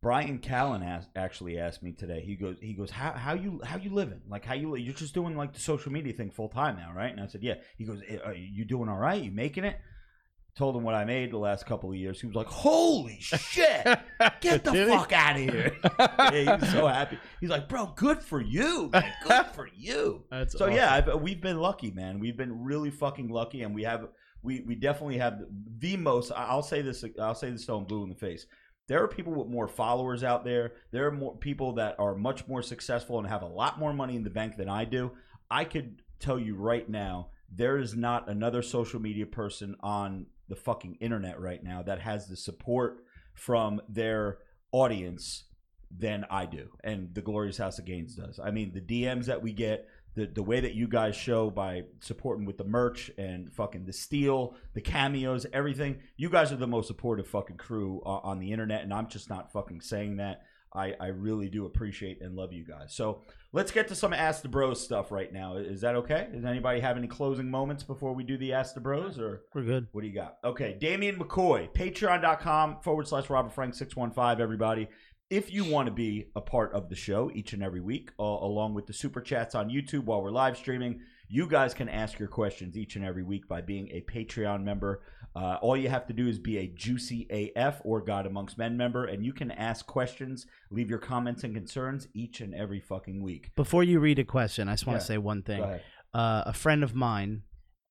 [0.00, 2.22] Bryan Callen actually asked me today.
[2.24, 4.22] He goes, he goes, how how you how you living?
[4.26, 7.12] Like how you you're just doing like the social media thing full time now, right?
[7.12, 7.56] And I said, yeah.
[7.76, 9.22] He goes, "Eh, are you doing all right?
[9.22, 9.78] You making it?
[10.54, 12.20] Told him what I made the last couple of years.
[12.20, 13.84] He was like, holy shit,
[14.42, 14.94] get the Did he?
[14.94, 15.76] fuck out of here!
[15.98, 17.18] yeah, he was so happy.
[17.40, 19.10] He's like, bro, good for you, man.
[19.26, 20.24] Good for you.
[20.30, 22.18] That's So yeah, I've, we've been lucky, man.
[22.20, 24.08] We've been really fucking lucky, and we have
[24.42, 25.40] we we definitely have
[25.78, 26.30] the most.
[26.32, 27.02] I- I'll say this.
[27.18, 28.44] I'll say this stone blue in the face.
[28.88, 30.72] There are people with more followers out there.
[30.90, 34.16] There are more people that are much more successful and have a lot more money
[34.16, 35.12] in the bank than I do.
[35.50, 40.56] I could tell you right now, there is not another social media person on the
[40.56, 44.36] fucking internet right now that has the support from their
[44.70, 45.44] audience
[45.90, 48.38] than I do, and the Glorious House of Gains does.
[48.38, 51.84] I mean, the DMs that we get, the the way that you guys show by
[52.00, 56.00] supporting with the merch and fucking the steel, the cameos, everything.
[56.18, 59.30] You guys are the most supportive fucking crew uh, on the internet, and I'm just
[59.30, 60.42] not fucking saying that.
[60.74, 62.94] I, I really do appreciate and love you guys.
[62.94, 63.22] So
[63.52, 65.56] let's get to some Ask the Bros stuff right now.
[65.56, 66.28] Is that okay?
[66.32, 69.18] Does anybody have any closing moments before we do the Ask the Bros?
[69.18, 69.88] Or We're good.
[69.92, 70.38] what do you got?
[70.44, 74.88] Okay, Damian McCoy, patreon.com forward slash Robert Frank 615, everybody.
[75.30, 78.22] If you want to be a part of the show each and every week, uh,
[78.22, 81.00] along with the super chats on YouTube while we're live streaming,
[81.32, 85.00] you guys can ask your questions each and every week by being a Patreon member.
[85.34, 87.26] Uh, all you have to do is be a Juicy
[87.56, 91.54] AF or God Amongst Men member, and you can ask questions, leave your comments and
[91.54, 93.50] concerns each and every fucking week.
[93.56, 95.00] Before you read a question, I just want Yeah.
[95.00, 95.62] to say one thing.
[95.62, 97.44] Uh, a friend of mine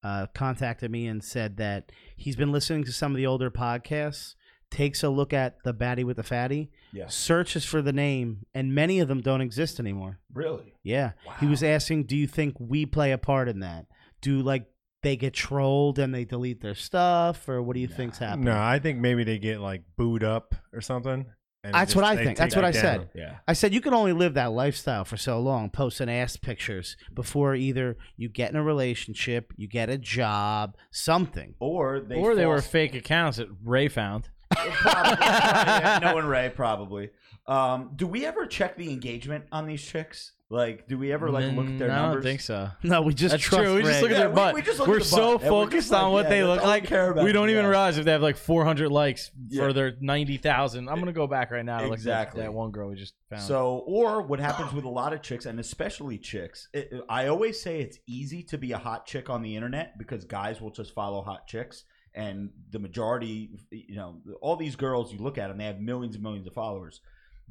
[0.04, 4.36] uh, contacted me and said that he's been listening to some of the older podcasts,
[4.72, 7.08] takes a look at the baddie with the fatty, Yeah.
[7.08, 10.20] searches for the name, and many of them don't exist anymore.
[10.34, 10.74] Really?
[10.82, 11.12] Yeah.
[11.40, 13.86] He was asking, do you think we play a part in that?
[14.22, 14.66] Do like
[15.04, 18.46] they get trolled and they delete their stuff, or what do you think's happening?
[18.46, 21.26] No, I think maybe they get like booed up or something.
[21.64, 22.30] and That's just- what I think.
[22.30, 23.10] take That's what that I said.
[23.14, 23.38] Yeah.
[23.48, 27.54] I said you can only live that lifestyle for so long, posting ass pictures before
[27.56, 31.54] either you get in a relationship, you get a job, something.
[31.60, 34.30] Or they or they were fake accounts that Ray found.
[34.72, 35.18] probably.
[35.26, 37.10] Yeah, no and Ray probably.
[37.48, 40.34] Um, do we ever check the engagement on these chicks?
[40.50, 42.16] Like, do we ever like look at their Mm, I numbers?
[42.26, 42.70] don't think so.
[42.84, 43.76] No, we just That's trust true.
[43.76, 44.02] We just Ray.
[44.02, 44.54] look at Yeah, their we- butt.
[44.54, 46.30] we just look are at the so butt, and we're focused like, on what yeah,
[46.30, 46.84] they that's look all we like.
[46.88, 47.70] care about, We don't even yeah.
[47.70, 49.64] realize if they have like 400 likes Yeah.
[49.64, 50.90] for their 90,000.
[50.90, 51.78] I'm gonna go back right now.
[51.78, 52.42] to look at Exactly.
[52.42, 53.44] That one girl we just found.
[53.44, 57.62] So, or what happens with a lot of chicks, and especially chicks, it, I always
[57.62, 60.94] say it's easy to be a hot chick on the internet because guys will just
[60.94, 61.86] follow hot chicks.
[62.14, 66.16] And the majority, you know, all these girls, you look at them, they have millions
[66.16, 67.02] and millions of followers.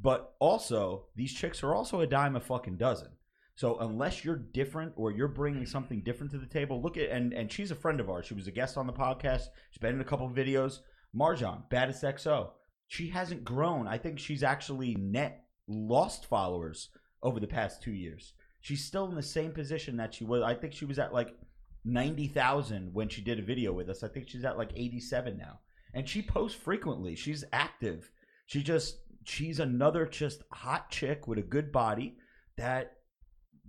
[0.00, 3.08] But also, these chicks are also a dime a fucking dozen.
[3.60, 7.34] So unless you're different or you're bringing something different to the table, look at and
[7.34, 8.24] and she's a friend of ours.
[8.24, 9.48] She was a guest on the podcast.
[9.70, 10.78] She's been in a couple of videos.
[11.14, 12.52] Marjan, baddest XO.
[12.88, 13.86] She hasn't grown.
[13.86, 16.88] I think she's actually net lost followers
[17.22, 18.32] over the past two years.
[18.60, 20.42] She's still in the same position that she was.
[20.42, 21.34] I think she was at like
[21.84, 24.02] ninety thousand when she did a video with us.
[24.02, 25.60] I think she's at like eighty seven now,
[25.94, 27.14] and she posts frequently.
[27.14, 28.10] She's active.
[28.46, 32.16] She just she's another just hot chick with a good body
[32.56, 32.99] that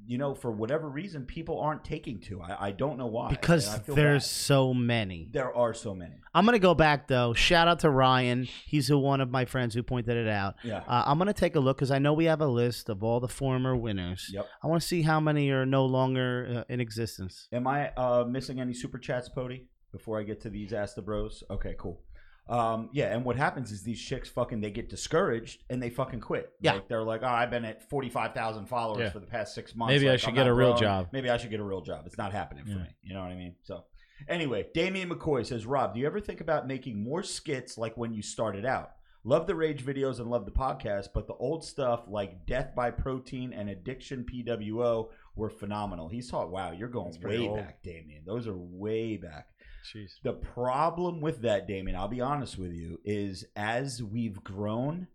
[0.05, 2.41] you know for whatever reason people aren't taking to.
[2.41, 3.29] I, I don't know why.
[3.29, 4.29] because and I feel there's bad.
[4.29, 5.29] so many.
[5.31, 6.15] there are so many.
[6.33, 7.33] I'm gonna go back though.
[7.33, 8.47] Shout out to Ryan.
[8.65, 10.55] He's a, one of my friends who pointed it out.
[10.63, 10.83] Yeah.
[10.87, 13.19] Uh, I'm gonna take a look because I know we have a list of all
[13.19, 14.29] the former winners.
[14.33, 14.47] Yep.
[14.63, 17.47] I want to see how many are no longer uh, in existence.
[17.51, 19.67] Am I uh, missing any super chats, Pody?
[19.91, 21.43] Before I get to these Ask the Bros.
[21.49, 22.01] Okay, cool.
[22.49, 26.19] Um, yeah, and what happens is these chicks fucking they get discouraged and they fucking
[26.19, 26.51] quit.
[26.59, 26.73] Yeah.
[26.73, 29.09] like, they're like, oh, I've been at forty five thousand followers Yeah.
[29.11, 29.91] for the past six months.
[29.93, 30.81] Maybe I Like, should I'm get not a real growing.
[30.81, 31.07] job.
[31.13, 32.03] Maybe I should get a real job.
[32.07, 32.77] It's not happening for Yeah.
[32.77, 32.95] me.
[33.03, 33.55] You know what I mean?
[33.63, 33.85] So,
[34.27, 38.13] anyway, Damian McCoy says, Rob, do you ever think about making more skits like when
[38.13, 38.91] you started out?
[39.23, 42.89] Love the rage videos and love the podcast, but the old stuff like Death by
[42.89, 46.09] Protein and Addiction PWO were phenomenal.
[46.09, 47.57] He's talking, wow, you're going That's pretty way old.
[47.59, 48.23] back, Damien.
[48.25, 49.47] Those are way back.
[49.83, 50.11] Jeez.
[50.23, 55.07] The problem with that, Damien, I'll be honest with you, is as we've grown,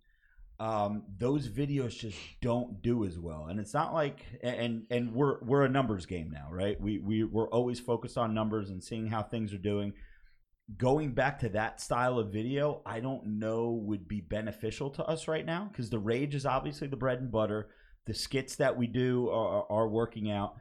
[0.59, 3.47] um, those videos just don't do as well.
[3.49, 6.81] And it's not like and and we're we're a numbers game now, right?
[6.81, 9.93] We we we're always focused on numbers and seeing how things are doing.
[10.77, 15.29] Going back to that style of video, I don't know would be beneficial to us
[15.29, 17.69] right now because the rage is obviously the bread and butter.
[18.07, 20.57] The skits that we do are, are working out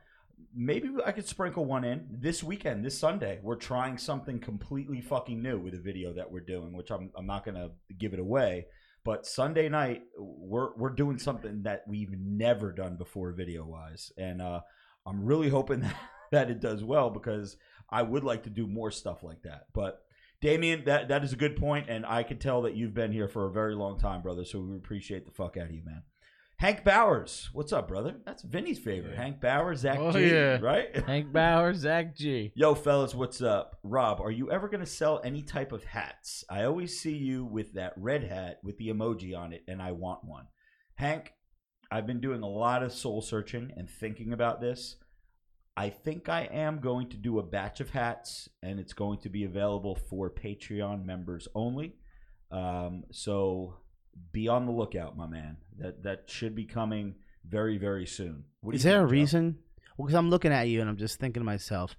[0.55, 3.39] maybe I could sprinkle one in this weekend, this Sunday.
[3.43, 7.27] We're trying something completely fucking new with a video that we're doing, which I'm I'm
[7.27, 8.67] not gonna give it away.
[9.03, 14.41] But Sunday night, we're we're doing something that we've never done before, video wise, and
[14.41, 14.61] uh,
[15.05, 15.95] I'm really hoping that,
[16.31, 17.57] that it does well because
[17.89, 19.65] I would like to do more stuff like that.
[19.73, 20.01] But
[20.41, 23.27] Damien, that that is a good point, and I can tell that you've been here
[23.27, 24.45] for a very long time, brother.
[24.45, 26.03] So we appreciate the fuck out of you, man.
[26.57, 28.15] Hank Bowers, what's up, brother?
[28.25, 29.11] That's Vinny's favorite.
[29.15, 29.21] Yeah.
[29.23, 30.57] Hank Bowers, Zach Oh, G, yeah.
[30.61, 30.95] right?
[31.05, 32.53] Hank Bowers, Zach G.
[32.55, 33.77] Yo, fellas, what's up?
[33.83, 36.45] Rob, are you ever going to sell any type of hats?
[36.49, 39.91] I always see you with that red hat with the emoji on it, and I
[39.91, 40.45] want one.
[40.95, 41.33] Hank,
[41.91, 44.95] I've been doing a lot of soul searching and thinking about this.
[45.75, 49.29] I think I am going to do a batch of hats, and it's going to
[49.29, 51.97] be available for Patreon members only.
[52.49, 53.75] Um, so
[54.31, 55.57] be on the lookout, my man.
[55.79, 57.15] That that should be coming
[57.47, 58.45] very, very soon.
[58.61, 59.19] What do Is you there a think, Joe?
[59.21, 59.57] reason?
[59.97, 61.95] Well, because I'm looking at you and I'm just thinking to myself,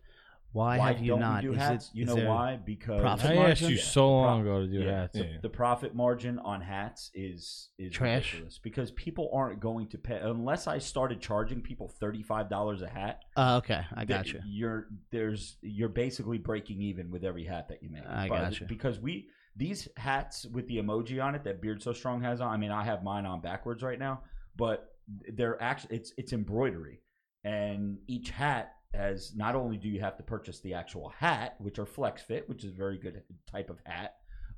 [0.52, 1.88] Why, have you don't do Is hats?
[1.88, 2.56] it- you is know why?
[2.56, 3.50] Because profit I margin?
[3.52, 5.12] asked you so the long ago to do yeah, hats.
[5.18, 5.36] The, Yeah.
[5.42, 8.32] the profit margin on hats is is Trash.
[8.32, 12.80] ridiculous because people aren't going to pay unless I started charging people thirty five dollars
[12.80, 13.20] a hat.
[13.36, 14.40] Uh, okay, I th- got you.
[14.46, 18.06] You're there's you're basically breaking even with every hat that you make.
[18.06, 18.64] I But- gotcha.
[18.64, 22.52] Because we these hats with the emoji on it that Beard So Strong has on.
[22.52, 24.22] I mean, I have mine on backwards right now,
[24.56, 24.94] but
[25.32, 27.00] they're actually it's it's embroidery,
[27.44, 31.78] and each hat has not only do you have to purchase the actual hat, which
[31.78, 34.16] are flex fit, which is a very good type of hat.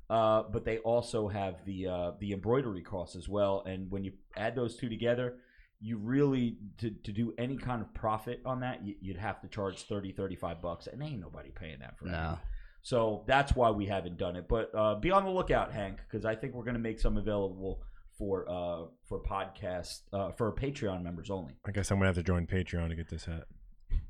[0.09, 4.11] Uh, but they also have the uh, the embroidery costs as well, and when you
[4.35, 5.35] add those two together,
[5.79, 9.47] you really to, to do any kind of profit on that you, you'd have to
[9.47, 12.37] charge 30 35 bucks and ain't nobody paying that for No.
[12.81, 14.47] So that's why we haven't done it.
[14.47, 17.17] But uh, be on the lookout hank because i think we're going to make some
[17.17, 17.81] available
[18.17, 21.53] for uh, for podcast uh, for patreon members only.
[21.65, 23.45] I guess I'm gonna have to join Patreon to get this hat.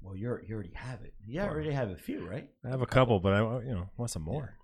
[0.01, 1.13] well you're you already have it.
[1.27, 2.49] You already have a few right?
[2.65, 4.55] I have a couple, but I you know want some more.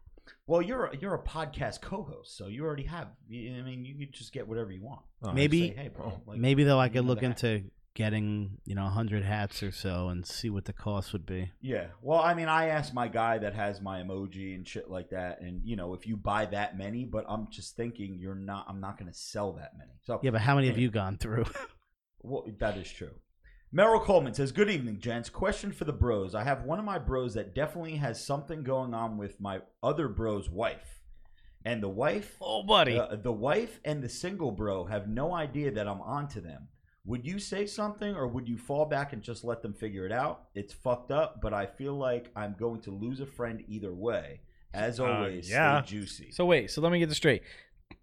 [0.47, 4.11] well you're a, you're a podcast co-host so you already have i mean you could
[4.11, 5.01] just get whatever you want.
[5.21, 7.63] Oh, Maybe- Say, hey bro like, Maybe though, I could look into
[7.95, 11.51] getting you know hundred hats or so and see what the cost would be.
[11.61, 11.87] Yeah.
[12.01, 15.41] Well, I mean, I asked my guy that has my emoji and shit like that,
[15.41, 18.65] and you know, if you buy that many, but I'm just thinking you're not.
[18.69, 19.93] I'm not going to sell that many.
[20.03, 21.45] So Yeah, but how many have you gone through?
[22.21, 23.11] well, that is true.
[23.71, 25.29] Merrill Coleman says, "Good evening, gents.
[25.29, 26.35] Question for the bros.
[26.35, 30.07] I have one of my bros that definitely has something going on with my other
[30.07, 31.01] bro's wife,
[31.65, 32.97] and the wife, Oh, buddy.
[32.99, 36.67] uh, the wife and the single bro have no idea that I'm onto them."
[37.05, 40.11] Would you say something or would you fall back and just let them figure it
[40.11, 40.45] out?
[40.55, 44.41] It's fucked up, but I feel like I'm going to lose a friend either way.
[44.73, 45.81] As Uh, always, yeah.
[45.83, 46.31] stay juicy.
[46.31, 47.43] So wait, so let me get this straight.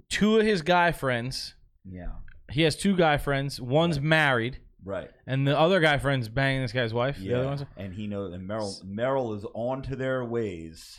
[0.08, 1.54] Two of his guy friends,
[1.84, 2.12] yeah,
[2.50, 3.60] he has two guy friends.
[3.60, 4.04] One's Right.
[4.04, 5.10] married, right.
[5.26, 7.18] and the other guy friend's banging this guy's wife.
[7.18, 8.32] The other Yeah, one's and he knows.
[8.32, 10.98] And Merrill, Merrill is on to their ways.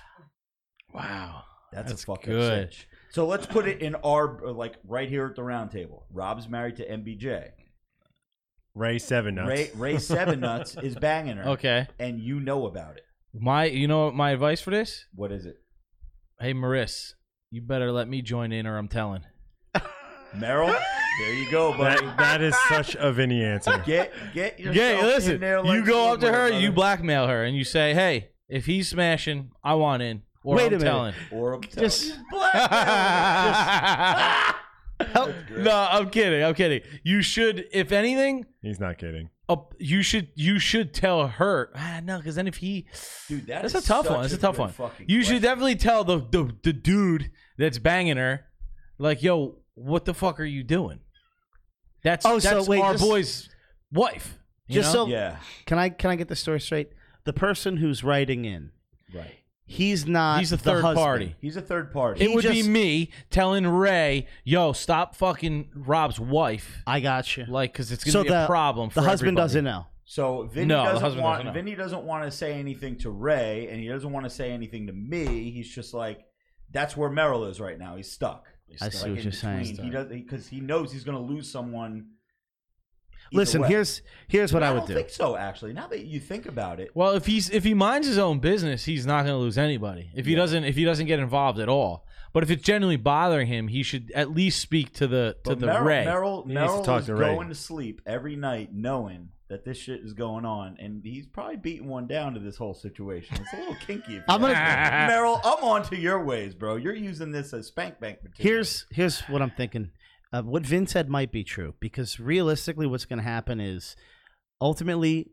[0.93, 1.43] wow.
[1.71, 2.71] That's, That's a fucking good.
[2.73, 2.87] cinch.
[3.09, 6.05] So let's put it in our like right here at the round table.
[6.11, 7.49] Rob's married to MBJ.
[8.75, 9.49] Ray Seven Nuts.
[9.49, 11.49] Ray Ray Seven Nuts is banging her.
[11.51, 11.87] Okay.
[11.99, 13.03] and you know about it.
[13.33, 15.05] My, you know what my advice for this?
[15.15, 15.57] What is it,
[16.39, 17.15] Hey, Maris,
[17.51, 19.21] you better let me join in, or I'm telling.
[20.35, 20.67] Merrill,
[21.19, 22.03] there you go, buddy.
[22.05, 23.81] That, that is such a Vinny answer.
[23.85, 25.39] Get get yourself Yeah, in listen.
[25.39, 28.65] there like You go up to her, you blackmail her, and you say, "Hey, if
[28.65, 30.83] he's smashing, I want in." Or Wait I'm a minute.
[30.83, 31.13] telling.
[31.31, 34.55] or I'm Just- telling you, blackmail.
[35.13, 36.43] That's no, I'm kidding.
[36.43, 36.81] I'm kidding.
[37.03, 39.29] You should, if anything, He's not kidding.
[39.49, 41.71] up, you should you should tell her.
[41.75, 42.87] Ah, no, because then if he,
[43.27, 44.21] Dude, that that's is a tough such one.
[44.21, 44.69] That's a good tough one.
[44.71, 45.35] fucking You question.
[45.35, 48.45] should definitely tell the, the the dude that's banging her,
[48.97, 50.99] like, yo, what the fuck are you doing?
[52.03, 53.49] That's Oh, so that's wait, our just- boy's
[53.91, 54.37] wife.
[54.67, 55.05] you Just know?
[55.05, 56.89] so Yeah, can I can I get the story straight?
[57.25, 58.71] The person who's writing in,
[59.13, 59.35] right.
[59.73, 60.39] He's not.
[60.39, 60.97] he's a third husband.
[61.03, 61.35] party.
[61.41, 62.23] He's a third party.
[62.23, 67.45] It would be just- me telling Ray, "Yo, stop fucking Rob's wife," I got you.
[67.47, 68.89] like, because it's gonna So be the a problem.
[68.89, 69.43] For the husband everybody.
[69.43, 69.85] doesn't know.
[70.05, 71.53] So Vinny No, the doesn't husband want doesn't know.
[71.53, 74.87] Vinny doesn't want to say anything to Ray, and he doesn't want to say anything
[74.87, 75.49] to me.
[75.51, 76.19] He's just like,
[76.71, 77.95] that's where Merrill is right now.
[77.95, 78.45] He's stuck.
[78.81, 79.67] I see Like, what in you're saying.
[79.67, 79.85] between.
[79.85, 82.07] He does because he knows he's going to lose someone.
[83.33, 83.67] Either Listen, way.
[83.69, 84.93] here's here's what I I would don't do.
[84.95, 85.35] think so.
[85.35, 88.39] Actually, now that you think about it, Well, if he's if he minds his own
[88.39, 90.09] business, he's not going to lose anybody.
[90.15, 92.05] If he doesn't if he doesn't get involved at all.
[92.31, 95.59] But if it's genuinely bothering him, he should at least speak to the to but
[95.59, 96.05] the Merrill, Ray.
[96.05, 97.35] Merrill, He needs to Merrill talk is to Ray.
[97.35, 101.57] going to sleep every night knowing that this shit is going on, and he's probably
[101.57, 103.37] beating one down to this whole situation.
[103.39, 104.13] It's a little kinky.
[104.15, 104.53] If you I'm gonna-
[105.07, 106.77] Merrill, I'm on to your ways, bro.
[106.77, 108.55] You're using this as spank bank material.
[108.55, 109.91] Here's here's what I'm thinking.
[110.33, 113.95] Uh, what Vin said might be true because realistically, what's going to happen is
[114.59, 115.29] ultimately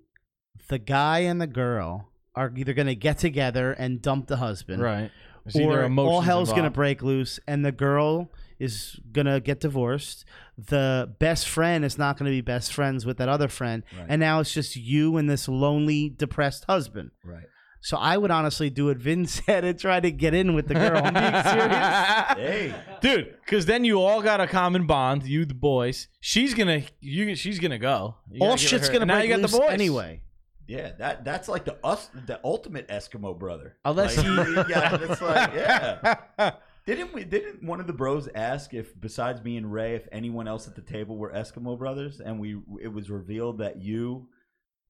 [0.68, 4.82] the guy and the girl are either going to get together and dump the husband,
[4.82, 5.10] right.
[5.54, 10.26] Or all hell's going to break loose, and the girl is going to get divorced.
[10.58, 14.06] The best friend is not going to be best friends with that other friend, Right.
[14.10, 17.12] and now it's just you and this lonely, depressed husband.
[17.24, 17.46] right.
[17.82, 20.74] So I would honestly do what Vin said and try to get in with the
[20.74, 21.00] girl.
[21.02, 21.96] I'm being serious.
[22.36, 25.24] Hey, Dude, because then you all got a common bond.
[25.24, 26.08] You, the boys.
[26.20, 28.16] She's gonna, you, she's gonna go.
[28.30, 29.70] You All gotta give shit's her- gonna and now break you got loose the boys
[29.70, 30.22] anyway.
[30.68, 33.76] yeah, that that's like the us the ultimate Eskimo brother.
[33.84, 36.52] Unless like, he- yeah, that's like yeah.
[36.86, 37.24] Didn't we?
[37.24, 40.74] Didn't one of the bros ask if, besides me and Ray, if anyone else at
[40.74, 42.20] the table were Eskimo brothers?
[42.20, 44.28] And we, it was revealed that you,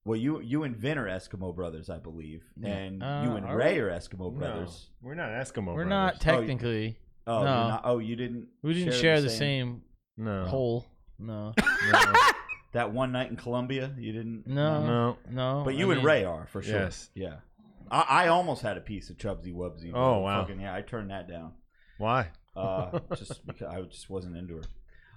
[0.04, 3.56] well, you, you and Vin are Eskimo brothers, I believe, and Uh, you and are
[3.56, 3.80] Ray we?
[3.80, 4.88] are Eskimo brothers.
[5.02, 5.66] No, we're not Eskimo.
[5.74, 5.88] We're brothers.
[5.90, 6.98] not technically.
[7.26, 7.44] Oh, No.
[7.44, 8.48] you're not, oh, you didn't.
[8.62, 9.82] we didn't share, the same,
[10.16, 10.44] No.
[10.46, 10.86] hole.
[11.18, 11.52] No,
[11.92, 12.12] No.
[12.72, 14.46] That one night in Colombia, you didn't.
[14.46, 15.16] no, no.
[15.28, 15.62] no.
[15.64, 16.78] But I you and mean, Ray are for sure.
[16.80, 17.10] Yes.
[17.14, 17.36] Yeah.
[17.90, 19.90] I, I almost had a piece of Chubsy Wubsy.
[19.92, 20.42] but Oh, wow.
[20.42, 21.52] Fucking, yeah, I turned that down.
[21.98, 22.28] Why?
[22.56, 24.62] Uh, just because I just wasn't into her.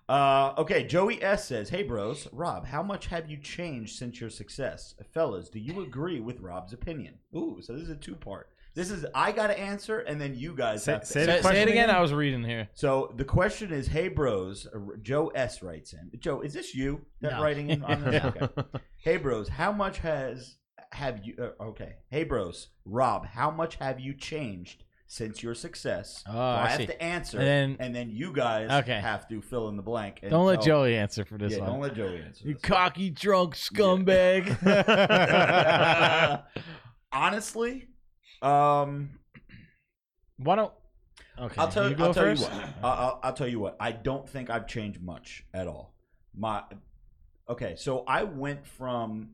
[0.10, 4.30] Uh, okay, Joey S says, "Hey bros, Rob, how much have you changed since your
[4.30, 5.50] success, fellas?
[5.50, 8.50] Do you agree with Rob's opinion?" Ooh, so this is a two part.
[8.76, 11.08] This is I got to answer, and then you guys Say- have to.
[11.08, 11.86] say the Say, say it again.
[11.86, 11.90] again?
[11.96, 12.68] I was reading here.
[12.74, 16.12] So the question is, "Hey bros," uh, Joe S writes in.
[16.20, 17.44] Joe, is this you that No.
[17.44, 18.14] writing in on this?
[18.16, 18.32] Yeah.
[18.58, 18.80] Okay.
[18.98, 20.58] Hey bros, how much has
[20.92, 21.36] have you?
[21.40, 21.96] Uh, okay.
[22.10, 24.83] Hey bros, Rob, how much have you changed
[25.14, 26.24] since your success?
[26.28, 26.88] Oh, I I, have see.
[26.88, 29.00] to answer, And and then- then, you guys Okay.
[29.00, 30.22] have to fill in the blank.
[30.28, 31.70] Don't let Joey answer for this Yeah, one.
[31.70, 32.48] don't let Joey answer.
[32.48, 34.48] you this cocky drunk scumbag.
[34.64, 36.44] one.
[37.14, 37.88] Honestly,
[38.42, 39.20] um,
[40.38, 40.74] Why don't?
[41.40, 42.04] Okay, I'll tell you you.
[42.04, 42.54] I'll tell you what.
[42.84, 43.76] I'll, I'll tell you what.
[43.80, 45.94] I don't think I've changed much at all.
[46.36, 46.64] My
[47.48, 47.76] okay.
[47.78, 49.30] So I went from.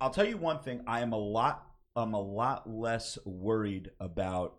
[0.00, 0.82] I'll tell you one thing.
[0.86, 1.66] I am a lot.
[1.96, 4.54] I'm a lot less worried about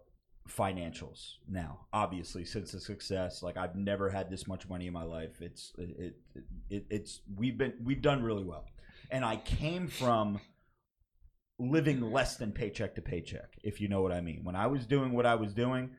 [0.49, 1.85] financials now.
[1.93, 5.41] Obviously, since the success, like I've never had this much money in my life.
[5.41, 8.65] It's it, it, it it's we've been we've done really well,
[9.09, 10.39] and I came from
[11.59, 14.41] living less than paycheck to paycheck, if you know what I mean.
[14.43, 15.91] When I was doing what I was doing,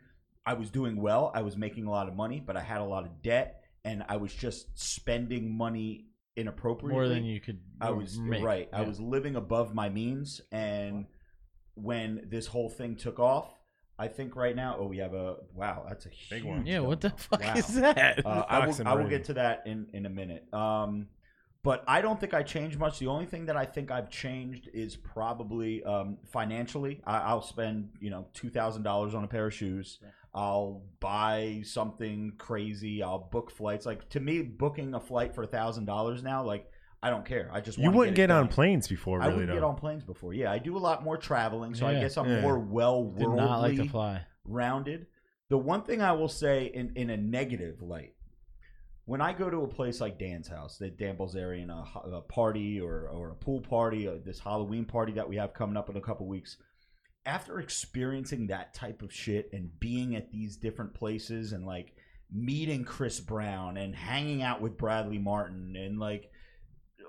[0.44, 1.30] I was doing well.
[1.34, 4.04] I was making a lot of money, but I had a lot of debt, and
[4.08, 6.06] I was just spending money
[6.36, 6.94] inappropriately.
[6.94, 7.60] More than you could.
[7.80, 8.42] I was make.
[8.42, 8.68] right.
[8.72, 11.06] I was living above my means, and
[11.74, 13.54] when this whole thing took off,
[14.02, 14.76] I think right now.
[14.78, 15.84] Oh, we have a wow.
[15.88, 16.66] That's a Big huge one.
[16.66, 16.80] Yeah.
[16.80, 17.54] What the fuck Wow.
[17.54, 18.26] is that?
[18.26, 18.74] Uh, I will.
[18.84, 20.44] I will get to that in in a minute.
[20.52, 21.06] Um,
[21.62, 22.98] but I don't think I changed much.
[22.98, 27.00] The only thing that I think I've changed is probably um, financially.
[27.06, 30.00] I, I'll spend you know two thousand dollars on a pair of shoes.
[30.34, 33.02] I'll buy something crazy.
[33.02, 33.86] I'll book flights.
[33.86, 36.68] Like to me, booking a flight for a thousand dollars now, like
[37.02, 37.50] I don't care.
[37.52, 39.54] I just You wouldn't get, get on planes before, I really, wouldn't though.
[39.56, 40.34] get on planes before.
[40.34, 42.40] Yeah, I do a lot more traveling, so I guess I'm Yeah.
[42.42, 44.22] more well Did not like to worldly fly.
[44.44, 45.06] rounded.
[45.48, 48.14] The one thing I will say in, in a negative light,
[49.04, 52.80] when I go to a place like Dan's house, the Dan Bilzerian a, a party
[52.80, 55.96] or, or a pool party, or this Halloween party that we have coming up in
[55.96, 56.56] a couple weeks,
[57.26, 61.94] after experiencing that type of shit and being at these different places and like
[62.32, 66.30] meeting Chris Brown and hanging out with Bradley Martin and like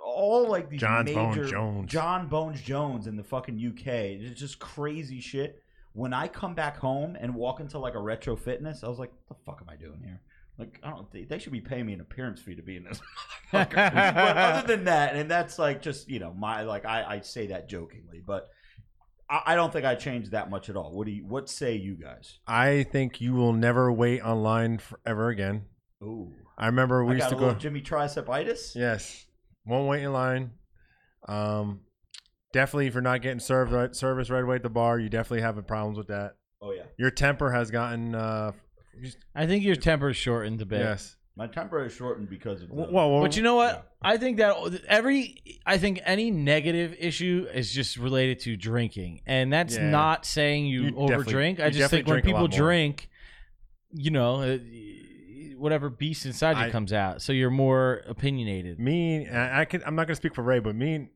[0.04, 1.92] all like these John major Bones Jones.
[1.92, 3.88] John Bones Jones in the fucking UK.
[3.88, 5.62] It's just crazy shit.
[5.94, 9.12] When I come back home and walk into like a retro fitness, I was like,
[9.12, 10.22] "What the fuck am I doing here?"
[10.58, 11.12] Like, I don't.
[11.12, 13.00] They, they should be paying me an appearance fee to be in this.
[13.54, 13.94] motherfucker.
[14.16, 17.48] but other than that, and that's like just you know my like I, I say
[17.48, 18.50] that jokingly, but
[19.30, 20.92] I, don't think I changed that much at all.
[20.92, 21.26] What do you?
[21.26, 22.40] What say you guys?
[22.48, 25.64] I think you will never wait online forever again.
[26.04, 27.54] Ooh, I remember we I used to a go.
[27.54, 28.76] Jimmy tricepitis.
[28.76, 29.26] Yes,
[29.66, 30.52] won't wait in line.
[31.28, 31.82] Um,
[32.52, 35.42] definitely, if you're not getting served right, service right away at the bar, you definitely
[35.42, 36.36] have problems with that.
[36.62, 38.16] Oh yeah, Your temper has gotten.
[38.16, 38.52] Uh,
[39.02, 40.80] just- I think your temper's shortened a bit.
[40.80, 41.16] yes.
[41.36, 42.70] my temper is shortened because of.
[42.70, 43.74] The, Well, well, But you know what?
[44.04, 44.10] Yeah.
[44.12, 44.56] I think that
[44.88, 49.90] every, I think any negative issue is just related to drinking, and that's Yeah.
[49.90, 51.60] not saying you, You overdrink.
[51.60, 53.10] I just think when people drink,
[53.92, 54.58] you know, uh,
[55.64, 58.80] whatever beast inside you I- comes out, so you're more opinionated.
[58.80, 59.82] me, I, I can.
[59.86, 61.08] I'm not gonna speak for Ray, but me,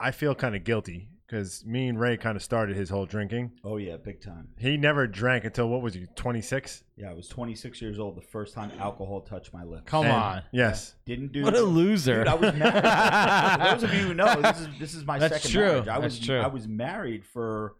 [0.00, 3.50] I feel kind of guilty because me and Ray kind of started his whole drinking.
[3.64, 4.48] oh yeah, big time.
[4.58, 6.06] He never drank until what was he?
[6.16, 6.84] 26.
[6.96, 9.82] Yeah, I was 26 years old the first time alcohol touched my lips.
[9.86, 10.94] Come And- on, Yes.
[11.04, 12.20] Didn't do what a loser!
[12.20, 12.82] Dude, I was married.
[12.82, 15.66] For those of you who know, this is this is my That's second true.
[15.66, 15.88] marriage.
[15.88, 16.38] I That's was true.
[16.40, 17.74] I was married for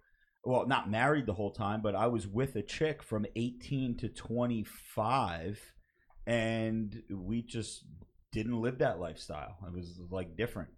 [0.44, 4.08] well, not married the whole time, but I was with a chick from 18 to
[4.08, 5.60] 25
[6.28, 7.84] and we just
[8.32, 9.56] didn't live that lifestyle.
[9.66, 10.68] It was like different.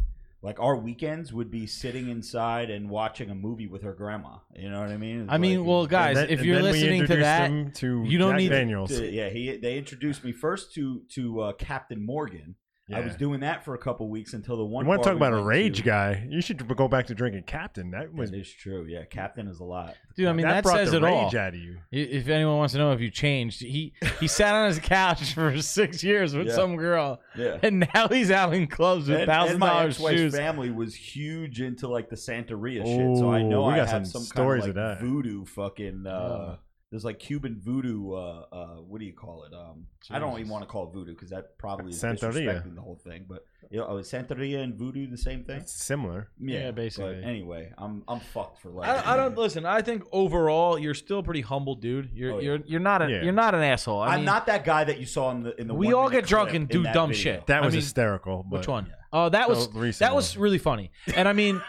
[0.42, 4.36] Like our weekends would be sitting inside and watching a movie with her grandma.
[4.56, 5.22] You know what I mean?
[5.22, 8.30] It's I mean, well, guys, And then- if you're listening to that, to you don't
[8.32, 8.90] Jack need to- Daniels.
[8.96, 12.54] to- yeah, he they introduced me first to to uh, Captain Morgan.
[12.92, 14.84] I was doing that for a couple weeks until the one.
[14.84, 16.26] You want to talk we about a rage to- guy?
[16.28, 17.90] You should go back to drinking Captain.
[17.92, 18.84] That was That is true.
[18.88, 19.94] Yeah, Captain is a lot.
[20.16, 20.28] dude.
[20.28, 21.24] I mean, that, brought says the it all.
[21.24, 21.78] rage out of you.
[21.90, 25.60] If anyone wants to know if you changed, he he sat on his couch for
[25.62, 26.54] six years with Yeah.
[26.54, 27.58] some girl, Yeah.
[27.62, 30.36] and now he's out in clubs with And, thousand my dollars ex-wife's shoes.
[30.36, 34.20] family was huge into like the Santeria shit, so I know I got have some
[34.20, 35.04] some, stories kind of, of that.
[35.04, 36.06] voodoo fucking.
[36.06, 36.56] Uh,
[36.90, 38.14] There's like Cuban voodoo.
[38.14, 39.54] Uh, uh, what do you call it?
[39.54, 42.32] Um, I don't even want to call it voodoo because that probably is Santeria.
[42.64, 43.26] disrespecting the whole thing.
[43.28, 45.58] But you know, oh, is Santeria and voodoo the same thing?
[45.60, 46.30] It's similar.
[46.40, 47.14] Yeah, basically.
[47.14, 48.88] But anyway, I'm I'm fucked for life.
[49.06, 49.64] I, I don't listen.
[49.64, 52.10] I think overall you're still a pretty humble, dude.
[52.12, 52.44] You're Oh, yeah.
[52.44, 53.22] you're you're not a Yeah.
[53.22, 54.00] you're not an asshole.
[54.00, 55.74] I I'm mean, not that guy that you saw in the in the.
[55.74, 57.22] We all one-minute get drunk clip and in do that dumb video.
[57.22, 57.46] shit.
[57.46, 58.42] That I was mean, hysterical.
[58.42, 58.92] But Which one?
[59.12, 60.90] Oh, that was The recent that was really funny.
[61.14, 61.62] And I mean,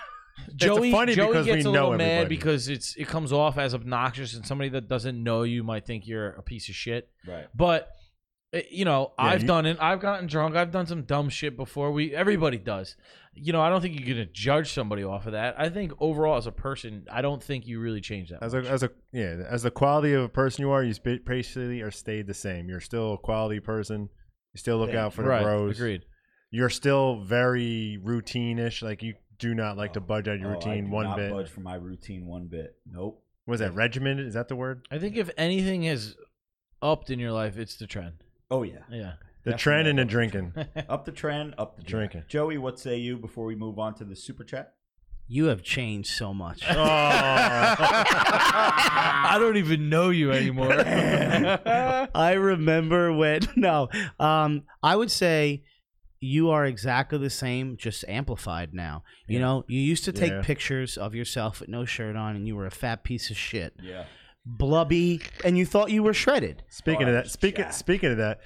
[0.55, 2.35] Joey, funny Joey because gets we a know little mad everybody.
[2.35, 6.07] because it's it comes off as obnoxious, and somebody that doesn't know you might think
[6.07, 7.09] you're a piece of shit.
[7.27, 7.47] Right.
[7.55, 7.89] But
[8.53, 9.77] eh, you know, Yeah, I've you- done it.
[9.79, 10.55] I've gotten drunk.
[10.55, 11.91] I've done some dumb shit before.
[11.91, 12.95] We everybody does.
[13.33, 15.55] You know, I don't think you're gonna judge somebody off of that.
[15.57, 18.43] I think overall, as a person, I don't think you really change that.
[18.43, 18.69] As a, much.
[18.69, 21.91] as a yeah, as the quality of a person you are, you sp- basically are
[21.91, 22.67] stayed the same.
[22.67, 24.09] You're still a quality person.
[24.53, 25.43] You still look Thank out for the right?
[25.43, 25.77] bros.
[25.77, 26.01] Agreed.
[26.53, 28.81] You're still very routine-ish.
[28.81, 31.17] Like you do not like to budge out your Oh, I routine do one not
[31.17, 31.31] bit.
[31.31, 32.75] budge from my routine one bit.
[32.89, 33.21] Nope.
[33.47, 34.27] Was that regimented?
[34.27, 34.87] Is that the word?
[34.91, 36.15] I think if anything has
[36.81, 38.23] upped in your life, it's the trend.
[38.49, 38.77] Oh yeah.
[38.89, 39.13] Yeah.
[39.43, 40.53] The Definitely trend and the drinking.
[40.89, 42.21] Up the trend, up the Drinking.
[42.21, 42.29] Drinking.
[42.29, 44.75] Joey, what say you before we move on to the super chat?
[45.27, 46.61] You have changed so much.
[46.69, 46.75] Oh.
[46.77, 47.77] I
[49.39, 50.71] don't even know you anymore.
[50.77, 53.89] I remember when no,
[54.19, 55.63] um, I would say
[56.23, 59.03] you are exactly the same, just amplified now.
[59.27, 59.45] You Yeah.
[59.45, 60.41] know, you used to take Yeah.
[60.43, 63.73] pictures of yourself with no shirt on, and you were a fat piece of shit,
[63.81, 64.05] Yeah.
[64.45, 66.63] blubby, and you thought you were shredded.
[66.69, 67.73] Speaking of that, speaking jacked.
[67.75, 68.39] speaking of that,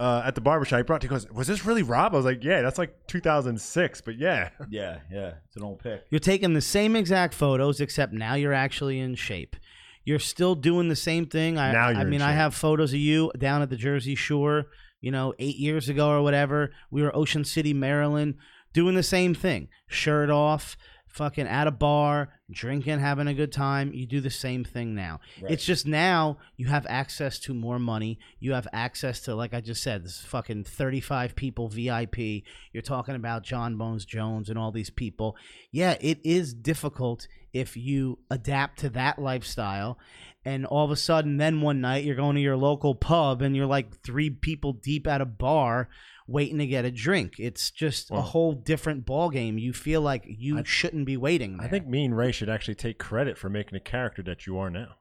[0.00, 2.44] uh, at the barbershop, he brought he goes, "Was this really Rob?" I was like,
[2.44, 5.32] "Yeah, that's like 2006." But yeah, Yeah, yeah.
[5.46, 9.16] It's an old pic." You're taking the same exact photos, except now you're actually in
[9.16, 9.56] shape.
[10.04, 11.58] You're still doing the same thing.
[11.58, 14.14] I, Now you're I in mean, I have photos of you down at the Jersey
[14.14, 14.66] Shore,
[15.00, 16.70] you know, eight years ago or whatever.
[16.90, 18.34] We were Ocean City, Maryland,
[18.72, 19.68] doing the same thing.
[19.86, 20.76] Shirt off,
[21.08, 23.92] fucking at a bar, drinking, having a good time.
[23.92, 25.20] You do the same thing now.
[25.42, 25.52] Right.
[25.52, 28.18] It's just now you have access to more money.
[28.38, 32.44] You have access to, like I just said, this fucking 35 people VIP.
[32.72, 35.36] You're talking about Jon Bones Jones and all these people.
[35.72, 39.98] Yeah, it is difficult if you adapt to that lifestyle.
[40.44, 43.54] And all of a sudden, then one night you're going to your local pub and
[43.56, 45.88] you're like three people deep at a bar
[46.26, 47.34] waiting to get a drink.
[47.38, 49.58] It's just a whole different ball game.
[49.58, 51.58] You feel like you I- shouldn't be waiting.
[51.60, 54.58] I think me and Ray should actually take credit for making the character that you
[54.58, 54.96] are now.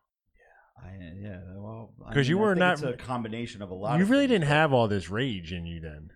[0.84, 0.92] I,
[1.22, 1.40] yeah.
[1.56, 3.98] Well, I 'Cause you mean, I were think not- It's a combination of a lot.
[3.98, 6.12] You of really things, didn't have all this rage in you then.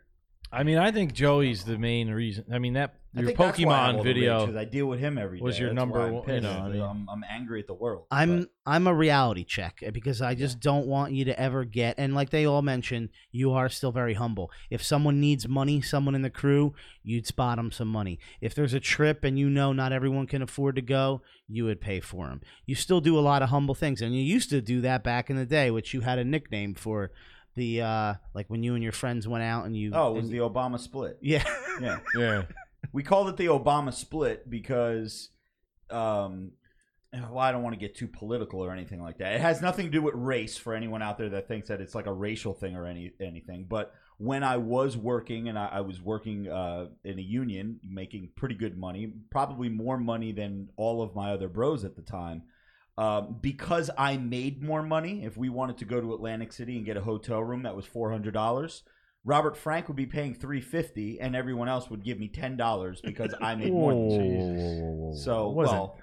[0.51, 2.45] I mean, I think Joey's the main reason.
[2.51, 4.45] I mean, that I your think that's why I have Pokemon all the rage, video.
[4.45, 5.43] 'cause I deal with him every day.
[5.43, 6.35] was your That's number why I'm one- pissed.
[6.35, 8.05] you know, I mean- I'm, I'm angry at the world.
[8.09, 11.65] I'm but- I'm a reality check eh, because I just don't want you to ever
[11.65, 14.49] get and like they all mentioned, you are still very humble.
[14.69, 16.73] If someone needs money, someone in the crew,
[17.03, 18.17] you'd spot them some money.
[18.39, 21.81] If there's a trip and you know not everyone can afford to go, you would
[21.81, 22.39] pay for them.
[22.65, 25.29] You still do a lot of humble things, and you used to do that back
[25.29, 27.11] in the day, which you had a nickname for.
[27.55, 30.23] The uh, like when you and your friends went out and you oh, it was
[30.23, 31.17] and the Obama split.
[31.21, 31.43] yeah
[31.81, 31.99] Yeah.
[32.15, 32.43] Yeah.
[32.93, 35.29] We called it the Obama split because,
[35.89, 36.51] um,
[37.13, 39.33] well, I don't want to get too political or anything like that.
[39.33, 41.95] It has nothing to do with race for anyone out there that thinks that it's
[41.95, 43.65] like a racial thing or any anything.
[43.67, 48.29] But when I was working and I, I was working uh, in a union, making
[48.35, 52.43] pretty good money, probably more money than all of my other bros at the time.
[52.97, 56.85] Um, because I made more money, if we wanted to go to Atlantic City and
[56.85, 58.83] get a hotel room that was four hundred dollars,
[59.23, 63.01] Robert Frank would be paying three fifty, and everyone else would give me ten dollars
[63.01, 63.93] because I made more.
[63.93, 65.15] Than them.
[65.15, 65.71] So Was it?
[65.73, 65.97] well,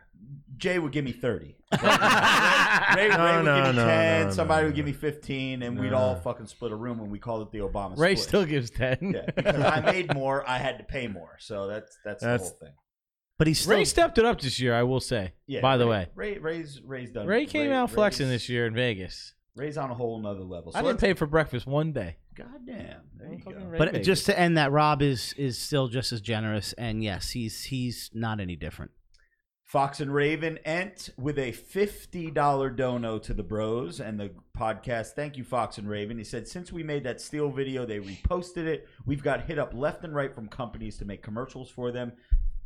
[0.57, 1.57] Jay would give me thirty.
[1.73, 4.27] Ray, Ray No, would no, give me no, ten.
[4.27, 7.11] no, somebody no, would give me fifteen, and we'd all fucking split a room, and
[7.11, 7.99] we called it the Obama.
[7.99, 8.29] Ray split.
[8.29, 8.97] still gives ten.
[9.15, 11.37] yeah, because I made more, I had to pay more.
[11.41, 12.75] So that's that's, That's- the whole thing.
[13.39, 14.75] but he's still Ray stepped it up this year.
[14.75, 15.33] I will say.
[15.47, 15.61] Yeah.
[15.61, 17.27] By the Ray, way, Ray Ray's Ray's done.
[17.27, 19.35] Ray came out flexing Ray's- this year in Vegas.
[19.57, 20.71] Ray's on a whole nother level.
[20.73, 22.17] So I didn't pay for breakfast one day.
[22.39, 23.01] God damn.
[23.19, 23.77] There you go.
[23.77, 24.07] But Vegas.
[24.07, 28.11] just to end that Rob is is still just as generous and yes, he's he's
[28.15, 28.93] not any different.
[29.65, 35.09] Fox and Raven Ent with a $50 dono to the bros and the podcast.
[35.09, 36.17] Thank you, Fox and Raven.
[36.17, 38.89] He said, since we made that steel video, they reposted it.
[39.05, 42.13] We've got hit up left and right from companies to make commercials for them.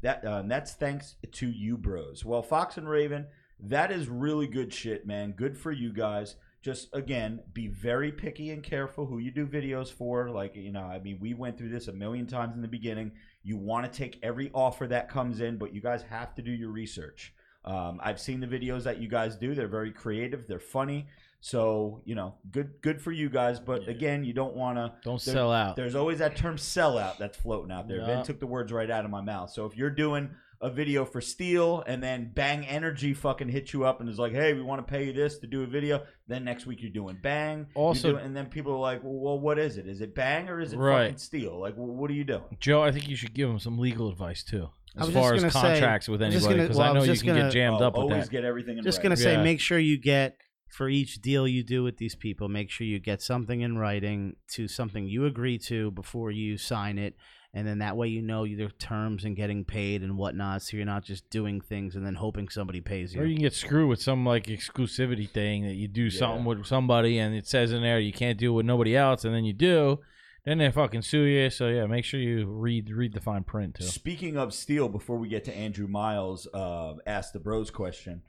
[0.02, 2.24] That uh, and that's thanks to you, bros.
[2.24, 3.26] Well, Fox and Raven,
[3.58, 5.32] that is really good shit, man.
[5.32, 6.36] Good for you guys.
[6.62, 10.30] Just again, be very picky and careful who you do videos for.
[10.30, 13.12] Like you know, I mean, we went through this a million times in the beginning.
[13.42, 16.52] You want to take every offer that comes in, but you guys have to do
[16.52, 17.34] your research.
[17.64, 21.08] Um, I've seen the videos that you guys do; they're very creative, they're funny.
[21.40, 23.58] So you know, good good for you guys.
[23.58, 25.74] But again, you don't want to Don't sell out.
[25.74, 27.98] there's always that term sellout that's floating out there.
[27.98, 28.06] Yeah.
[28.06, 29.50] Ben took the words right out of my mouth.
[29.50, 30.30] So if you're doing
[30.62, 34.32] a video for Steel and then Bang Energy fucking hits you up and is like,
[34.32, 36.90] hey, we want to pay you this to do a video, then next week you're
[36.92, 37.66] doing Bang.
[37.74, 39.88] Also- doing- and then people are like, well, well, what is it?
[39.88, 41.06] Is it Bang or is it Right.
[41.06, 41.58] fucking Steel?
[41.60, 42.42] Like, well, what are you doing?
[42.60, 45.52] Joe, I think you should give him some legal advice too, as far as just
[45.54, 47.08] gonna say- contracts with I was just anybody, gonna- because well, I I know was
[47.08, 48.30] you can gonna- get jammed Oh, up with always that.
[48.30, 49.08] get everything in Just writing.
[49.10, 49.42] gonna say, Yeah.
[49.42, 50.36] make sure you get
[50.68, 54.36] for each deal you do with these people, make sure you get something in writing
[54.54, 57.14] to something you agree to before you sign it,
[57.54, 60.86] and then that way you know your terms and getting paid and whatnot, so you're
[60.86, 63.20] not just doing things and then hoping somebody pays you.
[63.20, 63.36] Or you you.
[63.36, 67.34] can get screwed with some like exclusivity thing that you do something with somebody and
[67.34, 70.00] it says in there you can't do it with nobody else and then you do,
[70.44, 71.50] then they fucking sue you.
[71.50, 73.84] So yeah, make sure you read read the fine print too.
[73.84, 78.22] Speaking of steel, before we get to Andrew Miles, uh, ask the bros question.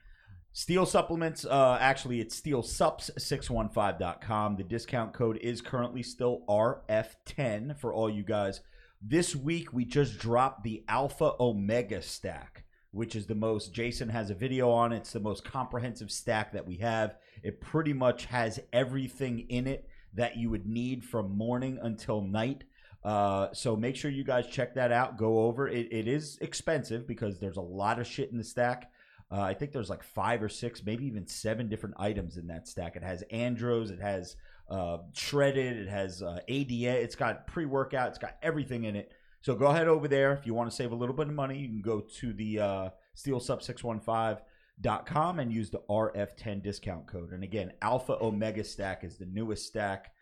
[0.55, 4.55] Steel supplements, uh, actually, it's steelsups615.com.
[4.55, 8.61] The discount code is currently still RF10 for all you guys.
[9.05, 14.29] This week, we just dropped the Alpha Omega stack, which is the most, Jason has
[14.29, 14.99] a video on it.
[14.99, 17.17] It's the most comprehensive stack that we have.
[17.43, 22.63] It pretty much has everything in it that you would need from morning until night.
[23.03, 25.17] Uh, so make sure you guys check that out.
[25.17, 25.91] Go over it.
[25.91, 28.89] It is expensive because there's a lot of shit in the stack.
[29.29, 32.69] Uh, I think there's like five or six, maybe even seven different items in that
[32.69, 32.95] stack.
[32.95, 34.37] It has Andros, it has
[34.73, 39.11] uh, shredded, it has uh, ADA, it's got pre workout, it's got everything in it.
[39.41, 41.59] So go ahead over there if you want to save a little bit of money.
[41.59, 47.33] You can go to the uh, steelsub615.com and use the RF10 discount code.
[47.33, 50.13] And again, Alpha Omega stack is the newest stack.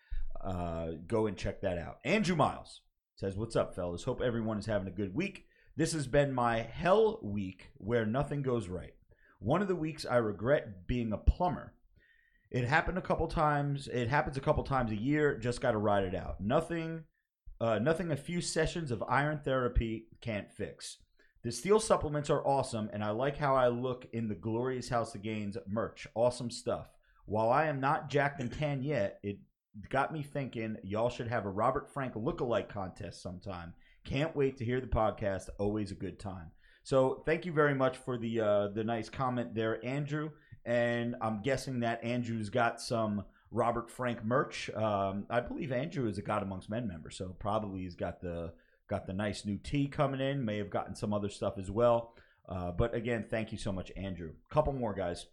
[0.43, 1.99] Uh, go and check that out.
[2.03, 2.81] Andrew Miles
[3.15, 4.03] says, What's up, fellas?
[4.03, 5.45] Hope everyone is having a good week.
[5.77, 8.95] This has been my hell week where nothing goes right.
[9.39, 11.73] One of the weeks I regret being a plumber.
[12.51, 13.87] It happened a couple times.
[13.87, 15.37] It happens a couple times a year.
[15.37, 16.41] Just got to ride it out.
[16.41, 17.05] Nothing,
[17.61, 18.11] uh, nothing.
[18.11, 20.97] A few sessions of iron therapy can't fix.
[21.43, 25.15] The steel supplements are awesome, and I like how I look in the Glorious House
[25.15, 26.07] of Gains merch.
[26.13, 26.89] Awesome stuff.
[27.25, 29.39] While I am not jacked and tan yet, it
[29.89, 33.73] got me thinking y'all should have a Robert Frank lookalike contest sometime.
[34.03, 35.49] Can't wait to hear the podcast.
[35.57, 36.51] Always a good time.
[36.83, 40.31] So thank you very much for the uh, the nice comment there, Andrew.
[40.65, 44.69] And I'm guessing that Andrew's got some Robert Frank merch.
[44.71, 48.53] Um, I believe Andrew is a God Amongst Men member, so probably he's got the
[48.87, 50.45] got the nice new tee coming in.
[50.45, 52.13] May have gotten some other stuff as well.
[52.47, 54.33] Uh, but again, thank you so much, Andrew.
[54.49, 55.27] Couple more guys.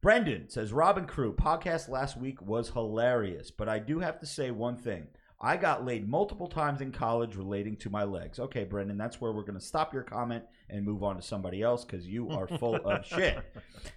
[0.00, 4.50] Brendan says Robin Crew podcast last week was hilarious, but I do have to say
[4.50, 5.06] one thing.
[5.44, 8.38] I got laid multiple times in college relating to my legs.
[8.38, 11.60] Okay, Brendan, that's where we're going to stop your comment and move on to somebody
[11.60, 13.38] else because you are full of shit.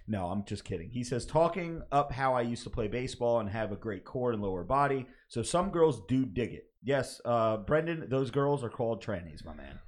[0.06, 0.90] No, I'm just kidding.
[0.90, 4.32] He says talking up how I used to play baseball and have a great core
[4.32, 5.06] and lower body.
[5.28, 6.66] So some girls do dig it.
[6.82, 9.78] Yes, uh, Brendan, those girls are called trannies, my man.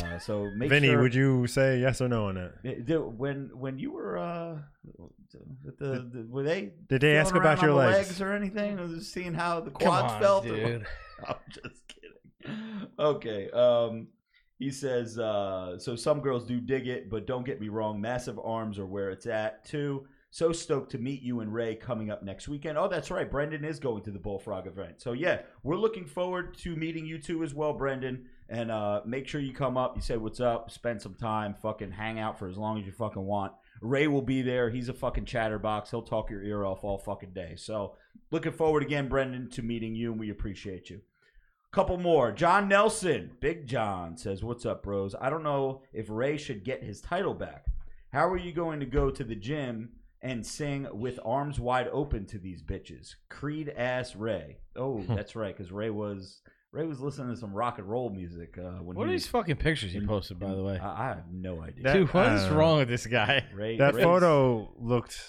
[0.00, 1.02] Uh, so make Vinny, sure.
[1.02, 2.52] would you say yes or no on that?
[2.64, 4.58] Eh, when when you were uh,
[5.64, 8.20] with the, the were they Did they ask about your on the legs?
[8.20, 8.78] or anything?
[8.78, 10.44] Or just seeing how the Come quads on, felt.
[10.44, 10.86] dude.
[11.26, 12.88] I'm just kidding.
[12.98, 13.50] Okay.
[13.50, 14.08] Um,
[14.58, 15.96] he says uh, so.
[15.96, 18.00] Some girls do dig it, but don't get me wrong.
[18.00, 20.06] Massive arms are where it's at too.
[20.30, 22.78] So stoked to meet you and Ray coming up next weekend.
[22.78, 23.30] Oh, that's right.
[23.30, 25.02] Brendan is going to the Bullfrog event.
[25.02, 28.26] So yeah, we're looking forward to meeting you two as well, Brendan.
[28.48, 29.96] And uh, make sure you come up.
[29.96, 30.70] You say what's up.
[30.70, 31.54] Spend some time.
[31.54, 33.52] Fucking hang out for as long as you fucking want.
[33.80, 34.70] Ray will be there.
[34.70, 35.90] He's a fucking chatterbox.
[35.90, 37.54] He'll talk your ear off all fucking day.
[37.56, 37.96] So
[38.30, 41.00] looking forward again, Brendan, to meeting you, and we appreciate you.
[41.72, 42.32] Couple more.
[42.32, 45.14] John Nelson, Big John says, "What's up, bros?
[45.18, 47.64] I don't know if Ray should get his title back.
[48.12, 49.88] How are you going to go to the gym
[50.20, 53.14] and sing with arms wide open to these bitches?
[53.30, 54.58] Creed ass Ray.
[54.76, 56.42] Oh, that's right, because Ray was
[56.72, 59.26] Ray was listening to some rock and roll music uh, when What are he these
[59.26, 60.78] fucking pictures you posted, by the way?
[60.78, 61.82] I, I have no idea.
[61.84, 63.44] That- Dude, what is uh, wrong with this guy?
[63.54, 65.20] Ray, That Ray's- photo looked.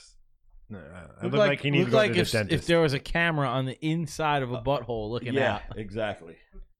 [0.74, 2.54] Uh, it Looked looked like, he needed to looked go like to the if, dentist.
[2.64, 5.62] if there was a camera on the inside of a butthole looking yeah, out.
[5.78, 6.36] exactly.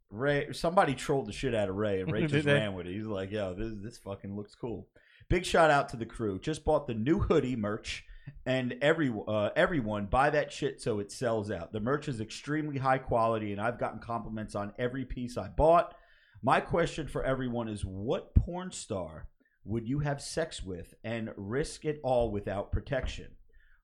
[0.10, 2.54] Ray, somebody trolled the shit out of Ray, and Ray Did just they?
[2.54, 2.94] ran with it.
[2.94, 4.88] He's like, "Yo, this this fucking looks cool."
[5.30, 6.40] Big shout out to the crew.
[6.40, 8.04] Just bought the new hoodie merch,
[8.46, 11.72] and every uh, everyone buy that shit so it sells out.
[11.72, 15.96] The merch is extremely high quality, and I've gotten compliments on every piece I bought.
[16.42, 19.28] My question for everyone is: What porn star
[19.66, 23.28] would you have sex with and risk it all without protection?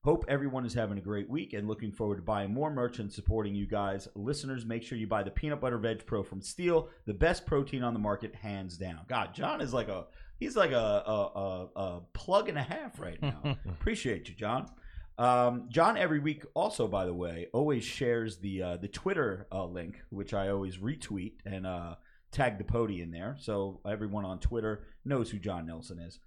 [0.02, 3.11] Hope everyone is having a great week and looking forward to buying more merch and
[3.11, 4.07] supporting you guys.
[4.16, 7.84] Listeners, make sure you buy the Peanut Butter Veg Pro from Steel, the best protein
[7.84, 9.02] on the market, hands down.
[9.10, 10.06] God, John is like a
[10.40, 13.57] he's like a a, a, a plug and a half right now.
[13.70, 14.70] Appreciate you, John.
[15.18, 19.66] Um, John every week also, by the way, always shares the uh, the Twitter uh,
[19.66, 21.95] link, which I always retweet and uh,
[22.32, 26.20] tag the pody in there, so everyone on Twitter knows who John Nelson is.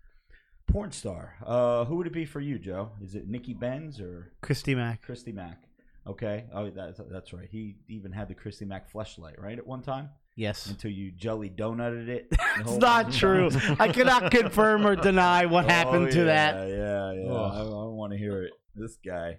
[0.67, 1.35] Porn star.
[1.45, 2.93] Uh, who would it be for you, Joe?
[3.03, 5.03] Is it Nikki Benz or Christy Mack.
[5.03, 5.63] Christy Mack?
[6.07, 6.45] Okay.
[6.53, 7.49] Oh, that's that's right.
[7.51, 9.59] He even had the Christy Mack fleshlight, right?
[9.59, 10.67] At one time, Yes.
[10.67, 12.27] until you jelly donutted it.
[12.59, 13.51] It's not true.
[13.79, 16.69] I cannot confirm or deny what happened Oh, to that.
[16.69, 17.31] Yeah, yeah.
[17.33, 17.53] Ugh.
[17.55, 18.53] I, I want to hear it.
[18.75, 19.39] This guy.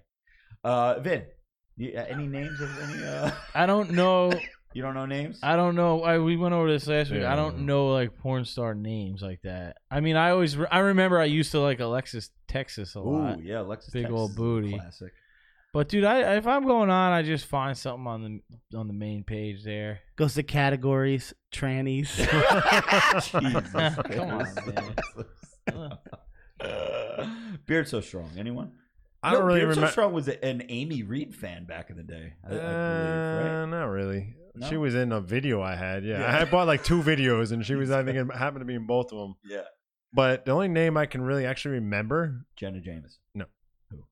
[0.64, 1.24] Uh, Vin.
[1.78, 3.04] you- uh, any names of any?
[3.04, 3.32] Uh...
[3.56, 4.32] I don't know
[4.74, 5.40] You don't know names?
[5.44, 6.02] I don't know.
[6.04, 7.24] I we went over this last week.
[7.24, 9.78] I don't know like porn star names like that.
[9.92, 13.40] I mean, I always re- I remember I used to like Alexis Texas a lot.
[13.40, 14.74] Ooh, yeah, Alexis Big Texas old booty.
[14.78, 15.12] classic.
[15.74, 18.42] But dude, I if I'm going on, I just find something on
[18.72, 20.02] the on the main page there.
[20.16, 22.16] Goes to categories, trannies.
[23.16, 25.98] Jesus Come on, Christ.
[27.66, 28.30] Beard so strong.
[28.38, 28.74] Anyone?
[29.22, 29.76] I don't really remember.
[29.76, 29.88] Beard remember.
[29.88, 32.34] so strong was an Amy Reid fan back in the day.
[32.44, 33.66] I, I believe, Uh, right?
[33.70, 34.36] not really.
[34.56, 34.70] No?
[34.70, 36.04] She was in a video I had.
[36.06, 36.28] Yeah, Yeah.
[36.28, 37.90] I had bought like two videos, and she was.
[37.90, 39.36] I think it happened to be in both of them.
[39.44, 39.62] Yeah.
[40.14, 43.18] But the only name I can really actually remember, Jenna James.
[43.34, 43.46] No.
[43.90, 44.04] Who?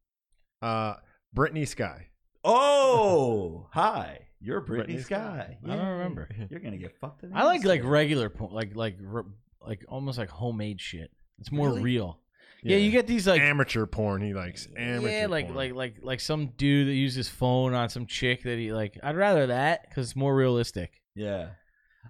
[0.65, 0.95] Uh,
[1.33, 2.07] Brittany Sky.
[2.43, 4.27] Oh, hi.
[4.39, 5.57] You're Brittany, Brittany Sky.
[5.69, 6.27] I don't remember.
[6.49, 9.25] You're gonna get fucked in the I like ass like regular porn, like like r-
[9.65, 11.11] like almost like homemade shit.
[11.39, 11.81] It's more Really?
[11.83, 12.17] real.
[12.63, 12.77] Yeah.
[12.77, 14.21] you get these like amateur porn.
[14.23, 15.09] He likes amateur.
[15.11, 15.55] yeah, like porn.
[15.57, 18.97] like like like some dude that uses his phone on some chick that he like.
[19.03, 21.01] I'd rather that because it's more realistic.
[21.15, 21.49] Yeah.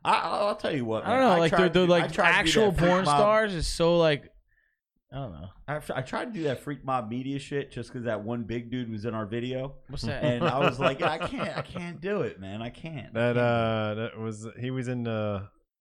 [0.05, 1.05] I, I'll I'll tell you what.
[1.05, 1.29] I don't man.
[1.33, 2.89] know, like the, tried the to do- I like tried to do actual that Freak
[2.89, 4.30] porn Mob- stars is so like
[5.11, 8.05] I don't know I, I tried to do that freak mob media shit just because
[8.05, 10.23] that one big dude was in our video, what's that.
[10.23, 12.61] and I was like, I can't, I can't do it, man.
[12.61, 13.13] I can't.
[13.13, 13.37] that.
[13.37, 15.07] Uh, that was he was in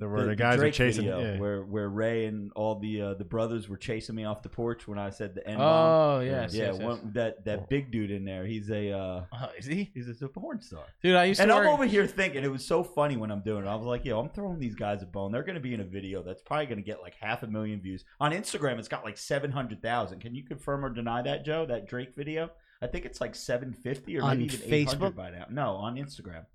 [0.00, 1.04] the the where the, guys Drake are chasing.
[1.04, 1.38] video yeah.
[1.38, 4.88] where where Ray and all the uh, the brothers were chasing me off the porch
[4.88, 5.66] when I said the N bomb.
[5.66, 6.82] oh yes, yeah, yes, yes.
[6.82, 8.44] one, that that big dude in there.
[8.46, 9.90] He's a uh, Oh, is he?
[9.94, 10.84] he's a porn star.
[11.02, 11.74] Dude, I used to And I'm work.
[11.74, 13.68] over here thinking it was so funny when I'm doing it.
[13.68, 15.30] I was like, yo, I'm throwing these guys a bone.
[15.32, 17.46] They're going to be in a video that's probably going to get like half a
[17.46, 18.04] million views.
[18.20, 20.20] On Instagram, it's got like 700,000.
[20.20, 21.66] Can you confirm or deny that, Joe?
[21.66, 22.50] That Drake video?
[22.82, 25.46] I think it's like 750 or On maybe even 800 by now.
[25.50, 26.46] No, on Instagram.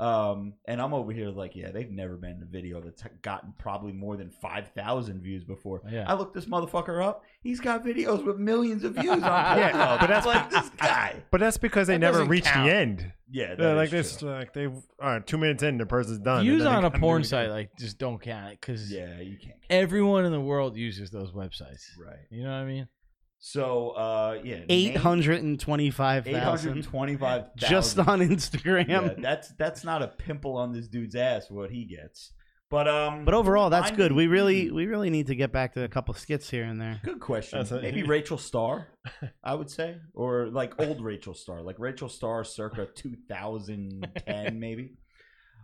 [0.00, 3.52] Um, and I'm over here like, yeah, they've never been in a video that's gotten
[3.58, 5.82] probably more than 5,000 views before.
[5.90, 6.04] Yeah.
[6.08, 7.22] I looked this motherfucker up.
[7.42, 9.20] He's got videos with millions of views on
[9.58, 10.00] Yeah, Pornhub.
[10.00, 11.16] but that's- like this guy.
[11.30, 12.66] But that's because they That never doesn't reached count.
[12.70, 13.12] the end.
[13.30, 14.30] Yeah, that They're like is this, true.
[14.30, 16.42] like they all right, two minutes in, the person's done.
[16.42, 18.90] Views and then they on a gotta porn it site like just don't count because
[18.90, 19.54] Yeah, you can't.
[19.68, 21.84] everyone in the world uses those websites.
[21.96, 22.16] Right.
[22.30, 22.88] You know what I mean?
[23.42, 28.86] So, uh, yeah, Eight hundred and twenty-five eight hundred and thousand twenty-five just on Instagram.
[28.88, 31.50] Yeah, that's that's not a pimple on this dude's ass.
[31.50, 32.32] What he gets,
[32.70, 34.12] but um, But overall, that's I good.
[34.12, 37.00] We really, we really need to get back to a couple skits here and there.
[37.02, 37.60] good question.
[37.60, 38.88] A- Maybe Rachel Starr,
[39.42, 44.60] I would say, or like old Rachel Starr, like Rachel Starr, circa two thousand ten,
[44.60, 44.96] maybe.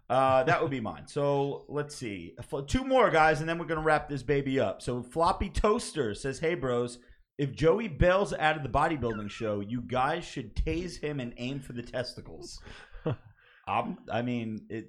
[0.08, 1.06] Uh, that would be mine.
[1.08, 2.36] So let's see,
[2.68, 4.80] two more guys, and then we're gonna wrap this baby up.
[4.80, 6.98] So Floppy Toaster says, "Hey bros,
[7.38, 11.60] if Joey bails out of the bodybuilding show, you guys should tase him and aim
[11.60, 12.60] for the testicles."
[13.68, 14.86] I'm, I mean, it,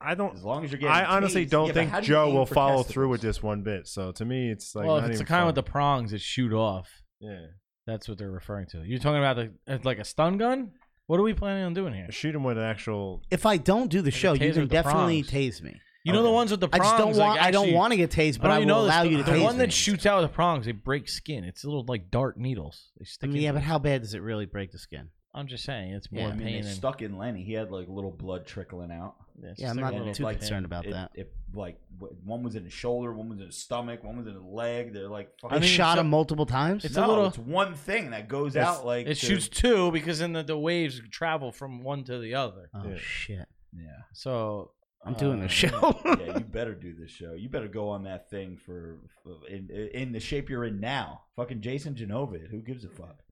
[0.00, 0.36] I don't.
[0.36, 0.94] as long as you're getting.
[0.94, 2.92] I honestly tased- don't Yeah, think do Joe will follow testicles?
[2.92, 3.86] through with this one bit.
[3.88, 5.46] So to me, it's like well, not if it's the kind fun.
[5.46, 7.46] with the prongs that shoot off, yeah.
[7.86, 8.82] that's what they're referring to.
[8.84, 10.72] You're talking about the like a stun gun.
[11.06, 12.06] What are we planning on doing here?
[12.10, 13.22] Shoot him with an actual.
[13.30, 15.32] If I don't do the show, you can definitely prongs.
[15.32, 15.80] tase me.
[16.08, 16.90] You know the ones with the I prongs.
[16.90, 17.38] just don't want.
[17.38, 18.80] Like I don't actually- want to get tased, but don't I know will you know
[18.86, 19.64] allow this, you to the, tase the one me.
[19.64, 21.44] that shoots out with the prongs, they break skin.
[21.44, 22.90] It's little like dart needles.
[22.98, 23.30] They I stick.
[23.30, 25.08] mean, yeah, into but how bad does it really break the skin?
[25.34, 26.74] I'm just saying it's Yeah, more I mean, pain they than.
[26.74, 27.44] stuck in Lenny.
[27.44, 29.14] He had like a little blood trickling out.
[29.42, 31.10] it's Yeah, I'm like not little too like, concerned about it, that.
[31.14, 34.26] It, like w- one was in his shoulder, one was in his stomach, one was
[34.26, 34.94] in his leg.
[34.94, 36.84] They're like, They fucking- mean, shot so- him multiple times.
[36.84, 39.92] It's no, a little- It's one thing that goes out like it to- shoots two
[39.92, 42.70] because then the, the waves travel from one to the other.
[42.74, 42.96] oh Yeah.
[42.96, 43.48] shit!
[43.76, 44.70] Yeah, So
[45.04, 46.00] I'm doing the um, show.
[46.04, 46.38] yeah.
[46.38, 47.34] You better do this show.
[47.34, 51.22] You better go on that thing for, for in in the shape you're in now.
[51.36, 52.38] Fucking Jason Genova.
[52.38, 53.22] Who gives a fuck?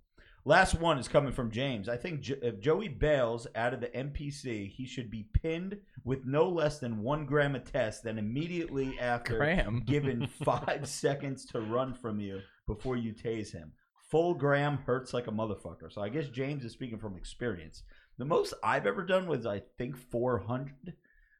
[0.44, 1.88] Last one is coming from James.
[1.88, 6.24] I think jo- if Joey bails out of the NPC, he should be pinned with
[6.24, 8.04] no less than one gram of test.
[8.04, 9.82] Then immediately after, Graham.
[9.86, 13.72] given five seconds to run from you before you tase him.
[14.08, 15.92] Full gram hurts like a motherfucker.
[15.92, 17.82] So I guess James is speaking from experience.
[18.18, 20.94] The most I've ever done was I think 400,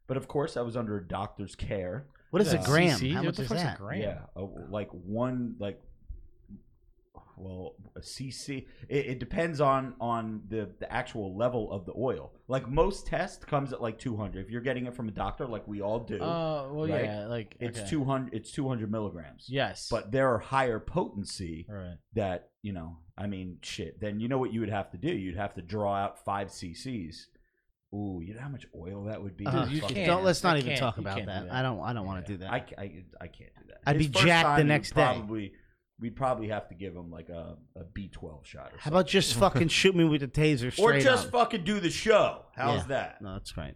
[0.07, 2.07] but of course I was under a doctor's care.
[2.31, 2.99] What is a gram?
[2.99, 3.13] CC?
[3.13, 3.79] How What much the is fuck's a that?
[3.79, 4.01] gram?
[4.01, 5.81] Yeah, a, like one like
[7.39, 12.33] well a cc it, it depends on on the the actual level of the oil
[12.49, 15.69] like most test comes at like 200 if you're getting it from a doctor like
[15.69, 17.05] we all do Uh, well, right?
[17.05, 17.91] yeah, like it's okay.
[17.91, 21.99] 200 it's 200 milligrams Yes, but there are higher potency right.
[22.15, 25.09] that you know i mean shit then you know what you would have to do
[25.13, 27.27] you'd have to draw out five cc's
[27.97, 30.07] ooh you know how much oil that would be Uh, you Fucking- can't.
[30.09, 31.47] don't let's not even can't- talk you about can't do that.
[31.47, 31.53] that.
[31.55, 31.81] I don't.
[31.81, 32.51] I don't want to do that.
[32.53, 32.83] I, I,
[33.21, 33.81] I can't do that.
[33.87, 35.03] I'd be first jacked the time, you'd next day.
[35.03, 35.53] Probably,
[36.01, 39.35] we'd probably have to give him like a, a B12 shot or How about just
[39.35, 41.33] fucking shoot me with a taser straight or just up?
[41.33, 42.43] fucking do the show.
[42.55, 42.87] How's Yeah.
[42.89, 43.23] that?
[43.23, 43.75] No, that's right.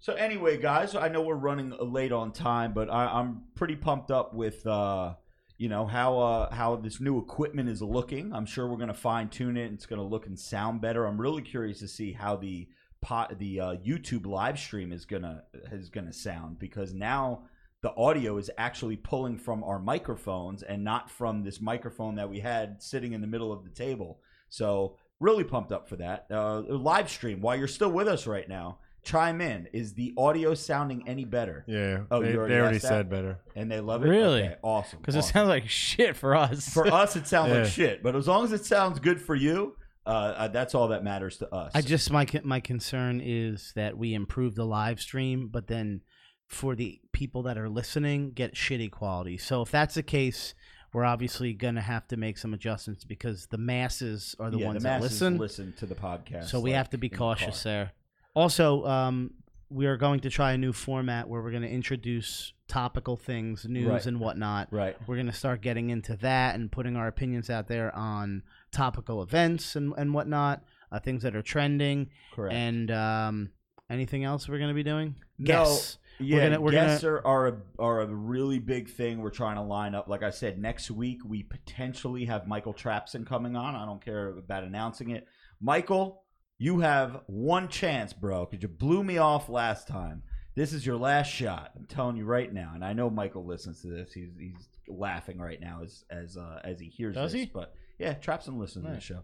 [0.00, 4.10] So anyway, guys, I know we're running late on time, but I, I'm pretty pumped
[4.10, 5.14] up with uh,
[5.56, 8.32] you know how uh, how this new equipment is looking.
[8.34, 9.64] I'm sure we're gonna fine tune it.
[9.66, 11.06] and It's gonna look and sound better.
[11.06, 12.68] I'm really curious to see how the
[13.04, 17.42] pot, the uh, YouTube live stream is gonna is gonna sound because now
[17.82, 22.40] the audio is actually pulling from our microphones and not from this microphone that we
[22.40, 24.20] had sitting in the middle of the table.
[24.48, 27.40] So really pumped up for that uh, live stream.
[27.42, 29.68] While you're still with us right now, chime in.
[29.74, 31.62] Is the audio sounding any better?
[31.68, 32.04] Yeah.
[32.10, 32.88] Oh, they, you already they already asked that?
[32.88, 33.38] said better.
[33.54, 34.08] And they love it.
[34.08, 34.44] Really?
[34.44, 35.00] Okay, awesome.
[35.00, 36.68] Because it sounds like shit for us.
[36.72, 37.58] for us it sounds Yeah.
[37.60, 39.76] like shit, but as long as it sounds good for you,
[40.06, 41.72] uh, uh, that's all that matters to us.
[41.74, 46.02] I just my my concern is that we improve the live stream, but then
[46.46, 49.38] for the people that are listening, get shitty quality.
[49.38, 50.54] So if that's the case,
[50.92, 54.82] we're obviously gonna have to make some adjustments because the masses are the yeah, ones
[54.82, 55.38] the that listen.
[55.38, 56.44] listen to the podcast.
[56.46, 57.92] So we like, have to be in the cautious there.
[58.34, 59.30] Also, um,
[59.70, 63.64] we are going to try a new format where we're going to introduce topical things,
[63.64, 64.06] news Right.
[64.06, 64.68] and whatnot.
[64.70, 64.96] Right.
[65.06, 68.42] We're going to start getting into that and putting our opinions out there on
[68.74, 72.10] topical events and, and whatnot, uh, things that are trending.
[72.34, 72.54] Correct.
[72.54, 73.50] And um,
[73.88, 75.14] anything else we're going to be doing?
[75.38, 75.98] No, Guests.
[76.20, 79.18] Yeah, gonna- we're guests are are a, are a really big thing.
[79.20, 80.06] We're trying to line up.
[80.06, 83.74] Like I said, next week we potentially have Michael Trapson coming on.
[83.74, 85.26] I don't care about announcing it.
[85.60, 86.22] Michael,
[86.56, 90.22] you have one chance, bro, because you blew me off last time.
[90.54, 91.72] This is your last shot.
[91.76, 92.70] I'm telling you right now.
[92.76, 94.12] And I know Michael listens to this.
[94.12, 97.40] He's he's laughing right now as as uh, as he hears Does this.
[97.40, 97.50] he?
[97.52, 99.00] But yeah, Trapson listens to Nice.
[99.00, 99.20] the show.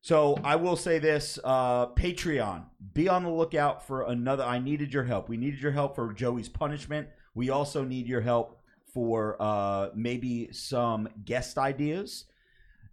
[0.00, 2.64] So I will say this: uh, Patreon,
[2.94, 4.44] be on the lookout for another.
[4.44, 5.28] I needed your help.
[5.28, 7.08] We needed your help for Joey's punishment.
[7.34, 8.60] We also need your help
[8.94, 12.26] for uh, maybe some guest ideas,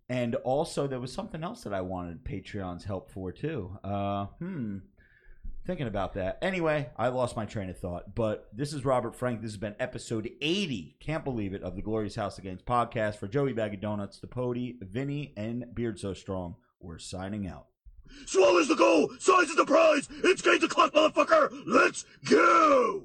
[0.09, 3.77] and also there was something else that I wanted Patreon's help for too.
[3.84, 4.77] Uh, hmm.
[5.65, 6.40] Thinking about that.
[6.41, 8.15] Anyway, I lost my train of thought.
[8.15, 9.41] But this is Robert Frank.
[9.41, 10.98] This has been episode 80.
[10.99, 14.19] Can't believe it of the Glorious House of Gains podcast for Joey Bag of Donuts,
[14.19, 16.56] the Pody, Vinny, and Beard So Strong.
[16.81, 17.68] We're signing out.
[18.26, 20.10] Swallows the goal, size is the prize.
[20.26, 21.49] It's game to clock, motherfucker.
[21.65, 23.03] Let's go.